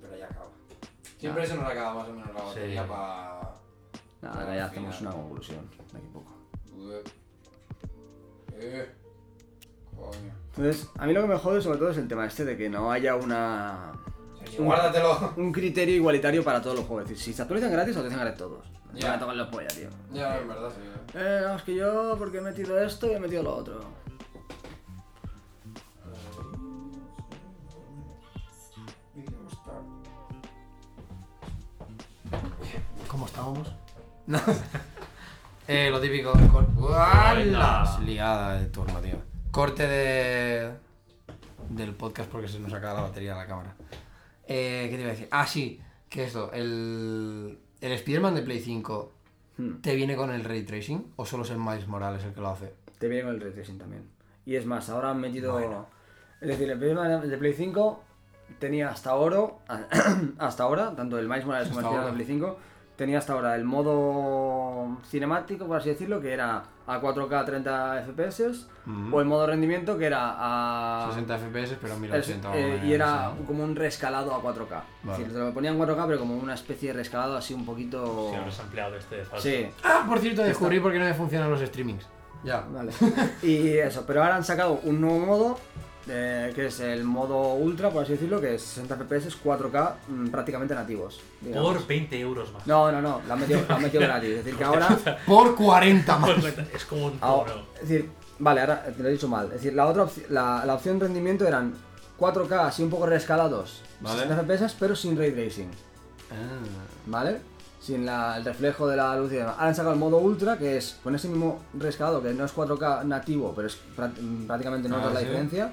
[0.00, 0.46] Pero ya acaba.
[1.18, 3.40] Siempre se nos acaba más o menos la batería para.
[4.22, 6.32] Nada, ahora ya hacemos una conclusión de aquí poco.
[8.52, 8.94] Eh.
[9.96, 10.34] Coño.
[10.56, 12.68] Entonces, a mí lo que me jode sobre todo es el tema este de que
[12.68, 13.92] no haya una
[14.56, 15.32] guárdatelo.
[15.36, 17.04] un criterio igualitario para todos los juegos.
[17.04, 18.64] Es decir, si se actualizan gratis, se actualizan gratis todos.
[18.94, 19.00] Ya.
[19.00, 19.88] Ya me tocan los pollas, tío.
[20.12, 20.99] Ya, en verdad, sí.
[21.14, 23.80] Eh, no, es que yo porque he metido esto y he metido lo otro.
[33.08, 33.72] ¿Cómo estábamos?
[34.26, 34.38] No.
[35.68, 36.32] eh, lo típico.
[36.32, 37.98] Venga.
[38.00, 39.16] Liada de turno, tío.
[39.50, 40.70] Corte de.
[41.70, 43.74] del podcast porque se nos acaba la batería de la cámara.
[44.46, 45.28] Eh, ¿Qué te iba a decir?
[45.32, 46.52] Ah, sí, que esto.
[46.52, 47.58] El.
[47.80, 49.12] El Spider-Man de Play 5.
[49.60, 49.82] Hmm.
[49.82, 51.12] ¿Te viene con el ray tracing?
[51.16, 52.72] ¿O solo es el Miles Morales el que lo hace?
[52.98, 54.04] Te viene con el ray tracing también.
[54.46, 55.52] Y es más, ahora han metido.
[55.52, 55.86] Bueno.
[56.40, 58.02] Es decir, el de Play 5
[58.58, 59.58] tenía hasta oro.
[60.38, 62.58] hasta ahora, tanto el Miles Morales como el Hasta Spider-Man de Play 5.
[63.00, 68.66] Tenía hasta ahora el modo cinemático, por así decirlo, que era a 4K 30 FPS.
[68.86, 69.16] Ujú.
[69.16, 71.06] O el modo rendimiento, que era a.
[71.08, 72.54] 60 FPS, pero el- 1080.
[72.54, 74.68] eh, vamos a y era como un rescalado a 4K.
[75.02, 75.12] Vale.
[75.12, 78.32] Es decir, te lo ponían 4K, pero como una especie de rescalado así un poquito.
[78.32, 79.48] Sí, un ampliado este de falso.
[79.48, 82.06] Sí, Ah, por cierto, descubrí por qué no me funcionan los streamings.
[82.44, 82.66] Ya.
[82.70, 82.92] Vale.
[83.42, 85.58] Y eso, pero ahora han sacado un nuevo modo,
[86.12, 90.26] eh, que es el modo ultra, por así decirlo, que es 60 FPS, 4K, mm,
[90.28, 91.20] prácticamente nativos.
[91.40, 91.76] digamos.
[91.76, 92.66] Por 20 euros más.
[92.66, 94.30] No, no, no, lo han metido, lo han metido gratis.
[94.30, 94.88] Es decir, que ahora...
[95.26, 96.30] Por 40 más.
[96.74, 99.46] Es como un ahora- es decir, vale, ahora te lo he dicho mal.
[99.46, 101.72] Es decir, la otra opci- la, la opción rendimiento eran
[102.18, 104.22] 4K así un poco rescalados, Vale.
[104.22, 105.70] 60 FPS, pero sin ray tracing,
[106.30, 106.34] Ah.
[107.06, 107.38] ¿vale?
[107.80, 109.54] Sin la- el reflejo de la luz y demás.
[109.56, 112.52] Ahora han sacado el modo ultra, que es con ese mismo rescalado, que no es
[112.54, 114.12] 4K nativo, pero es prá-
[114.46, 115.26] prácticamente no Ah, notas la ¿sí?
[115.26, 115.72] diferencia.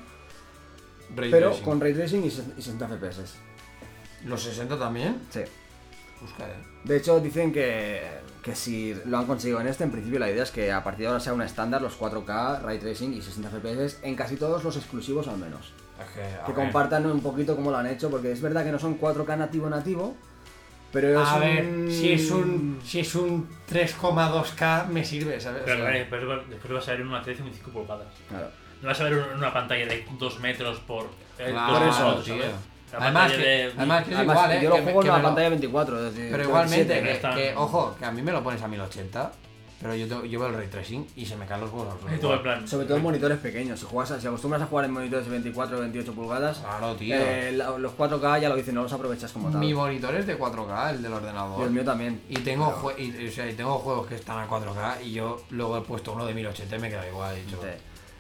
[1.16, 3.36] Ray Pero con ray tracing y ses- y 60 FPS.
[4.26, 5.22] ¿Los 60 también?
[5.30, 5.42] Sí.
[6.22, 6.54] Busca, eh.
[6.84, 8.02] De hecho, dicen que,
[8.42, 11.02] que si lo han conseguido en este, en principio la idea es que a partir
[11.04, 14.64] de ahora sea un estándar los 4K, ray tracing y 60 FPS en casi todos
[14.64, 15.74] los exclusivos al menos.
[16.00, 19.00] Es que, compartan un poquito cómo lo han hecho, porque es verdad que no son
[19.00, 20.16] 4K nativo nativo,
[20.92, 21.42] pero es A un...
[21.42, 25.64] ver, si es un, si es un 3,2K me sirve, ¿sabes?
[25.66, 28.08] Pero O sea, eh, después, después vas a ver en una tele de 25 pulgadas.
[28.30, 28.50] Claro.
[28.82, 31.06] No vas a ver una pantalla de 2 metros por.
[31.40, 32.98] eh, Claro, dos por eso, metros, tío.
[33.00, 34.60] Además que, de- además que es Además, igual, ¿eh?
[34.64, 37.04] yo lo juego en una pantalla de 24, es decir, Pero igualmente, 7.
[37.04, 39.32] que, están- que, ojo, que a mí me lo pones a 1080,
[39.82, 42.12] pero yo, tengo- yo veo el ray tracing y se me caen los huevos al.
[42.12, 42.66] Y en plan.
[42.68, 45.78] Sobre todo en monitores pequeños, si, juegas, si acostumbras a jugar en monitores de 24
[45.78, 47.16] o 28 pulgadas, Claro, tío.
[47.20, 49.60] eh, los 4K ya lo dicen, no los aprovechas como tal.
[49.60, 51.66] Mi monitor es de 4K, el del Y ordenador.
[51.66, 52.22] el mío también.
[52.30, 55.42] Y tengo, jue- y, o sea, y tengo juegos que están a 4K y yo
[55.50, 57.36] luego he puesto uno de 1080 y me queda igual.
[57.36, 57.68] he dicho, Sí.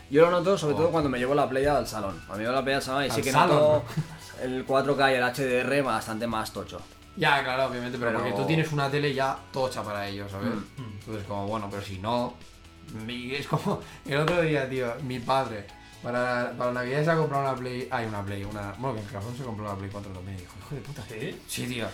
[0.09, 0.77] Yo lo noto sobre Oh.
[0.77, 2.15] todo cuando me llevo la Play al salón.
[2.25, 3.55] Cuando me llevo la Play al salón y sí ¿Al que salón?
[3.57, 3.83] noto
[4.41, 6.79] el 4K y el HDR bastante más tocho.
[7.15, 10.49] Ya, claro, obviamente, pero, Pero- porque tú tienes una tele ya tocha para ello, ¿sabes?
[10.53, 10.99] Mm.
[10.99, 12.35] Entonces, como, bueno, pero si no.
[13.09, 15.65] Es como el otro día, tío, mi padre,
[16.03, 17.87] para, para Navidad se ha comprado una Play.
[17.91, 18.73] Hay una Play, una.
[18.77, 20.37] Bueno, que en Japón se compró una Play 4 también.
[20.37, 21.03] y Dijo, hijo de puta.
[21.09, 21.41] ¿Sí?
[21.47, 21.87] Sí, tío.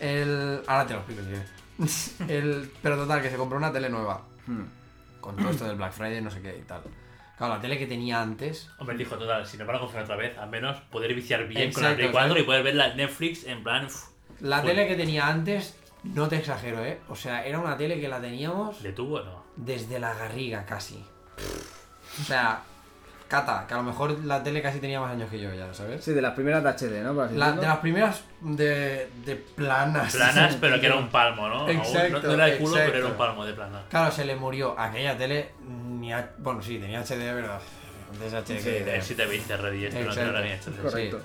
[0.00, 0.62] El.
[0.66, 1.38] Ahora te lo explico, tío.
[2.28, 2.72] El...
[2.82, 4.20] Pero total, que se compró una tele nueva.
[4.46, 4.64] Hmm.
[5.20, 6.82] Con todo esto del Black Friday, no sé qué y tal.
[7.36, 8.68] Claro, la tele que tenía antes.
[8.78, 11.72] Hombre, dijo total, si nos van a confiar otra vez, al menos poder viciar bien
[11.72, 12.42] con la Play 4 ¿sabes?
[12.42, 13.86] y poder ver la Netflix en plan.
[14.40, 14.70] La Full.
[14.70, 16.98] tele que tenía antes, no te exagero, ¿eh?
[17.08, 19.44] O sea, era una tele que la teníamos ¿De tubo o no?
[19.56, 21.04] desde la garriga casi.
[22.20, 22.62] O sea,
[23.28, 26.02] Cata, que a lo mejor la tele casi tenía más años que yo ya, ¿sabes?
[26.02, 27.12] Sí, de las primeras de HD, ¿no?
[27.12, 30.14] La- de las primeras de, de planas.
[30.14, 31.68] Planas, pero que era un palmo, ¿no?
[31.68, 32.92] Exacto, no, no era el culo, exacto.
[32.92, 33.82] pero era un palmo de plana.
[33.90, 35.50] Claro, se le murió aquella tele.
[35.68, 37.60] Ni a- Bueno, sí, tenía HD, ¿verdad?
[38.12, 38.58] Antes HD.
[38.58, 40.82] Sí, que- El 720 Red pero no era ni HD.
[40.82, 41.20] Correcto.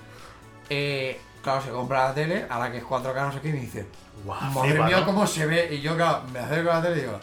[0.68, 3.52] Eh, claro, se compra la tele, a la que es 4K, no sé qué, y
[3.52, 3.86] me dice,
[4.24, 5.06] Guau, madre mía, ¿no?
[5.06, 5.68] cómo se ve.
[5.74, 7.18] Y yo, claro, me acerco a la tele y digo,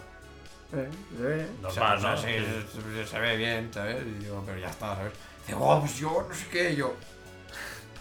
[0.73, 1.47] Eh, se ve.
[1.61, 2.17] Normal, o sea, ¿no?
[2.17, 2.27] sí,
[2.95, 3.97] se, se ve bien, ¿sabes?
[4.05, 5.11] Y digo, pero ya está, ¿sabes?
[5.45, 6.93] Dice, oh, pues yo no sé qué, yo,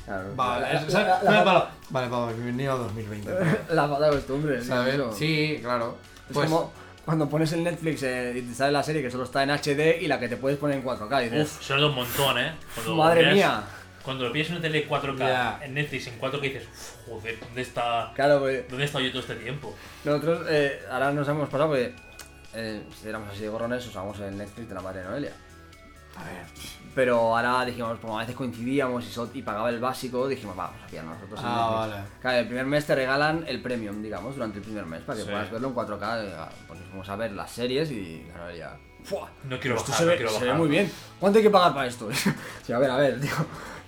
[0.05, 0.33] Claro.
[0.37, 3.31] vale, La- es- la- la- Vale, vale, bienvenido a 2020.
[3.71, 4.95] La falta de costumbre, ¿Sabes?
[4.95, 5.13] eso.
[5.13, 5.97] Sí, claro.
[6.29, 6.73] Es Pues- como
[7.05, 9.99] cuando pones el Netflix eh, y te sale la serie que solo está en HD
[10.01, 11.23] y la que te puedes poner en 4K.
[11.23, 12.53] Y dices, Uf, se un montón, ¿eh?
[12.75, 13.63] Cuando madre miras- mía.
[14.05, 15.61] Cuando lo pides en una tele 4K, Ya.
[15.63, 16.69] en Netflix en 4K dices,
[17.07, 19.77] "Uf, joder, ¿dónde está, Claro, pues ¿dónde he estado yo todo este tiempo?
[20.05, 21.95] nosotros eh, ahora nos hemos pasado porque
[22.55, 25.33] eh, si éramos así de gorrones usamos el Netflix de la madre de Noelia.
[26.17, 26.45] A ver.
[26.95, 30.83] Pero ahora dijimos, como a veces coincidíamos y, sol- y pagaba el básico, dijimos, vamos
[30.83, 31.79] a pillar nosotros el Ah, Netflix.
[31.95, 32.09] vale.
[32.21, 35.25] Claro, el primer mes te regalan el premium, digamos, durante el primer mes, para que
[35.25, 35.31] Sí.
[35.31, 36.25] puedas verlo en 4K.
[36.25, 36.35] eh,
[36.67, 38.77] Pues nos fuimos a ver las series y claro, ya.
[39.05, 39.31] ¡Fua!
[39.45, 40.59] No quiero Esto bajar, se no ve, quiero se ve bajar.
[40.61, 40.93] muy bien.
[41.21, 42.09] ¿Cuánto hay que pagar para esto?
[42.67, 43.31] sí, a ver, a ver, tío.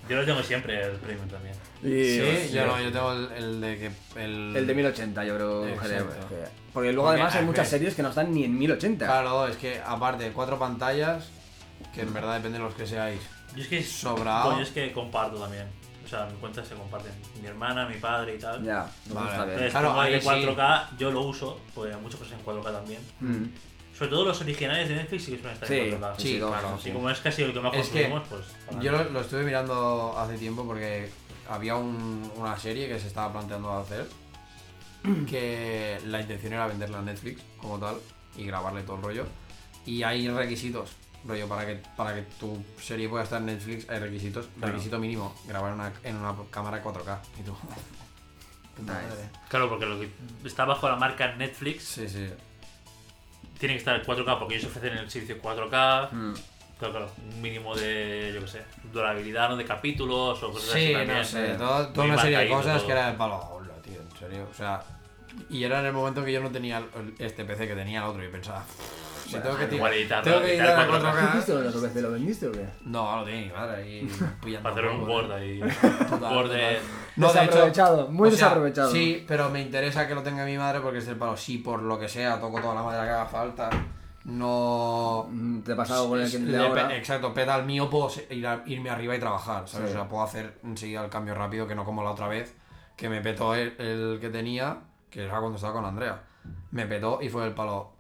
[0.08, 1.54] Yo lo tengo siempre, el premium también.
[1.82, 4.22] Y, Sí, hostia, yo no, yo tengo el, el de que.
[4.24, 5.66] El, El de 1080, yo creo.
[5.68, 6.08] Exacto.
[6.28, 9.04] que- que- Porque luego Porque, además hay muchas series que no están ni en 1080.
[9.04, 11.28] Claro, es que aparte, cuatro pantallas,
[11.94, 13.20] que en verdad depende de los que seáis.
[13.56, 14.56] Yo es que Sobrado.
[14.56, 15.66] Yo es que comparto también.
[16.04, 17.12] O sea, mi cuenta se comparten.
[17.40, 18.62] Mi hermana, mi padre y tal.
[18.62, 19.30] Ya, no Vale.
[19.30, 19.50] está bien.
[19.54, 20.26] Entonces, Claro, hay ahí de sí.
[20.28, 23.00] 4K, yo lo uso, pues hay muchas cosas en 4K también.
[23.20, 23.44] Mm.
[23.96, 26.14] Sobre todo los originales de Netflix sí que suelen estar Sí, en 4K.
[26.16, 26.78] Sí, sí, claro.
[26.84, 28.82] Y como es casi lo que más Es que consumimos, pues.
[28.82, 31.10] Yo lo, lo estuve mirando hace tiempo porque
[31.52, 34.08] había un- una serie que se estaba planteando hacer
[35.28, 37.96] que la intención era venderla a Netflix como tal
[38.36, 39.26] y grabarle todo el rollo.
[39.84, 40.90] Y hay requisitos,
[41.24, 44.46] rollo, para que, para que tu serie pueda estar en Netflix hay requisitos.
[44.58, 44.72] Claro.
[44.72, 47.18] Requisito mínimo, grabar una- en una cámara 4K.
[47.40, 47.56] Y tú...
[48.78, 49.28] Nice.
[49.50, 50.08] Claro, porque lo que
[50.44, 52.26] está bajo la marca Netflix Sí, sí.
[53.58, 56.10] tiene que estar en 4K porque ellos ofrecen el servicio 4K.
[56.10, 56.34] Mm.
[56.90, 59.56] Claro, claro, un mínimo de, yo qué sé, durabilidad, ¿no?
[59.56, 61.18] De capítulos o cosas así Sí, también.
[61.18, 61.54] no sé, eh.
[61.56, 62.86] todo- toda Muy una serie de cosas todo.
[62.86, 64.82] que era de palo, hola, tío, en serio, o sea,
[65.48, 68.06] y era en el momento que yo no tenía el- este PC que tenía el
[68.06, 68.64] otro y pensaba,
[69.24, 71.12] si tengo que igual tirar, editarlo, tengo que editar editar a 4K.
[71.12, 72.02] 4K, ¿Hiciste lo del otro PC?
[72.02, 72.66] ¿Lo vendiste o qué?
[72.84, 74.08] no, no tiene mi madre ahí
[74.44, 75.34] pillando Para hacer un polvo, Word ¿eh?
[75.34, 75.60] ahí.
[76.10, 76.58] Total, Word de.
[76.58, 76.76] total.
[77.14, 78.90] No, de hecho, desaprovechado, muy o sea, desaprovechado.
[78.90, 81.80] Sí, pero me interesa que lo tenga mi madre porque es del palo, si por
[81.80, 83.70] lo que sea toco toda la madera que haga falta,
[84.24, 85.28] no...
[85.64, 86.96] Te pasa algo con el que de ahora.
[86.96, 89.88] Exacto, peta el mío, puedo ir a- irme arriba y trabajar, ¿sabes?
[89.90, 89.94] Sí.
[89.94, 92.54] O sea, puedo hacer enseguida el cambio rápido, que no como la otra vez,
[92.96, 94.78] que me petó el, el que tenía,
[95.10, 96.22] que era cuando estaba con Andrea.
[96.70, 97.92] Me petó y fue el palo,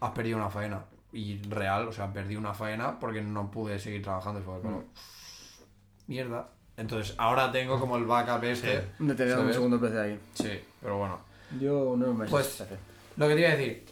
[0.00, 0.84] has perdido una faena.
[1.12, 4.62] Y real, o sea, perdí una faena porque no pude seguir trabajando y fue el
[4.62, 4.76] palo.
[4.78, 4.84] Mm.
[6.08, 6.48] Mierda.
[6.76, 8.88] Entonces, ahora tengo como el backup este.
[8.98, 10.20] De tener un segundo PC ahí.
[10.34, 11.20] Sí, pero bueno.
[11.60, 12.30] Yo unos meses.
[12.30, 12.64] Pues-.
[13.16, 13.84] Lo que te iba a decir,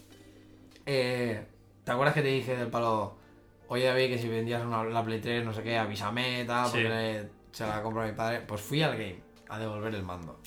[0.84, 1.46] eh,
[1.84, 3.14] ¿te acuerdas que te dije del palo?
[3.68, 6.72] Oye, David, que si vendías una, la Play 3, no sé qué, avísame, tal, Sí.
[6.72, 8.40] porque le- se la compró a mi padre.
[8.46, 10.38] Pues fui al game a devolver el mando.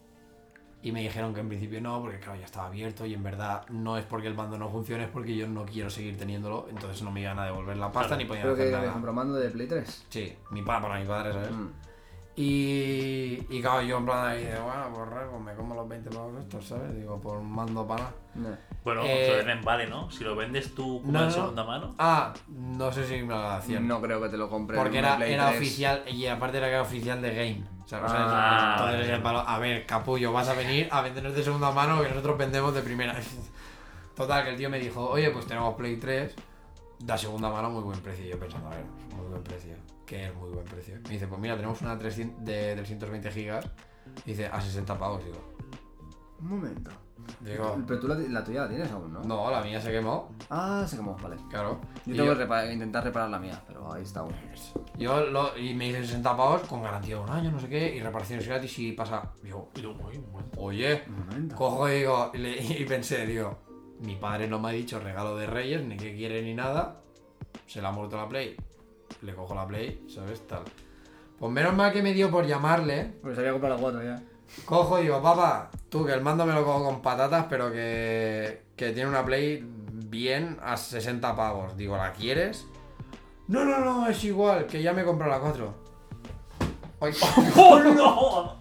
[0.84, 3.66] Y me dijeron que en principio no, porque claro, ya estaba abierto y en verdad
[3.70, 7.02] no es porque el mando no funcione, es porque yo no quiero seguir teniéndolo, entonces
[7.02, 8.22] no me iban a devolver la pasta Claro.
[8.22, 8.92] ni podían Creo hacer que nada.
[8.94, 10.06] compró mando de Play 3.
[10.10, 11.52] Sí, mi papá para mi padre, ¿sabes?
[11.52, 11.70] Mm.
[12.38, 15.88] Y, y claro, yo en plan ahí de, bueno, pues re, pues me como los
[15.88, 16.94] 20 pavos estos, ¿sabes?
[16.96, 18.14] Digo, por un mando para nada.
[18.36, 18.58] No.
[18.84, 20.12] Bueno, Eh, se venden vale, ¿no?
[20.12, 21.32] Si lo vendes tú como no, en no.
[21.32, 21.96] segunda mano.
[21.98, 23.88] Ah, no sé si me lo hacían.
[23.88, 24.76] No creo que te lo compre.
[24.78, 25.58] Porque en era, Play era 3.
[25.62, 27.64] oficial y aparte era que era oficial de game.
[27.84, 29.40] O sea, o sea, Ah, entonces vale.
[29.48, 32.82] a ver, capullo, vas a venir a vendernos de segunda mano que nosotros vendemos de
[32.82, 33.16] primera.
[34.16, 36.36] Total, que el tío me dijo, oye, pues tenemos Play 3,
[37.00, 38.26] da segunda mano muy buen precio.
[38.26, 38.84] Y yo pensando, a ver,
[39.16, 39.74] muy buen precio.
[40.06, 40.96] Que es muy buen precio.
[41.04, 43.66] Me dice, pues mira, tenemos una 300 de 320 gigas.
[44.26, 45.38] Y dice, a 60 pavos, digo.
[46.42, 46.92] Un momento.
[47.42, 49.24] Digo, Pero tú la, la tuya la tienes aún, ¿no?
[49.24, 51.38] no, la mía se quemó, Ah, se quemó, vale.
[51.50, 51.80] claro.
[52.06, 54.34] Yo Y tengo yo- que intentar reparar la mía, pero ahí está aún.
[54.98, 57.96] Yo lo, y me dice 60 pavos con garantía de un año, no sé qué,
[57.96, 59.32] y reparaciones gratis y pasa.
[59.42, 59.72] Digo,
[60.58, 61.04] oye,
[61.56, 63.58] cojo y digo, y, le- y pensé, digo,
[64.02, 67.02] mi padre no me ha dicho regalo de Reyes, ni qué quiere ni nada,
[67.66, 68.56] se le ha muerto la Play,
[69.22, 70.46] le cojo la Play, ¿sabes?
[70.48, 70.64] Tal.
[71.40, 74.22] Pues menos mal que me dio por llamarle, Pues había comprado la 4 ya.
[74.66, 78.64] cojo y digo, papá, tú que el mando me lo cojo con patatas, pero que,
[78.76, 81.76] que tiene una Play bien a 60 pavos.
[81.76, 82.66] Digo, ¿la quieres?
[83.48, 85.74] No, no, no, es igual, que ya me compró la 4.
[87.02, 87.14] Ay,
[87.58, 88.56] ¡Oh, no!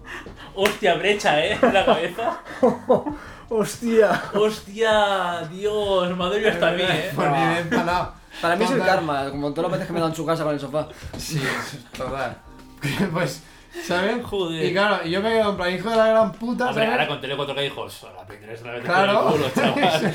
[0.56, 1.58] Hostia, brecha, ¿eh?
[1.60, 2.40] En la cabeza.
[3.48, 4.22] ¡Hostia!
[4.34, 7.12] Hostia, Dios, ha dolido hasta a mí, ¿eh?
[7.14, 8.14] Por mí me he empalado.
[8.42, 10.54] Para mí es el karma, como todas las veces que me dan su casa con
[10.54, 10.88] el sofá.
[11.16, 11.40] Sí,
[11.96, 12.36] total.
[13.12, 13.42] Pues,
[13.86, 14.22] ¿sabes?
[14.24, 14.64] Joder.
[14.66, 17.20] Y claro, yo me quedo en plan, hijo de la gran puta, Hombre, ahora con
[17.20, 19.30] Tele 4K dijo, "So, la Play 3 la vez Claro.
[19.32, 20.14] culo, chaval.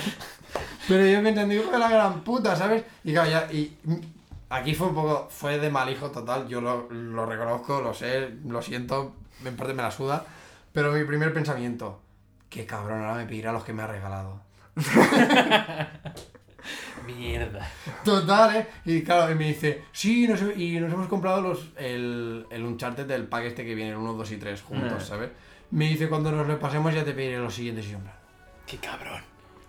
[0.88, 2.84] Pero yo pensando, hijo de la gran puta, ¿sabes?
[3.04, 3.76] Y claro, ya, y
[4.50, 8.30] aquí fue un poco, fue de mal hijo total, yo lo, lo reconozco, lo sé,
[8.46, 10.24] lo siento, en parte me la suda,
[10.72, 12.00] pero mi primer pensamiento,
[12.50, 14.42] qué cabrón, ahora me pedirá los que me ha regalado.
[17.06, 17.68] Mierda.
[18.04, 18.68] Total, ¿eh?
[18.86, 23.06] Y claro, y me dice, sí, nos, y nos hemos comprado los, el, el Uncharted
[23.06, 25.06] del pack este que viene, el 1, 2 y 3 juntos, Eh.
[25.06, 25.30] ¿sabes?
[25.72, 28.16] Me dice, cuando nos lo pasemos ya te pediré los siguientes y yo, en plan,
[28.66, 29.22] Qué cabrón.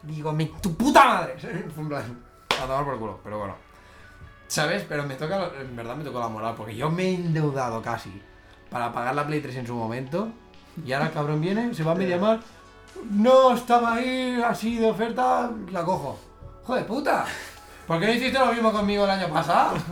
[0.02, 1.34] digo, mi, tu puta madre.
[1.38, 1.50] Fue
[1.82, 2.18] en plan,
[2.62, 3.54] a tomar por culo, pero bueno.
[4.46, 4.84] ¿Sabes?
[4.88, 8.10] Pero me toca, en verdad me tocó la moral, porque yo me he endeudado casi
[8.68, 10.28] para pagar la Play 3 en su momento.
[10.84, 12.40] Y ahora el cabrón viene, se va a media mal.
[13.10, 16.18] No, estaba ahí, así de oferta, la cojo.
[16.64, 17.24] Joder, puta.
[17.86, 19.74] ¿Por qué no hiciste lo mismo conmigo el año pasado?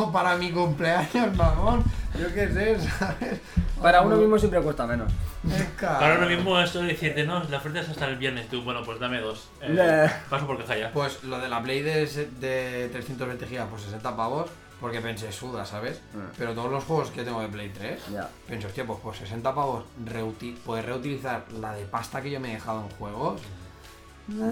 [0.00, 1.82] O para mi cumpleaños, mamón.
[2.16, 3.40] Yo qué sé, ¿sabes?
[3.82, 5.10] Para uno mismo siempre cuesta menos.
[5.52, 8.62] Es Ahora lo mismo esto de decirte, no, la oferta es hasta el viernes, tú,
[8.62, 9.48] bueno, pues dame dos.
[9.60, 10.92] Eh, paso por caja ya.
[10.92, 14.48] Pues lo de la Play de, de 320 GB, pues 60 pavos,
[14.80, 16.00] porque pensé, suda, ¿sabes?
[16.14, 16.18] Mm.
[16.38, 18.28] Pero todos los juegos que tengo de Play 3, Ya.
[18.46, 22.50] pienso, hostia, pues por 60 pavos reuti puedes reutilizar la de pasta que yo me
[22.52, 23.40] he dejado en juegos.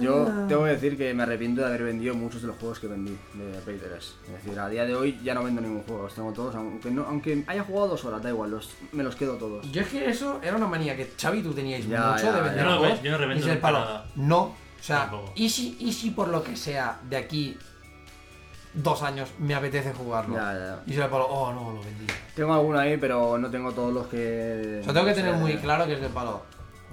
[0.00, 2.86] Yo tengo que decir que me arrepiento de haber vendido muchos de los juegos que
[2.86, 3.92] vendí de Play 3.
[4.26, 6.90] Es decir, a día de hoy ya no vendo ningún juego, los tengo todos, aunque,
[6.90, 9.70] no, aunque haya jugado dos horas, da igual, los, me los quedo todos.
[9.70, 12.32] Yo es que eso era una manía que Xavi y tú teníais Ya, mucho ya,
[12.32, 12.42] de ya.
[12.44, 13.02] vender Yo no juegos.
[13.02, 13.78] yo no revendo y es el nunca palo.
[13.80, 14.06] nada.
[14.16, 15.32] No, o sea, Tampoco.
[15.34, 17.58] y si, y si por lo que sea de aquí
[18.72, 20.36] dos años me apetece jugarlo.
[20.36, 20.82] Ya, ya, ya.
[20.86, 22.06] Y se el palo, oh no, lo vendí.
[22.34, 24.78] Tengo alguno ahí, pero no tengo todos los que...
[24.80, 26.42] O sea, tengo que tener muy claro que es del palo.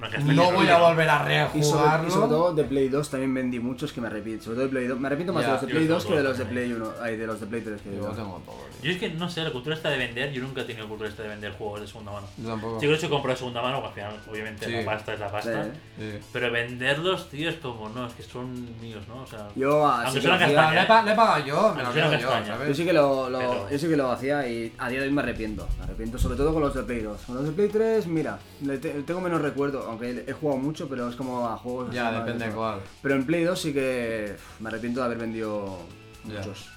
[0.10, 1.16] Que No voy a volver a
[1.54, 2.08] Y sobre, rejugarlo.
[2.08, 4.44] y sobre todo de Play 2 también vendí muchos que me arrepiento.
[4.46, 5.00] Sobre todo de Play 2.
[5.00, 6.46] Me arrepiento más Ya, de los de Play tengo 2 que de los de.
[6.46, 6.90] Play 1.
[7.02, 8.08] Ay, de los de Play 3 que Yo digo.
[8.10, 8.84] tengo todo, tío.
[8.84, 11.10] Yo es que no sé, la cultura está de vender, yo nunca he tenido cultura
[11.10, 12.28] esta de vender juegos de segunda mano.
[12.38, 12.80] Yo tampoco.
[12.80, 14.72] Sí, creo que he comprado de segunda mano, que al final, obviamente, Sí.
[14.72, 15.64] la pasta es la pasta.
[15.64, 15.70] Sí.
[16.00, 16.20] Sí.
[16.34, 19.22] Pero venderlos, tío, es como, no, es que son míos, ¿no?
[19.24, 20.74] O sea, Yo así Aunque que la hacía- castaña.
[20.74, 22.68] Le he, pa- le he pagado yo, me lo yo.
[22.68, 25.08] Yo sí que lo, lo- Pero- yo sí que lo hacía y a día de
[25.08, 25.68] hoy me arrepiento.
[25.78, 27.22] Me arrepiento sobre todo con los de Play 2.
[27.26, 30.88] Con los de Play 3, mira, le te- tengo menos recuerdo, aunque he jugado mucho,
[30.90, 31.94] pero es como a juegos.
[31.94, 32.80] Ya, depende de cuál.
[33.02, 35.80] Pero en Play 2 sí que me arrepiento de haber vendido
[36.26, 36.40] Ya.
[36.40, 36.70] muchos.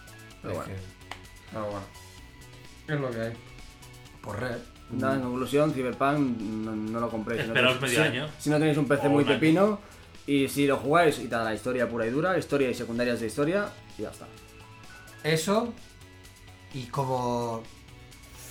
[0.43, 0.75] Pero Es bueno.
[0.75, 0.81] que-
[1.53, 1.87] Pero bueno.
[2.89, 3.33] Es lo que hay.
[4.23, 4.57] Por red.
[4.91, 7.43] Nada, en conclusión, Cyberpunk no, no lo compréis.
[7.43, 8.29] Si no Esperaos tenéis- medio si- año.
[8.39, 9.41] Si no tenéis un PC O muy un año.
[9.41, 9.81] pepino
[10.27, 13.27] y si lo jugáis y tal, la historia pura y dura, historia y secundarias de
[13.27, 13.69] historia,
[13.99, 14.27] y ya está.
[15.25, 15.73] Eso
[16.75, 17.63] y como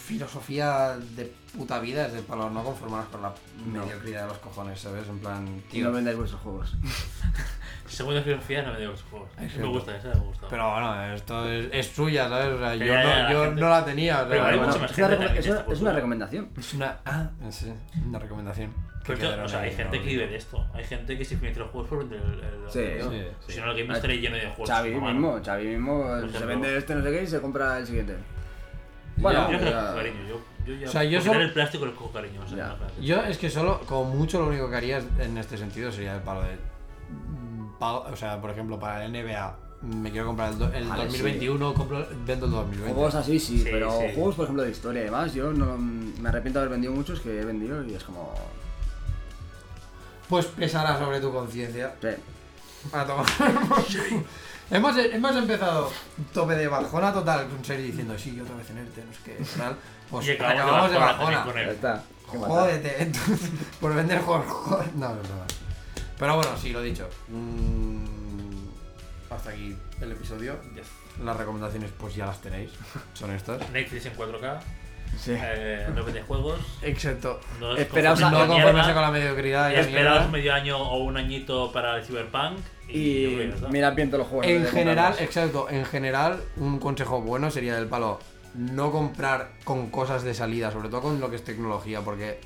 [0.06, 3.34] filosofía de puta vida es de palo, no conformaros con la
[3.66, 3.86] No.
[3.86, 5.08] mediocridad de los cojones, ¿sabes?
[5.08, 5.86] En plan, Y tío.
[5.86, 6.76] no vendáis vuestros juegos.
[7.88, 9.30] segunda filosofía no me digo los juegos.
[9.40, 9.60] Exacto.
[9.62, 10.48] Me gusta, esa me gusta.
[10.50, 12.48] Pero bueno, esto es, es suya, ¿sabes?
[12.54, 14.16] O sea, yo, Ya, ya, no, la yo no la tenía.
[14.16, 16.50] o sea, Pero hay bueno, mucha más es, una gente es es recomendación.
[16.58, 17.74] es una, ah, sí,
[18.08, 18.74] una recomendación.
[19.06, 19.18] Que o
[19.48, 20.04] sea, ahí, hay gente ¿no?
[20.04, 20.66] que vive de esto.
[20.74, 22.40] Hay gente que se financia los juegos por vender el.
[22.40, 23.54] el- Sí, el- sí, sí.
[23.54, 24.68] Si no, el game estaría lleno de juegos.
[24.70, 28.16] Xavi mismo, Xavi mismo se vende este no sé qué y se compra el siguiente.
[29.18, 30.20] Bueno, Yo creo que cariño.
[30.28, 30.88] Yo, yo ya.
[30.88, 32.42] O sea, yo solo- el plástico le cojo cariño.
[32.44, 33.02] O sea, Ya.
[33.02, 36.16] Yo es que solo, como mucho, lo único que haría es- en este sentido sería
[36.16, 36.56] el palo de.
[37.10, 41.04] mm, o sea, por ejemplo, para el NBA, me quiero comprar el, do- el Vale,
[41.06, 42.94] 2021, compro, vendo el 2020.
[42.94, 44.08] Juegos así sí, Sí, pero sí.
[44.16, 47.20] juegos por ejemplo de historia y demás, yo no, me arrepiento de haber vendido muchos
[47.22, 48.34] que he vendido y es como...
[50.28, 51.94] Pues pesará sobre tu conciencia.
[52.02, 52.08] Sí.
[52.92, 53.26] A tomar.
[54.72, 55.92] hemos, hemos empezado
[56.34, 59.58] tope de bajona total con serie diciendo, sí, otra vez en ERTE, no sé qué,
[59.58, 59.76] tal.
[60.10, 62.04] Pues acabamos, acabamos de bajona está.
[62.26, 64.46] Jódete, entonces, por vender juegos.
[64.48, 64.88] joder.
[64.96, 65.46] No, no, no.
[66.18, 67.10] Pero bueno, sí, lo dicho.
[67.28, 68.06] Mm,
[69.30, 70.60] hasta aquí el episodio.
[70.74, 70.88] Yes.
[71.24, 72.72] Las recomendaciones, pues ya las tenéis.
[73.14, 73.70] Son estas.
[73.72, 74.60] Netflix en 4K.
[75.18, 75.34] Sí.
[75.36, 76.60] Eh, no vende juegos.
[76.82, 77.40] Excepto.
[77.60, 81.18] No Esperaos a- No con conformarse con la mediocridad y Esperaos medio año o un
[81.18, 82.58] añito para el Cyberpunk.
[82.88, 83.68] Y, Y yo creo que ya está.
[83.70, 84.46] mira bien todos los juegos.
[84.48, 85.22] En general, comprarlos.
[85.22, 88.20] exacto, en general, un consejo bueno sería del palo.
[88.54, 92.40] No comprar con cosas de salida, sobre todo con lo que es tecnología, porque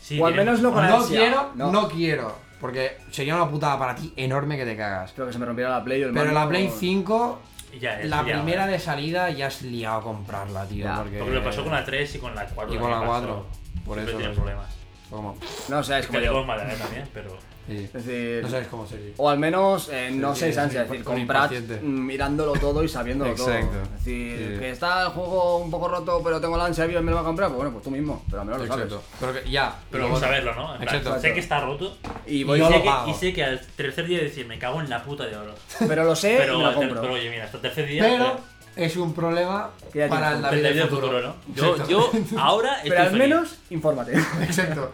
[0.00, 1.18] Sí, O al menos no con no ansia.
[1.20, 1.70] quiero, no.
[1.70, 1.88] No.
[1.88, 5.12] quiero, porque sería una putada para ti enorme que te cagas.
[5.12, 7.40] Creo que se me rompiera la Play o el Pero mando, la Play 5,
[7.78, 8.72] Ya, es la liado, primera eh.
[8.72, 10.84] de salida ya has liado a comprarla, tío.
[10.84, 11.18] Ya, porque...
[11.18, 12.74] Porque lo pasó con la 3 y con la 4.
[12.74, 13.46] Y con la año 4, pasado.
[13.84, 14.40] por Siempre eso, eso.
[14.40, 14.66] problemas.
[15.10, 15.36] ¿Cómo?
[15.68, 16.44] No, o sea, es Que yo.
[16.46, 17.36] también, pero.
[17.68, 17.76] Sí.
[17.84, 19.12] Es decir, No sabes cómo sería.
[19.16, 21.50] o al menos eh, no Sí, ansias, sí, es decir, comprad
[21.82, 23.52] mirándolo todo y sabiéndolo todo.
[23.52, 23.76] Exacto.
[23.82, 24.58] Es decir, Sí.
[24.58, 27.16] que está el juego un poco roto, pero tengo la ansia viva y me lo
[27.16, 28.84] va a comprar, pues bueno, pues tú mismo, pero al menos lo sabes.
[28.86, 29.04] Exacto.
[29.20, 29.76] Pero que ya.
[29.90, 30.72] Pero y vamos a verlo, ¿no?
[30.74, 31.20] En plan, Exacto.
[31.20, 31.96] Sé que está roto.
[32.26, 33.10] Y Y, voy, yo sé lo que, pago.
[33.10, 35.54] y sé que al tercer día decir, me cago en la puta de oro.
[35.86, 37.12] pero lo sé Pero, y me lo pero, compro.
[37.12, 38.02] oye, mira, hasta el tercer día.
[38.02, 38.40] Pero
[38.76, 39.70] es un problema
[40.08, 41.06] para el David el del futuro.
[41.08, 41.54] futuro, ¿no?
[41.54, 41.90] Yo, Exacto.
[41.90, 42.10] yo
[42.40, 43.22] ahora estoy Pero al feliz.
[43.28, 44.12] menos, infórmate.
[44.42, 44.90] Exacto.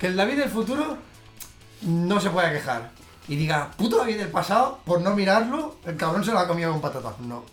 [0.00, 0.98] Que el David del futuro
[1.86, 2.90] no se pueda quejar.
[3.28, 6.70] Y diga, puto David del pasado, por no mirarlo, el cabrón se lo ha comido
[6.72, 7.18] con patatas.
[7.20, 7.44] No.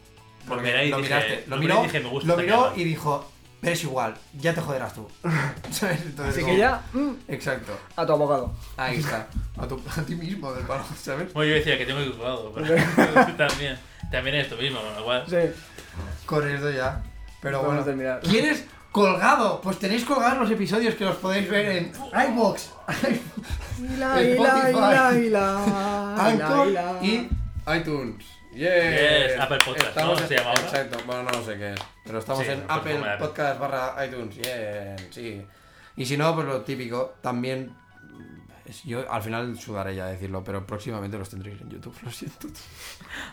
[0.47, 1.43] Porque lo dije- miraste.
[1.47, 3.25] Lo miró, y dije, me gusta lo miró y dijo,
[3.61, 5.07] pero es igual, ya te joderás tú.
[5.71, 6.01] ¿Sabes?
[6.01, 7.71] Entonces, Así como- que ya, mm, Exacto.
[7.95, 8.53] a tu abogado.
[8.77, 9.27] Ahí está.
[9.57, 11.31] A, tu- a ti mismo del palo, ¿sabes?
[11.33, 12.75] Bueno, yo decía que tengo que cuidado, pero
[13.37, 13.79] también,
[14.11, 15.23] también es esto mismo, con lo cual.
[15.27, 15.37] Sí.
[15.37, 17.01] Esto ya.
[17.41, 17.81] Pero Vamos bueno.
[17.81, 18.19] a terminar.
[18.21, 19.59] ¿Quieres colgado?
[19.59, 21.91] Pues tenéis colgados los episodios que los podéis ver en
[22.29, 22.69] iBox.
[23.81, 26.67] Spotify, Anchor
[27.01, 27.29] y
[27.75, 28.25] iTunes.
[28.53, 28.91] Yeah.
[29.31, 30.21] Yes, Apple Podcast, Estamos ¿no?
[30.21, 30.61] en- ¿Se llama ahora?
[30.61, 31.79] Exacto, bueno, no sé qué es.
[32.05, 33.01] Pero estamos Sí, en Apple.
[33.17, 34.35] Podcast barra iTunes.
[34.35, 35.43] Yeah, sí.
[35.95, 37.15] Y si no, pues lo típico.
[37.21, 37.75] También.
[38.85, 42.47] Yo al final sudaré ya decirlo, pero próximamente los tendréis en YouTube, lo siento.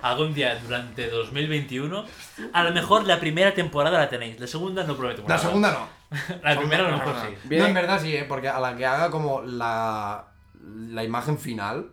[0.02, 2.05] Algún día durante 2021,
[2.52, 5.39] a lo mejor la primera temporada la tenéis, la segunda no prometo La nada.
[5.40, 6.01] segunda no.
[6.43, 7.31] La primera a lo No, mejor no, no.
[7.31, 7.36] sí.
[7.44, 7.62] Bien.
[7.62, 8.24] No, en verdad sí, ¿eh?
[8.28, 10.24] porque a la que haga como la,
[10.65, 11.90] la imagen final,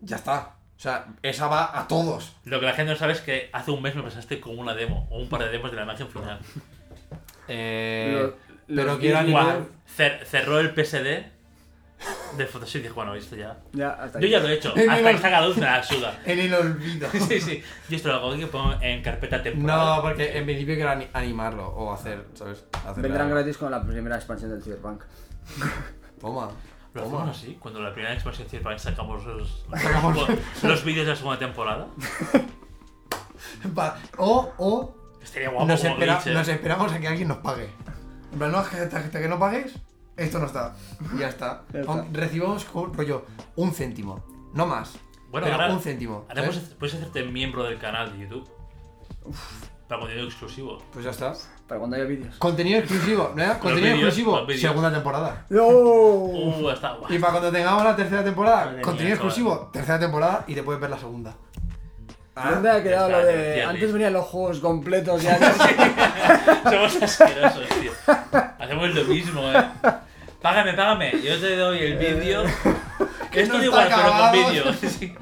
[0.00, 0.52] ya está.
[0.76, 2.36] O sea, esa va a todos.
[2.44, 4.74] Lo que la gente no sabe es que hace un mes me pasaste como una
[4.74, 6.38] demo, o un par de demos de la imagen final.
[7.48, 8.30] Eh,
[8.66, 9.60] pero quiero animar.
[9.96, 11.24] Cer- cerró el PSD
[12.36, 13.56] de Photoshop y dije, bueno, esto ya.
[13.72, 15.82] Ya, hasta Yo ya lo he hecho, En hasta el- que salga luz me la
[15.82, 16.18] suda.
[16.26, 17.08] En el olvido.
[17.28, 17.62] Sí, sí.
[17.88, 19.78] Yo esto lo hago que pongo en carpeta temporal.
[19.96, 22.64] No, porque en principio quiero ani- animarlo o hacer, ¿sabes?
[22.86, 25.02] Hacer Vendrán la- gratis con la primera expansión del Cyberpunk.
[26.20, 26.50] Toma.
[26.94, 27.18] ¿Lo Toma.
[27.22, 27.56] hacemos así?
[27.60, 30.28] Cuando la primera expansión Cyberpunk sacamos los, Sacamos-
[30.62, 31.86] los vídeos de la segunda temporada.
[34.18, 36.34] O, o Estaría guapo nos, espera- Glitch, ¿eh?
[36.34, 37.68] nos esperamos a que alguien nos pague.
[38.32, 39.74] En plan, no, hasta que no pagues,
[40.16, 40.74] esto no está.
[41.18, 41.62] Ya está.
[41.72, 42.04] Ya está.
[42.12, 43.26] Recibamos rollo
[43.56, 44.24] un céntimo,
[44.54, 44.94] no más.
[45.30, 46.24] Bueno, pero ahora- un céntimo.
[46.28, 46.56] Ahora ¿sabes?
[46.58, 48.48] puedes, puedes hacerte miembro del canal de YouTube.
[49.88, 50.78] Para contenido exclusivo.
[50.92, 51.32] Pues ya está.
[51.68, 52.36] Para cuando haya vídeos.
[52.38, 53.58] Contenido exclusivo, ¿no?
[53.58, 55.46] Contenido exclusivo, segunda temporada.
[55.48, 55.66] ¡No!
[55.66, 57.14] Uh, está guay.
[57.16, 60.62] Y para cuando tengamos la tercera temporada, Madre contenido mía, exclusivo, tercera temporada y te
[60.62, 61.34] puedes ver la segunda.
[62.34, 63.62] ¿Dónde ha quedado está, lo de.?
[63.62, 65.38] Antes venían los juegos completos ya.
[66.64, 67.92] Somos asquerosos, tío.
[68.58, 69.64] Hacemos lo mismo, eh.
[70.46, 71.10] Págame, págame.
[71.22, 72.44] Yo te doy el vídeo.
[73.32, 74.64] Esto no está igual, pero con vídeo.
[74.88, 75.14] Sí.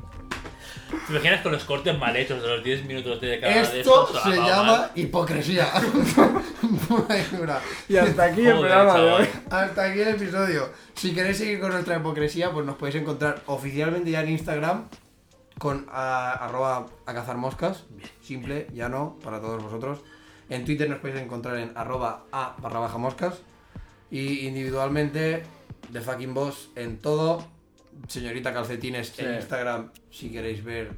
[1.06, 4.06] ¿Te imaginas con los cortes mal hechos de los 10 minutos de cada de Esto
[4.06, 4.22] estos?
[4.22, 4.90] se Ah, llama mal.
[4.94, 5.66] hipocresía.
[7.88, 9.28] Y hasta aquí el programa de hoy.
[9.51, 10.68] Hasta aquí el episodio.
[10.94, 14.88] Si queréis seguir con nuestra hipocresía, pues nos podéis encontrar oficialmente ya en Instagram
[15.59, 17.84] con a- arroba a cazar moscas.
[18.22, 20.01] Simple, ya no, para todos vosotros.
[20.51, 23.40] En Twitter nos podéis encontrar en arroba a barra baja moscas.
[24.10, 25.43] Y individualmente,
[25.93, 27.44] The Fucking Boss en todo.
[28.09, 29.35] Señorita Calcetines en.
[29.36, 30.93] Instagram, si queréis ver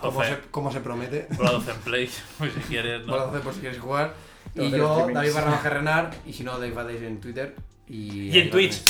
[0.00, 1.26] cómo se, cómo se promete.
[1.36, 3.16] bolazo en play, pues si quieres, ¿no?
[3.16, 4.14] entonces, por si queréis jugar.
[4.54, 5.06] Todo Y yo.
[5.12, 6.10] David barra baja Renar.
[6.26, 7.54] Y si no, David en Twitter.
[7.86, 8.82] Y, Y en Twitch.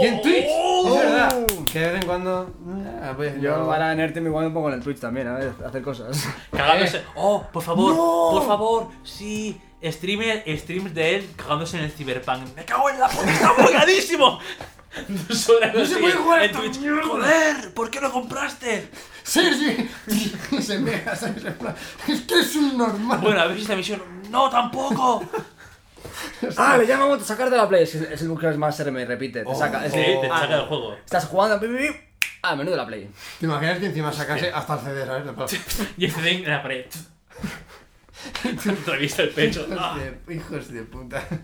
[0.00, 0.44] Y en Twitch.
[0.50, 0.94] ¡Oh!
[0.94, 1.46] Es verdad.
[1.72, 2.50] Que de vez en cuando.
[2.68, 3.72] eh, pues, Yo no.
[3.72, 6.28] ahora en ERTE igual me pongo en el Twitch también, a ver, hacer cosas.
[6.50, 7.00] Cagándose.
[7.16, 8.28] Oh, por favor, No.
[8.38, 9.58] por favor, sí.
[9.92, 12.54] Streamer, streams de él cagándose en el Cyberpunk.
[12.56, 13.30] ¡Me cago en la puta!
[13.30, 14.38] ¡Está bugadísimo!
[15.08, 16.78] Dos horas No se puede jugar a en esta Twitch.
[16.78, 17.02] mierda.
[17.02, 17.74] ¡Joder!
[17.74, 18.88] ¿Por qué lo compraste?
[19.22, 19.88] Sergi.
[20.52, 20.74] Y se.
[20.76, 20.84] En
[21.58, 21.74] plan,
[22.08, 23.18] Es que es un normal.
[23.20, 24.02] Bueno, ¿habéis visto la misión?
[24.30, 25.22] ¡No, tampoco!
[26.56, 27.82] ah, le llaman a sacar de la play.
[27.82, 29.40] Es, el más se me repite.
[29.42, 29.54] Te Oh.
[29.54, 29.84] saca.
[29.84, 30.94] es Sí, te ah, saca del juego.
[30.94, 31.60] Estás jugando.
[31.60, 31.96] pi, pi, pi,
[32.42, 33.10] Ah, menú de la play.
[33.40, 35.60] ¿Te imaginas que encima sacase hasta el CD, ¿sabes?
[35.96, 36.86] Y este en la pared.
[38.86, 39.66] Revista el pecho.
[39.78, 39.98] Ah.
[39.98, 41.22] Hijos de, hijos de puta.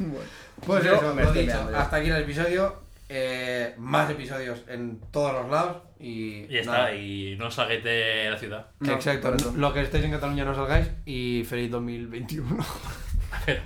[0.00, 0.20] Bueno.
[0.64, 1.70] Pues Yo eso, me lo dicho.
[1.74, 2.82] Hasta aquí el episodio.
[3.08, 5.78] Eh, más episodios en todos los lados.
[5.98, 6.44] Y.
[6.44, 6.90] Y nada.
[6.90, 8.66] está, y no salgáis de la ciudad.
[8.78, 9.34] No, Exacto.
[9.56, 10.88] Lo que estéis en Cataluña no salgáis.
[11.04, 12.58] Y feliz 2021.
[13.32, 13.62] A ver.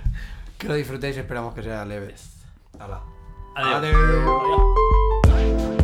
[0.57, 1.17] que lo disfrutéis.
[1.17, 2.15] Esperamos que sea leve.
[2.79, 2.99] Adiós.
[3.55, 3.95] Adiós.
[5.25, 5.82] Adiós.